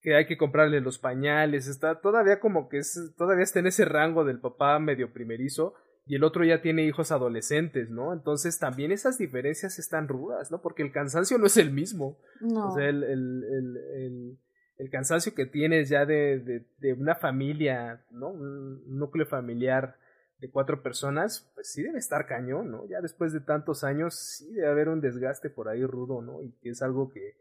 que 0.00 0.14
hay 0.14 0.26
que 0.26 0.36
comprarle 0.36 0.80
los 0.80 0.98
pañales, 0.98 1.66
está 1.66 2.00
todavía 2.00 2.38
como 2.38 2.68
que 2.68 2.78
es, 2.78 3.14
todavía 3.16 3.42
está 3.42 3.60
en 3.60 3.68
ese 3.68 3.84
rango 3.84 4.24
del 4.24 4.38
papá 4.38 4.78
medio 4.78 5.12
primerizo, 5.12 5.74
y 6.06 6.16
el 6.16 6.24
otro 6.24 6.44
ya 6.44 6.60
tiene 6.60 6.84
hijos 6.84 7.12
adolescentes, 7.12 7.90
¿no? 7.90 8.12
Entonces 8.12 8.58
también 8.58 8.92
esas 8.92 9.16
diferencias 9.16 9.78
están 9.78 10.06
rudas, 10.06 10.50
¿no? 10.50 10.60
Porque 10.60 10.82
el 10.82 10.92
cansancio 10.92 11.38
no 11.38 11.46
es 11.46 11.56
el 11.56 11.72
mismo. 11.72 12.18
No. 12.40 12.68
O 12.68 12.74
sea, 12.74 12.88
el, 12.88 13.02
el, 13.04 13.44
el, 13.44 14.38
el, 14.76 14.90
cansancio 14.90 15.34
que 15.34 15.46
tienes 15.46 15.88
ya 15.88 16.04
de, 16.04 16.40
de, 16.40 16.66
de, 16.78 16.92
una 16.92 17.14
familia, 17.14 18.04
¿no? 18.10 18.28
Un 18.28 18.98
núcleo 18.98 19.24
familiar 19.24 19.96
de 20.40 20.50
cuatro 20.50 20.82
personas, 20.82 21.50
pues 21.54 21.70
sí 21.70 21.82
debe 21.82 21.98
estar 21.98 22.26
cañón, 22.26 22.70
¿no? 22.70 22.86
Ya 22.86 23.00
después 23.00 23.32
de 23.32 23.40
tantos 23.40 23.82
años 23.82 24.14
sí 24.14 24.52
debe 24.52 24.68
haber 24.68 24.88
un 24.90 25.00
desgaste 25.00 25.48
por 25.48 25.68
ahí 25.68 25.86
rudo, 25.86 26.20
¿no? 26.20 26.42
Y 26.42 26.52
que 26.60 26.70
es 26.70 26.82
algo 26.82 27.10
que, 27.10 27.34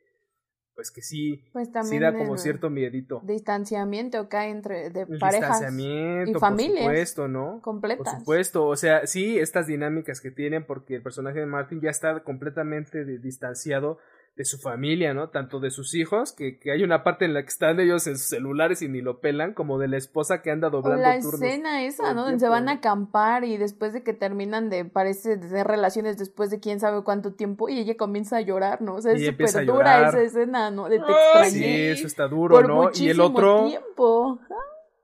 pues 0.76 0.92
que 0.92 1.02
sí, 1.02 1.44
pues 1.54 1.70
sí 1.84 2.00
da 2.00 2.14
como 2.14 2.38
cierto 2.38 2.70
miedito. 2.70 3.22
Distanciamiento 3.24 4.18
acá 4.20 4.48
entre 4.48 4.90
de 4.90 5.06
parejas 5.20 5.62
y 5.62 6.34
familias. 6.34 6.84
Por 6.84 6.96
supuesto, 6.96 7.28
¿no? 7.28 7.62
Completas. 7.62 8.14
Por 8.14 8.20
supuesto, 8.20 8.68
o 8.68 8.76
sea, 8.76 9.06
sí, 9.06 9.38
estas 9.38 9.68
dinámicas 9.68 10.20
que 10.20 10.32
tienen 10.32 10.66
porque 10.66 10.96
el 10.96 11.04
personaje 11.04 11.40
de 11.40 11.46
Martin 11.46 11.82
ya 11.82 11.90
está 11.90 12.24
completamente 12.24 13.06
distanciado 13.06 14.00
de 14.36 14.46
su 14.46 14.58
familia, 14.58 15.14
¿no? 15.14 15.30
Tanto 15.30 15.60
de 15.60 15.70
sus 15.70 15.94
hijos, 15.94 16.34
que, 16.34 16.58
que, 16.58 16.72
hay 16.72 16.84
una 16.84 17.04
parte 17.04 17.26
en 17.26 17.36
la 17.36 17.44
que 17.44 17.50
están 17.50 17.80
ellos 17.80 18.08
en 18.08 18.18
sus 18.18 18.30
celulares 18.30 18.82
y 18.82 18.90
ni 18.90 19.00
lo 19.00 19.20
pelan, 19.20 19.54
como 19.54 19.78
de 19.78 19.88
la 19.88 19.98
esposa 19.98 20.42
que 20.42 20.50
anda 20.50 20.72
doblando 20.72 21.04
la 21.04 21.16
escena 21.18 21.84
esa, 21.84 22.16
¿no? 22.16 22.24
Donde 22.24 22.40
se 22.40 22.50
van 22.50 22.68
a 22.68 22.74
acampar 22.74 23.44
y 23.44 23.58
después 23.58 23.94
de 23.94 24.02
que 24.02 24.14
terminan 24.14 24.72
de, 24.72 24.86
parece, 24.86 25.38
de 25.38 25.48
tener 25.48 25.68
relaciones 25.68 26.18
después 26.18 26.50
de 26.50 26.60
quién 26.60 26.80
sabe 26.80 27.04
cuánto 27.04 27.34
tiempo, 27.34 27.70
y 27.70 27.78
ella 27.78 27.96
comienza 27.96 28.38
a 28.38 28.42
llorar, 28.42 28.82
¿no? 28.82 28.96
O 28.96 29.02
sea, 29.02 29.14
es 29.14 29.24
súper 29.24 29.66
dura 29.68 30.10
esa 30.10 30.22
escena, 30.24 30.72
¿no? 30.72 30.90
De 30.90 31.00
te 31.00 31.50
Sí, 31.52 31.64
eso 31.64 32.08
está 32.08 32.28
duro, 32.28 32.64
¿no? 32.64 32.90
Y 32.94 33.10
el 33.10 33.22
otro... 33.22 33.68
Tiempo. 33.68 34.40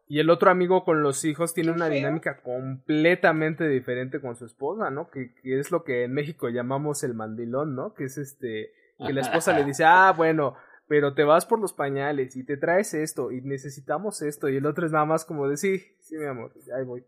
Y 0.07 0.17
el 0.17 0.31
otro 0.31 0.49
amigo 0.49 0.83
con 0.83 1.03
los 1.03 1.23
hijos 1.23 1.53
tiene 1.53 1.69
una 1.69 1.87
dinámica 1.87 2.41
completamente 2.41 3.67
diferente 3.67 4.19
con 4.19 4.35
su 4.35 4.45
esposa, 4.45 4.89
¿no? 4.89 5.11
Que, 5.11 5.35
que 5.35 5.59
es 5.59 5.69
lo 5.69 5.83
que 5.83 6.05
en 6.05 6.13
México 6.13 6.49
llamamos 6.49 7.03
el 7.03 7.13
mandilón, 7.13 7.75
¿no? 7.75 7.93
Que 7.93 8.05
es 8.05 8.17
este 8.17 8.71
que 9.05 9.13
la 9.13 9.21
esposa 9.21 9.57
le 9.57 9.63
dice, 9.63 9.83
ah, 9.85 10.13
bueno, 10.15 10.55
pero 10.89 11.13
te 11.13 11.23
vas 11.23 11.45
por 11.45 11.59
los 11.59 11.71
pañales 11.71 12.35
y 12.35 12.43
te 12.43 12.57
traes 12.57 12.93
esto 12.93 13.31
y 13.31 13.41
necesitamos 13.41 14.21
esto 14.23 14.49
y 14.49 14.57
el 14.57 14.65
otro 14.65 14.85
es 14.85 14.91
nada 14.91 15.05
más 15.05 15.23
como 15.23 15.47
de 15.47 15.55
sí, 15.55 15.83
sí, 16.01 16.17
mi 16.17 16.25
amor, 16.25 16.51
ahí 16.75 16.83
voy. 16.83 17.05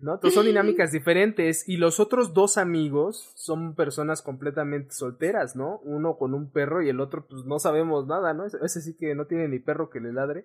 ¿No? 0.00 0.14
Entonces 0.14 0.34
son 0.34 0.46
dinámicas 0.46 0.90
diferentes 0.90 1.68
y 1.68 1.76
los 1.76 2.00
otros 2.00 2.34
dos 2.34 2.58
amigos 2.58 3.30
son 3.36 3.76
personas 3.76 4.20
completamente 4.20 4.94
solteras, 4.94 5.54
¿no? 5.54 5.78
Uno 5.84 6.16
con 6.16 6.34
un 6.34 6.50
perro 6.50 6.82
y 6.82 6.88
el 6.88 6.98
otro 6.98 7.24
pues 7.28 7.44
no 7.44 7.60
sabemos 7.60 8.08
nada, 8.08 8.34
¿no? 8.34 8.44
Ese 8.46 8.80
sí 8.80 8.96
que 8.96 9.14
no 9.14 9.26
tiene 9.26 9.46
ni 9.46 9.60
perro 9.60 9.90
que 9.90 10.00
le 10.00 10.12
ladre. 10.12 10.44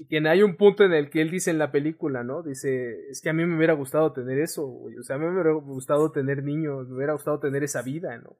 Y 0.00 0.06
que 0.06 0.26
hay 0.28 0.42
un 0.42 0.56
punto 0.56 0.82
en 0.82 0.92
el 0.92 1.08
que 1.08 1.20
él 1.20 1.30
dice 1.30 1.52
en 1.52 1.58
la 1.58 1.70
película, 1.70 2.24
¿no? 2.24 2.42
Dice, 2.42 3.10
es 3.10 3.20
que 3.20 3.30
a 3.30 3.32
mí 3.32 3.46
me 3.46 3.56
hubiera 3.56 3.74
gustado 3.74 4.12
tener 4.12 4.40
eso, 4.40 4.66
o 4.66 5.02
sea, 5.02 5.14
a 5.14 5.18
mí 5.20 5.26
me 5.26 5.34
hubiera 5.34 5.52
gustado 5.52 6.10
tener 6.10 6.42
niños, 6.42 6.88
me 6.88 6.96
hubiera 6.96 7.12
gustado 7.12 7.38
tener 7.38 7.62
esa 7.62 7.82
vida, 7.82 8.18
¿no? 8.18 8.36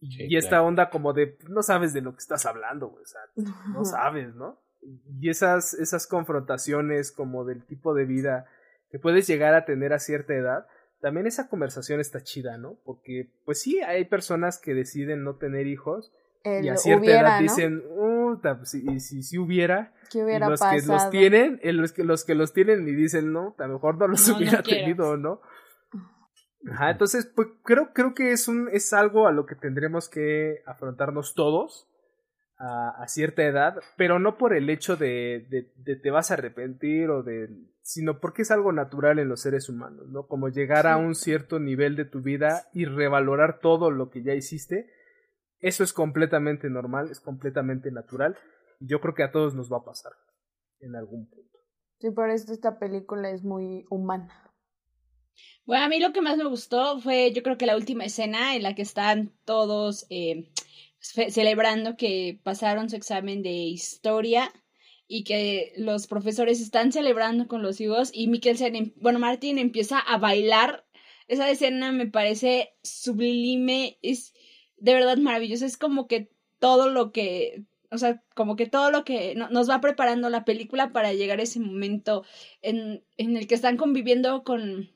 Y 0.00 0.36
esta 0.36 0.62
onda 0.62 0.88
como 0.90 1.12
de, 1.12 1.36
no 1.48 1.62
sabes 1.62 1.92
de 1.92 2.00
lo 2.00 2.12
que 2.12 2.20
estás 2.20 2.46
hablando, 2.46 2.92
o 2.92 3.04
sea, 3.04 3.20
no 3.68 3.84
sabes, 3.84 4.34
¿no? 4.34 4.60
Y 5.20 5.28
esas, 5.28 5.74
esas 5.74 6.06
confrontaciones 6.06 7.12
como 7.12 7.44
del 7.44 7.64
tipo 7.66 7.92
de 7.94 8.06
vida 8.06 8.46
que 8.90 8.98
puedes 8.98 9.26
llegar 9.26 9.54
a 9.54 9.66
tener 9.66 9.92
a 9.92 9.98
cierta 9.98 10.34
edad, 10.34 10.66
también 11.00 11.26
esa 11.26 11.48
conversación 11.48 12.00
está 12.00 12.22
chida, 12.22 12.56
¿no? 12.56 12.78
Porque, 12.84 13.30
pues 13.44 13.60
sí, 13.60 13.80
hay 13.80 14.04
personas 14.06 14.58
que 14.58 14.74
deciden 14.74 15.22
no 15.22 15.36
tener 15.36 15.66
hijos 15.66 16.12
y 16.44 16.68
a 16.68 16.76
cierta 16.76 17.10
edad 17.10 17.40
dicen, 17.40 17.82
uh, 17.90 18.38
si, 18.64 19.00
si, 19.00 19.22
si, 19.22 19.38
hubiera, 19.38 19.92
¿Qué 20.10 20.24
hubiera 20.24 20.48
los 20.48 20.60
pasado? 20.60 20.80
que 20.80 20.86
los 20.86 21.10
tienen, 21.10 21.60
los 21.62 21.92
que, 21.92 22.04
los 22.04 22.24
que 22.24 22.34
los 22.34 22.52
tienen 22.52 22.88
y 22.88 22.92
dicen, 22.92 23.32
no, 23.32 23.54
a 23.58 23.66
lo 23.66 23.74
mejor 23.74 23.98
no 23.98 24.08
los 24.08 24.26
hubiera 24.28 24.62
tenido, 24.62 25.16
¿no? 25.18 25.42
Ajá, 26.68 26.90
entonces, 26.90 27.26
pues 27.26 27.48
creo, 27.64 27.92
creo 27.92 28.14
que 28.14 28.32
es 28.32 28.48
un, 28.48 28.68
es 28.72 28.92
algo 28.92 29.26
a 29.26 29.32
lo 29.32 29.46
que 29.46 29.54
tendremos 29.54 30.08
que 30.08 30.62
afrontarnos 30.66 31.34
todos 31.34 31.88
a, 32.58 32.90
a 33.02 33.08
cierta 33.08 33.44
edad, 33.44 33.76
pero 33.96 34.18
no 34.18 34.36
por 34.36 34.54
el 34.54 34.68
hecho 34.68 34.96
de, 34.96 35.46
de, 35.48 35.72
de, 35.76 35.96
te 35.96 36.10
vas 36.10 36.30
a 36.30 36.34
arrepentir 36.34 37.08
o 37.08 37.22
de, 37.22 37.48
sino 37.82 38.20
porque 38.20 38.42
es 38.42 38.50
algo 38.50 38.72
natural 38.72 39.18
en 39.18 39.28
los 39.28 39.40
seres 39.40 39.70
humanos, 39.70 40.08
¿no? 40.08 40.26
Como 40.26 40.48
llegar 40.50 40.86
a 40.86 40.98
un 40.98 41.14
cierto 41.14 41.58
nivel 41.58 41.96
de 41.96 42.04
tu 42.04 42.20
vida 42.20 42.68
y 42.74 42.84
revalorar 42.84 43.60
todo 43.60 43.90
lo 43.90 44.10
que 44.10 44.22
ya 44.22 44.34
hiciste, 44.34 44.90
eso 45.60 45.82
es 45.82 45.94
completamente 45.94 46.68
normal, 46.68 47.10
es 47.10 47.20
completamente 47.20 47.90
natural, 47.90 48.36
y 48.80 48.86
yo 48.86 49.00
creo 49.00 49.14
que 49.14 49.22
a 49.22 49.32
todos 49.32 49.54
nos 49.54 49.72
va 49.72 49.78
a 49.78 49.84
pasar 49.84 50.12
en 50.80 50.94
algún 50.94 51.28
punto. 51.28 51.58
Sí, 51.98 52.10
por 52.10 52.30
eso 52.30 52.52
esta 52.52 52.78
película 52.78 53.30
es 53.30 53.44
muy 53.44 53.86
humana. 53.90 54.49
Bueno, 55.64 55.84
a 55.84 55.88
mí 55.88 56.00
lo 56.00 56.12
que 56.12 56.20
más 56.20 56.36
me 56.36 56.44
gustó 56.44 56.98
fue, 57.00 57.32
yo 57.32 57.42
creo 57.42 57.56
que 57.56 57.66
la 57.66 57.76
última 57.76 58.04
escena 58.04 58.56
en 58.56 58.62
la 58.62 58.74
que 58.74 58.82
están 58.82 59.32
todos 59.44 60.06
eh, 60.10 60.50
celebrando 61.00 61.96
que 61.96 62.40
pasaron 62.42 62.90
su 62.90 62.96
examen 62.96 63.42
de 63.42 63.52
historia 63.52 64.52
y 65.06 65.24
que 65.24 65.72
los 65.76 66.06
profesores 66.06 66.60
están 66.60 66.92
celebrando 66.92 67.48
con 67.48 67.62
los 67.62 67.80
hijos 67.80 68.10
y 68.12 68.28
Mikkelsen, 68.28 68.76
em, 68.76 68.92
bueno, 68.96 69.18
Martin 69.18 69.58
empieza 69.58 69.98
a 69.98 70.18
bailar. 70.18 70.86
Esa 71.26 71.50
escena 71.50 71.92
me 71.92 72.06
parece 72.06 72.74
sublime, 72.82 73.98
es 74.02 74.34
de 74.76 74.94
verdad 74.94 75.18
maravillosa, 75.18 75.66
es 75.66 75.76
como 75.76 76.06
que 76.06 76.30
todo 76.58 76.90
lo 76.90 77.12
que, 77.12 77.64
o 77.90 77.98
sea, 77.98 78.22
como 78.34 78.56
que 78.56 78.66
todo 78.66 78.90
lo 78.90 79.04
que 79.04 79.34
nos 79.34 79.70
va 79.70 79.80
preparando 79.80 80.30
la 80.30 80.44
película 80.44 80.92
para 80.92 81.12
llegar 81.12 81.40
a 81.40 81.44
ese 81.44 81.60
momento 81.60 82.24
en, 82.62 83.04
en 83.16 83.36
el 83.36 83.46
que 83.46 83.54
están 83.54 83.76
conviviendo 83.76 84.44
con 84.44 84.90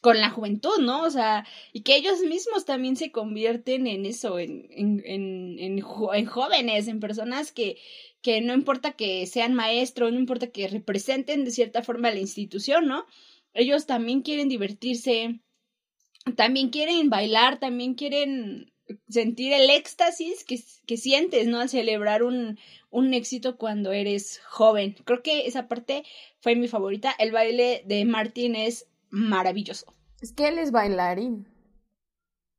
con 0.00 0.20
la 0.20 0.30
juventud, 0.30 0.78
¿no? 0.80 1.02
O 1.02 1.10
sea, 1.10 1.46
y 1.72 1.82
que 1.82 1.96
ellos 1.96 2.20
mismos 2.20 2.64
también 2.64 2.96
se 2.96 3.10
convierten 3.10 3.86
en 3.86 4.06
eso, 4.06 4.38
en, 4.38 4.66
en, 4.70 5.02
en, 5.04 5.58
en, 5.58 6.26
jóvenes, 6.26 6.88
en 6.88 7.00
personas 7.00 7.52
que, 7.52 7.78
que 8.22 8.40
no 8.40 8.54
importa 8.54 8.92
que 8.92 9.26
sean 9.26 9.54
maestros, 9.54 10.12
no 10.12 10.18
importa 10.18 10.48
que 10.48 10.68
representen 10.68 11.44
de 11.44 11.50
cierta 11.50 11.82
forma 11.82 12.10
la 12.10 12.20
institución, 12.20 12.86
¿no? 12.86 13.06
Ellos 13.54 13.86
también 13.86 14.22
quieren 14.22 14.48
divertirse, 14.48 15.40
también 16.36 16.70
quieren 16.70 17.08
bailar, 17.08 17.58
también 17.58 17.94
quieren 17.94 18.72
sentir 19.08 19.52
el 19.52 19.70
éxtasis 19.70 20.44
que, 20.44 20.60
que 20.86 20.96
sientes, 20.96 21.48
¿no? 21.48 21.60
Al 21.60 21.68
celebrar 21.68 22.22
un, 22.22 22.58
un 22.90 23.14
éxito 23.14 23.56
cuando 23.56 23.92
eres 23.92 24.40
joven. 24.44 24.94
Creo 25.04 25.22
que 25.22 25.46
esa 25.46 25.68
parte 25.68 26.04
fue 26.40 26.54
mi 26.54 26.68
favorita. 26.68 27.14
El 27.18 27.32
baile 27.32 27.82
de 27.86 28.04
Martín 28.04 28.54
es 28.54 28.86
maravilloso. 29.16 29.92
Es 30.20 30.32
que 30.32 30.48
él 30.48 30.58
es 30.58 30.70
bailarín. 30.70 31.48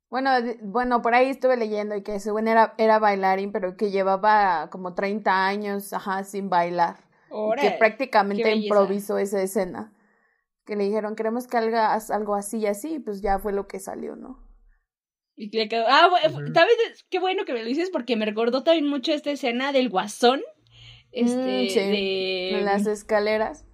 Bueno, 0.10 0.32
bueno, 0.62 1.02
por 1.02 1.14
ahí 1.14 1.28
estuve 1.30 1.58
leyendo 1.58 1.96
y 1.96 2.02
que 2.02 2.20
según 2.20 2.48
era, 2.48 2.74
era 2.78 2.98
bailarín, 2.98 3.52
pero 3.52 3.76
que 3.76 3.92
llevaba 3.92 4.70
como 4.70 4.94
30 4.94 5.46
años, 5.46 5.92
ajá, 5.94 6.24
sin 6.24 6.50
bailar. 6.50 6.98
que 7.62 7.72
prácticamente 7.72 8.54
improvisó 8.56 9.18
esa 9.18 9.42
escena. 9.42 9.94
Que 10.66 10.76
le 10.76 10.86
dijeron, 10.86 11.16
queremos 11.16 11.48
que 11.48 11.58
hagas 11.58 12.10
algo 12.10 12.36
así 12.36 12.60
y 12.60 12.68
así, 12.68 13.00
pues 13.00 13.22
ya 13.22 13.40
fue 13.40 13.54
lo 13.54 13.68
que 13.68 13.80
salió, 13.80 14.16
¿no? 14.16 14.48
Y 15.36 15.56
le 15.56 15.70
quedó, 15.70 15.86
ah, 15.88 16.10
bueno, 16.10 16.52
qué 17.10 17.20
bueno 17.20 17.46
que 17.46 17.54
me 17.54 17.60
lo 17.60 17.66
dices 17.66 17.92
porque 17.92 18.16
me 18.16 18.26
recordó 18.26 18.64
también 18.64 18.88
mucho 18.88 19.14
esta 19.14 19.30
escena 19.30 19.72
del 19.72 19.90
guasón. 19.90 20.42
Este, 21.12 21.38
mm, 21.38 21.92
de... 21.92 22.50
En 22.60 22.66
las 22.66 22.88
escaleras. 22.88 23.67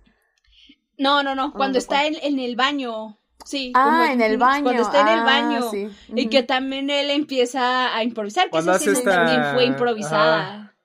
No, 1.04 1.22
no, 1.22 1.36
no, 1.36 1.52
cuando 1.52 1.78
está 1.78 2.08
en, 2.08 2.16
en, 2.22 2.40
el 2.40 2.56
baño. 2.56 3.20
Sí. 3.44 3.74
Ah, 3.76 4.10
en 4.14 4.22
el 4.22 4.38
baño. 4.38 4.64
Cuando 4.64 4.84
está 4.84 5.02
en 5.02 5.08
el 5.10 5.20
ah, 5.20 5.24
baño. 5.26 5.90
Y 6.16 6.30
que 6.30 6.44
también 6.44 6.90
él 6.90 7.10
empieza 7.10 7.94
a 7.94 8.04
improvisar. 8.04 8.50
Que 8.50 8.58
esa 8.58 8.76
escena 8.78 9.04
también 9.04 9.44
fue 9.54 9.66
improvisada. 9.66 10.76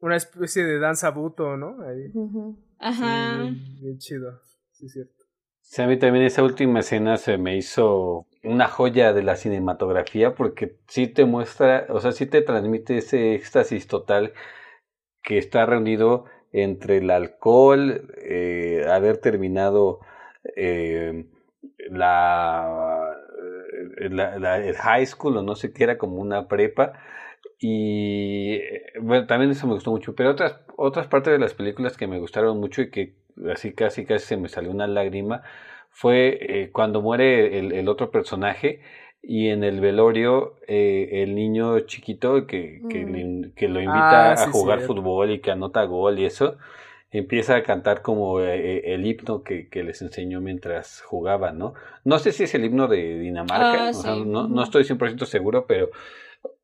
Una 0.00 0.16
especie 0.16 0.64
de 0.64 0.80
danza 0.80 1.10
buto, 1.10 1.56
¿no? 1.56 1.76
Ahí. 1.82 2.12
Ajá. 2.80 3.38
bien, 3.80 3.98
chido. 3.98 4.40
Sí, 4.72 4.88
cierto. 4.88 5.24
Sí, 5.60 5.82
a 5.82 5.86
mí 5.86 5.96
también 5.96 6.24
esa 6.24 6.42
última 6.42 6.80
escena 6.80 7.16
se 7.18 7.38
me 7.38 7.56
hizo 7.56 8.26
una 8.42 8.68
joya 8.68 9.12
de 9.12 9.22
la 9.22 9.36
cinematografía 9.36 10.34
porque 10.34 10.78
sí 10.88 11.06
te 11.08 11.24
muestra, 11.24 11.86
o 11.90 12.00
sea, 12.00 12.12
sí 12.12 12.26
te 12.26 12.42
transmite 12.42 12.98
ese 12.98 13.34
éxtasis 13.34 13.86
total 13.86 14.32
que 15.22 15.36
está 15.36 15.66
reunido 15.66 16.24
entre 16.52 16.98
el 16.98 17.10
alcohol, 17.10 18.12
eh, 18.22 18.84
haber 18.88 19.18
terminado 19.18 20.00
eh, 20.56 21.26
la, 21.90 23.14
la, 24.10 24.58
el 24.58 24.76
high 24.76 25.06
school 25.06 25.36
o 25.36 25.42
no 25.42 25.54
sé 25.54 25.72
qué 25.72 25.84
era 25.84 25.98
como 25.98 26.16
una 26.16 26.48
prepa. 26.48 26.92
Y 27.58 28.54
eh, 28.54 28.92
bueno, 29.00 29.26
también 29.26 29.50
eso 29.50 29.66
me 29.66 29.74
gustó 29.74 29.90
mucho, 29.90 30.14
pero 30.14 30.30
otras, 30.30 30.60
otras 30.76 31.06
partes 31.08 31.32
de 31.32 31.38
las 31.38 31.54
películas 31.54 31.96
que 31.96 32.06
me 32.06 32.18
gustaron 32.18 32.58
mucho 32.58 32.82
y 32.82 32.90
que 32.90 33.16
así 33.52 33.72
casi 33.74 34.04
casi 34.06 34.26
se 34.26 34.36
me 34.36 34.48
salió 34.48 34.70
una 34.70 34.86
lágrima 34.86 35.42
fue 35.90 36.70
cuando 36.72 37.02
muere 37.02 37.58
el 37.58 37.88
otro 37.88 38.10
personaje 38.10 38.80
y 39.22 39.48
en 39.48 39.64
el 39.64 39.80
velorio 39.80 40.56
eh, 40.66 41.22
el 41.22 41.34
niño 41.34 41.80
chiquito 41.80 42.46
que, 42.46 42.82
que, 42.88 43.04
mm. 43.04 43.52
que 43.54 43.68
lo 43.68 43.80
invita 43.80 44.32
ah, 44.32 44.44
a 44.44 44.50
jugar 44.50 44.80
fútbol 44.80 45.32
y 45.32 45.40
que 45.40 45.50
anota 45.50 45.84
gol 45.84 46.18
y 46.18 46.24
eso, 46.24 46.56
empieza 47.10 47.56
a 47.56 47.62
cantar 47.62 48.02
como 48.02 48.40
eh, 48.40 48.76
eh, 48.76 48.94
el 48.94 49.06
himno 49.06 49.42
que, 49.42 49.68
que, 49.68 49.82
les 49.82 50.02
enseñó 50.02 50.40
mientras 50.40 51.00
jugaban, 51.02 51.58
¿no? 51.58 51.74
No 52.04 52.18
sé 52.18 52.32
si 52.32 52.44
es 52.44 52.54
el 52.54 52.64
himno 52.64 52.86
de 52.86 53.18
Dinamarca, 53.18 53.90
ah, 54.04 54.16
no, 54.24 54.48
no 54.48 54.62
estoy 54.62 54.84
100% 54.84 55.24
seguro, 55.24 55.66
pero 55.66 55.90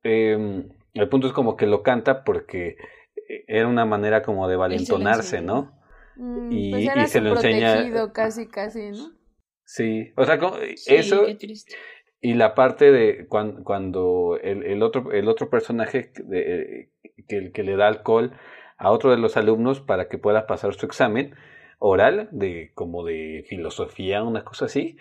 eh, 0.03 0.65
el 0.93 1.09
punto 1.09 1.27
es 1.27 1.33
como 1.33 1.57
que 1.57 1.67
lo 1.67 1.83
canta 1.83 2.25
porque 2.25 2.77
era 3.47 3.67
una 3.67 3.87
manera 3.87 4.23
como 4.23 4.47
de 4.49 4.57
valentonarse, 4.57 5.41
¿no? 5.41 5.73
Mm, 6.17 6.53
y, 6.53 6.71
pues 6.71 6.85
y 6.85 7.07
se 7.07 7.21
lo 7.21 7.31
enseña. 7.31 8.13
Casi, 8.13 8.47
casi, 8.49 8.91
¿no? 8.91 9.13
Sí, 9.67 10.13
o 10.17 10.25
sea, 10.27 10.39
eso 10.87 11.27
y 12.25 12.33
la 12.33 12.55
parte 12.55 12.91
de 12.91 13.27
cuando, 13.29 13.63
cuando 13.65 14.39
el, 14.43 14.63
el, 14.65 14.83
otro, 14.83 15.13
el 15.13 15.29
otro 15.29 15.51
personaje 15.51 16.11
de, 16.25 16.89
que, 17.29 17.53
que 17.53 17.63
le 17.63 17.77
da 17.77 17.87
alcohol 17.87 18.33
a 18.79 18.91
otro 18.93 19.11
de 19.11 19.19
los 19.19 19.37
alumnos 19.37 19.83
para 19.83 20.09
que 20.09 20.17
pueda 20.17 20.47
pasar 20.47 20.73
su 20.73 20.87
examen 20.87 21.35
oral 21.79 22.31
de 22.33 22.73
como 22.75 23.05
de 23.05 23.45
filosofía, 23.47 24.23
una 24.23 24.43
cosa 24.43 24.65
así. 24.65 24.97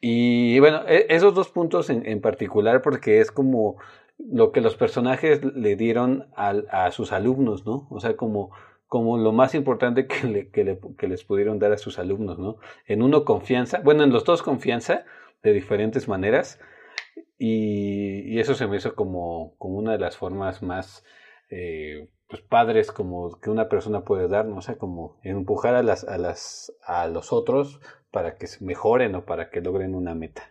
Y 0.00 0.58
bueno, 0.60 0.84
e, 0.88 1.04
esos 1.10 1.34
dos 1.34 1.50
puntos 1.50 1.90
en, 1.90 2.06
en 2.06 2.22
particular 2.22 2.80
porque 2.80 3.20
es 3.20 3.30
como 3.30 3.76
lo 4.16 4.50
que 4.50 4.62
los 4.62 4.74
personajes 4.74 5.44
le 5.44 5.76
dieron 5.76 6.28
al, 6.34 6.66
a 6.70 6.90
sus 6.92 7.12
alumnos, 7.12 7.66
¿no? 7.66 7.88
O 7.90 8.00
sea, 8.00 8.16
como, 8.16 8.52
como 8.86 9.18
lo 9.18 9.32
más 9.32 9.54
importante 9.54 10.06
que, 10.06 10.26
le, 10.26 10.48
que, 10.48 10.64
le, 10.64 10.80
que 10.96 11.08
les 11.08 11.24
pudieron 11.24 11.58
dar 11.58 11.72
a 11.72 11.76
sus 11.76 11.98
alumnos, 11.98 12.38
¿no? 12.38 12.56
En 12.86 13.02
uno 13.02 13.26
confianza, 13.26 13.82
bueno, 13.84 14.02
en 14.02 14.14
los 14.14 14.24
dos 14.24 14.42
confianza, 14.42 15.04
de 15.48 15.54
diferentes 15.54 16.08
maneras 16.08 16.60
y, 17.38 18.38
eso 18.38 18.54
se 18.54 18.66
me 18.66 18.76
hizo 18.76 18.94
como, 18.94 19.54
como 19.58 19.78
una 19.78 19.92
de 19.92 19.98
las 19.98 20.16
formas 20.16 20.62
más 20.62 21.04
eh, 21.50 22.08
pues 22.28 22.42
padres 22.42 22.92
como 22.92 23.40
que 23.40 23.50
una 23.50 23.68
persona 23.68 24.04
puede 24.04 24.28
dar, 24.28 24.44
¿no? 24.44 24.56
O 24.56 24.62
sea, 24.62 24.76
como 24.76 25.18
empujar 25.22 25.74
a 25.74 25.82
las, 25.82 26.04
a 26.04 26.18
las, 26.18 26.72
a 26.84 27.06
los 27.06 27.32
otros 27.32 27.80
para 28.10 28.36
que 28.36 28.46
mejoren 28.60 29.14
o 29.14 29.24
para 29.24 29.50
que 29.50 29.60
logren 29.60 29.94
una 29.94 30.14
meta. 30.14 30.42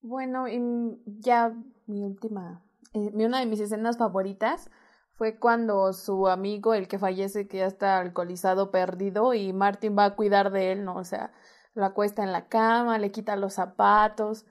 Bueno, 0.00 0.46
y 0.46 0.60
ya 1.06 1.54
mi 1.86 2.04
última, 2.04 2.62
eh, 2.92 3.10
una 3.14 3.40
de 3.40 3.46
mis 3.46 3.60
escenas 3.60 3.98
favoritas 3.98 4.70
fue 5.14 5.38
cuando 5.38 5.92
su 5.92 6.28
amigo, 6.28 6.74
el 6.74 6.86
que 6.86 6.98
fallece, 6.98 7.48
que 7.48 7.58
ya 7.58 7.66
está 7.66 7.98
alcoholizado, 7.98 8.70
perdido, 8.70 9.34
y 9.34 9.52
Martin 9.52 9.96
va 9.98 10.04
a 10.04 10.14
cuidar 10.14 10.52
de 10.52 10.70
él, 10.70 10.84
¿no? 10.84 10.96
O 10.96 11.04
sea, 11.04 11.32
lo 11.78 11.86
acuesta 11.86 12.24
en 12.24 12.32
la 12.32 12.48
cama, 12.48 12.98
le 12.98 13.12
quita 13.12 13.36
los 13.36 13.54
zapatos 13.54 14.44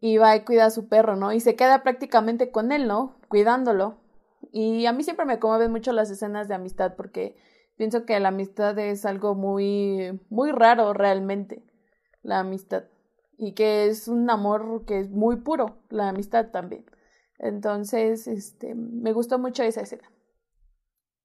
y 0.00 0.16
va 0.16 0.34
y 0.34 0.40
cuida 0.44 0.64
a 0.66 0.70
su 0.70 0.88
perro, 0.88 1.16
¿no? 1.16 1.32
Y 1.32 1.40
se 1.40 1.54
queda 1.54 1.82
prácticamente 1.82 2.50
con 2.50 2.72
él, 2.72 2.88
¿no? 2.88 3.16
Cuidándolo. 3.28 3.98
Y 4.52 4.86
a 4.86 4.92
mí 4.92 5.04
siempre 5.04 5.26
me 5.26 5.38
conmueven 5.38 5.70
mucho 5.70 5.92
las 5.92 6.10
escenas 6.10 6.48
de 6.48 6.54
amistad 6.54 6.94
porque 6.96 7.36
pienso 7.76 8.04
que 8.06 8.18
la 8.20 8.28
amistad 8.28 8.78
es 8.78 9.04
algo 9.04 9.34
muy, 9.34 10.20
muy 10.30 10.50
raro 10.50 10.92
realmente, 10.94 11.62
la 12.22 12.40
amistad. 12.40 12.84
Y 13.36 13.52
que 13.52 13.86
es 13.86 14.08
un 14.08 14.28
amor 14.30 14.84
que 14.86 14.98
es 14.98 15.10
muy 15.10 15.36
puro, 15.36 15.76
la 15.90 16.08
amistad 16.08 16.48
también. 16.50 16.86
Entonces, 17.38 18.26
este, 18.28 18.74
me 18.74 19.12
gustó 19.12 19.38
mucho 19.38 19.62
esa 19.62 19.82
escena. 19.82 20.11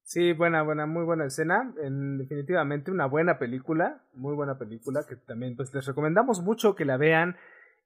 Sí, 0.08 0.32
buena, 0.32 0.64
buena, 0.64 0.86
muy 0.86 1.04
buena 1.04 1.26
escena. 1.26 1.74
En, 1.84 2.18
definitivamente 2.18 2.92
una 2.92 3.08
buena 3.08 3.38
película, 3.38 4.06
muy 4.14 4.36
buena 4.36 4.58
película 4.58 5.06
que 5.06 5.18
también 5.18 5.58
pues 5.58 5.74
les 5.74 5.86
recomendamos 5.86 6.42
mucho 6.42 6.76
que 6.76 6.86
la 6.86 6.96
vean. 6.96 7.36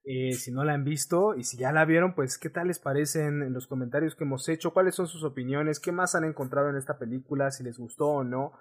Eh, 0.03 0.33
si 0.33 0.51
no 0.51 0.63
la 0.63 0.73
han 0.73 0.83
visto 0.83 1.33
y 1.33 1.43
si 1.43 1.57
ya 1.57 1.71
la 1.71 1.83
vieron, 1.83 2.13
pues 2.13 2.37
qué 2.37 2.51
tal 2.51 2.67
les 2.67 2.77
parecen 2.77 3.41
en 3.41 3.53
los 3.53 3.65
comentarios 3.65 4.15
que 4.15 4.23
hemos 4.23 4.47
hecho, 4.49 4.71
cuáles 4.71 4.93
son 4.93 5.07
sus 5.07 5.23
opiniones, 5.23 5.79
qué 5.79 5.91
más 5.91 6.13
han 6.13 6.23
encontrado 6.23 6.69
en 6.69 6.75
esta 6.75 6.99
película, 6.99 7.49
si 7.49 7.63
les 7.63 7.79
gustó 7.79 8.09
o 8.09 8.23
no, 8.23 8.51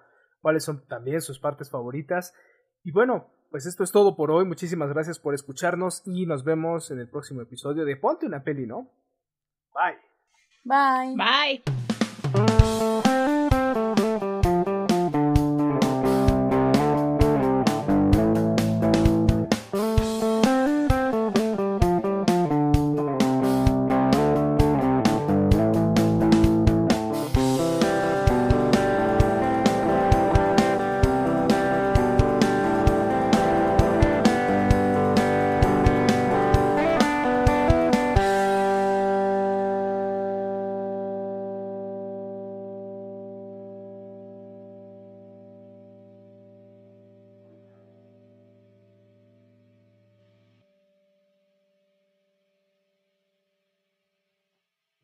cuáles 0.41 0.63
son 0.63 0.83
también 0.87 1.21
sus 1.21 1.37
partes 1.37 1.69
favoritas. 1.69 2.33
Y 2.83 2.91
bueno, 2.91 3.27
pues 3.51 3.67
esto 3.67 3.83
es 3.83 3.91
todo 3.91 4.15
por 4.15 4.31
hoy. 4.31 4.43
Muchísimas 4.43 4.89
gracias 4.89 5.19
por 5.19 5.35
escucharnos 5.35 6.01
y 6.07 6.25
nos 6.25 6.43
vemos 6.43 6.89
en 6.89 6.97
el 6.97 7.07
próximo 7.07 7.43
episodio 7.43 7.85
de 7.85 7.95
Ponte 7.95 8.25
una 8.25 8.43
peli, 8.43 8.65
¿no? 8.65 8.89
Bye. 9.75 9.99
Bye. 10.63 11.15
Bye. 11.15 11.80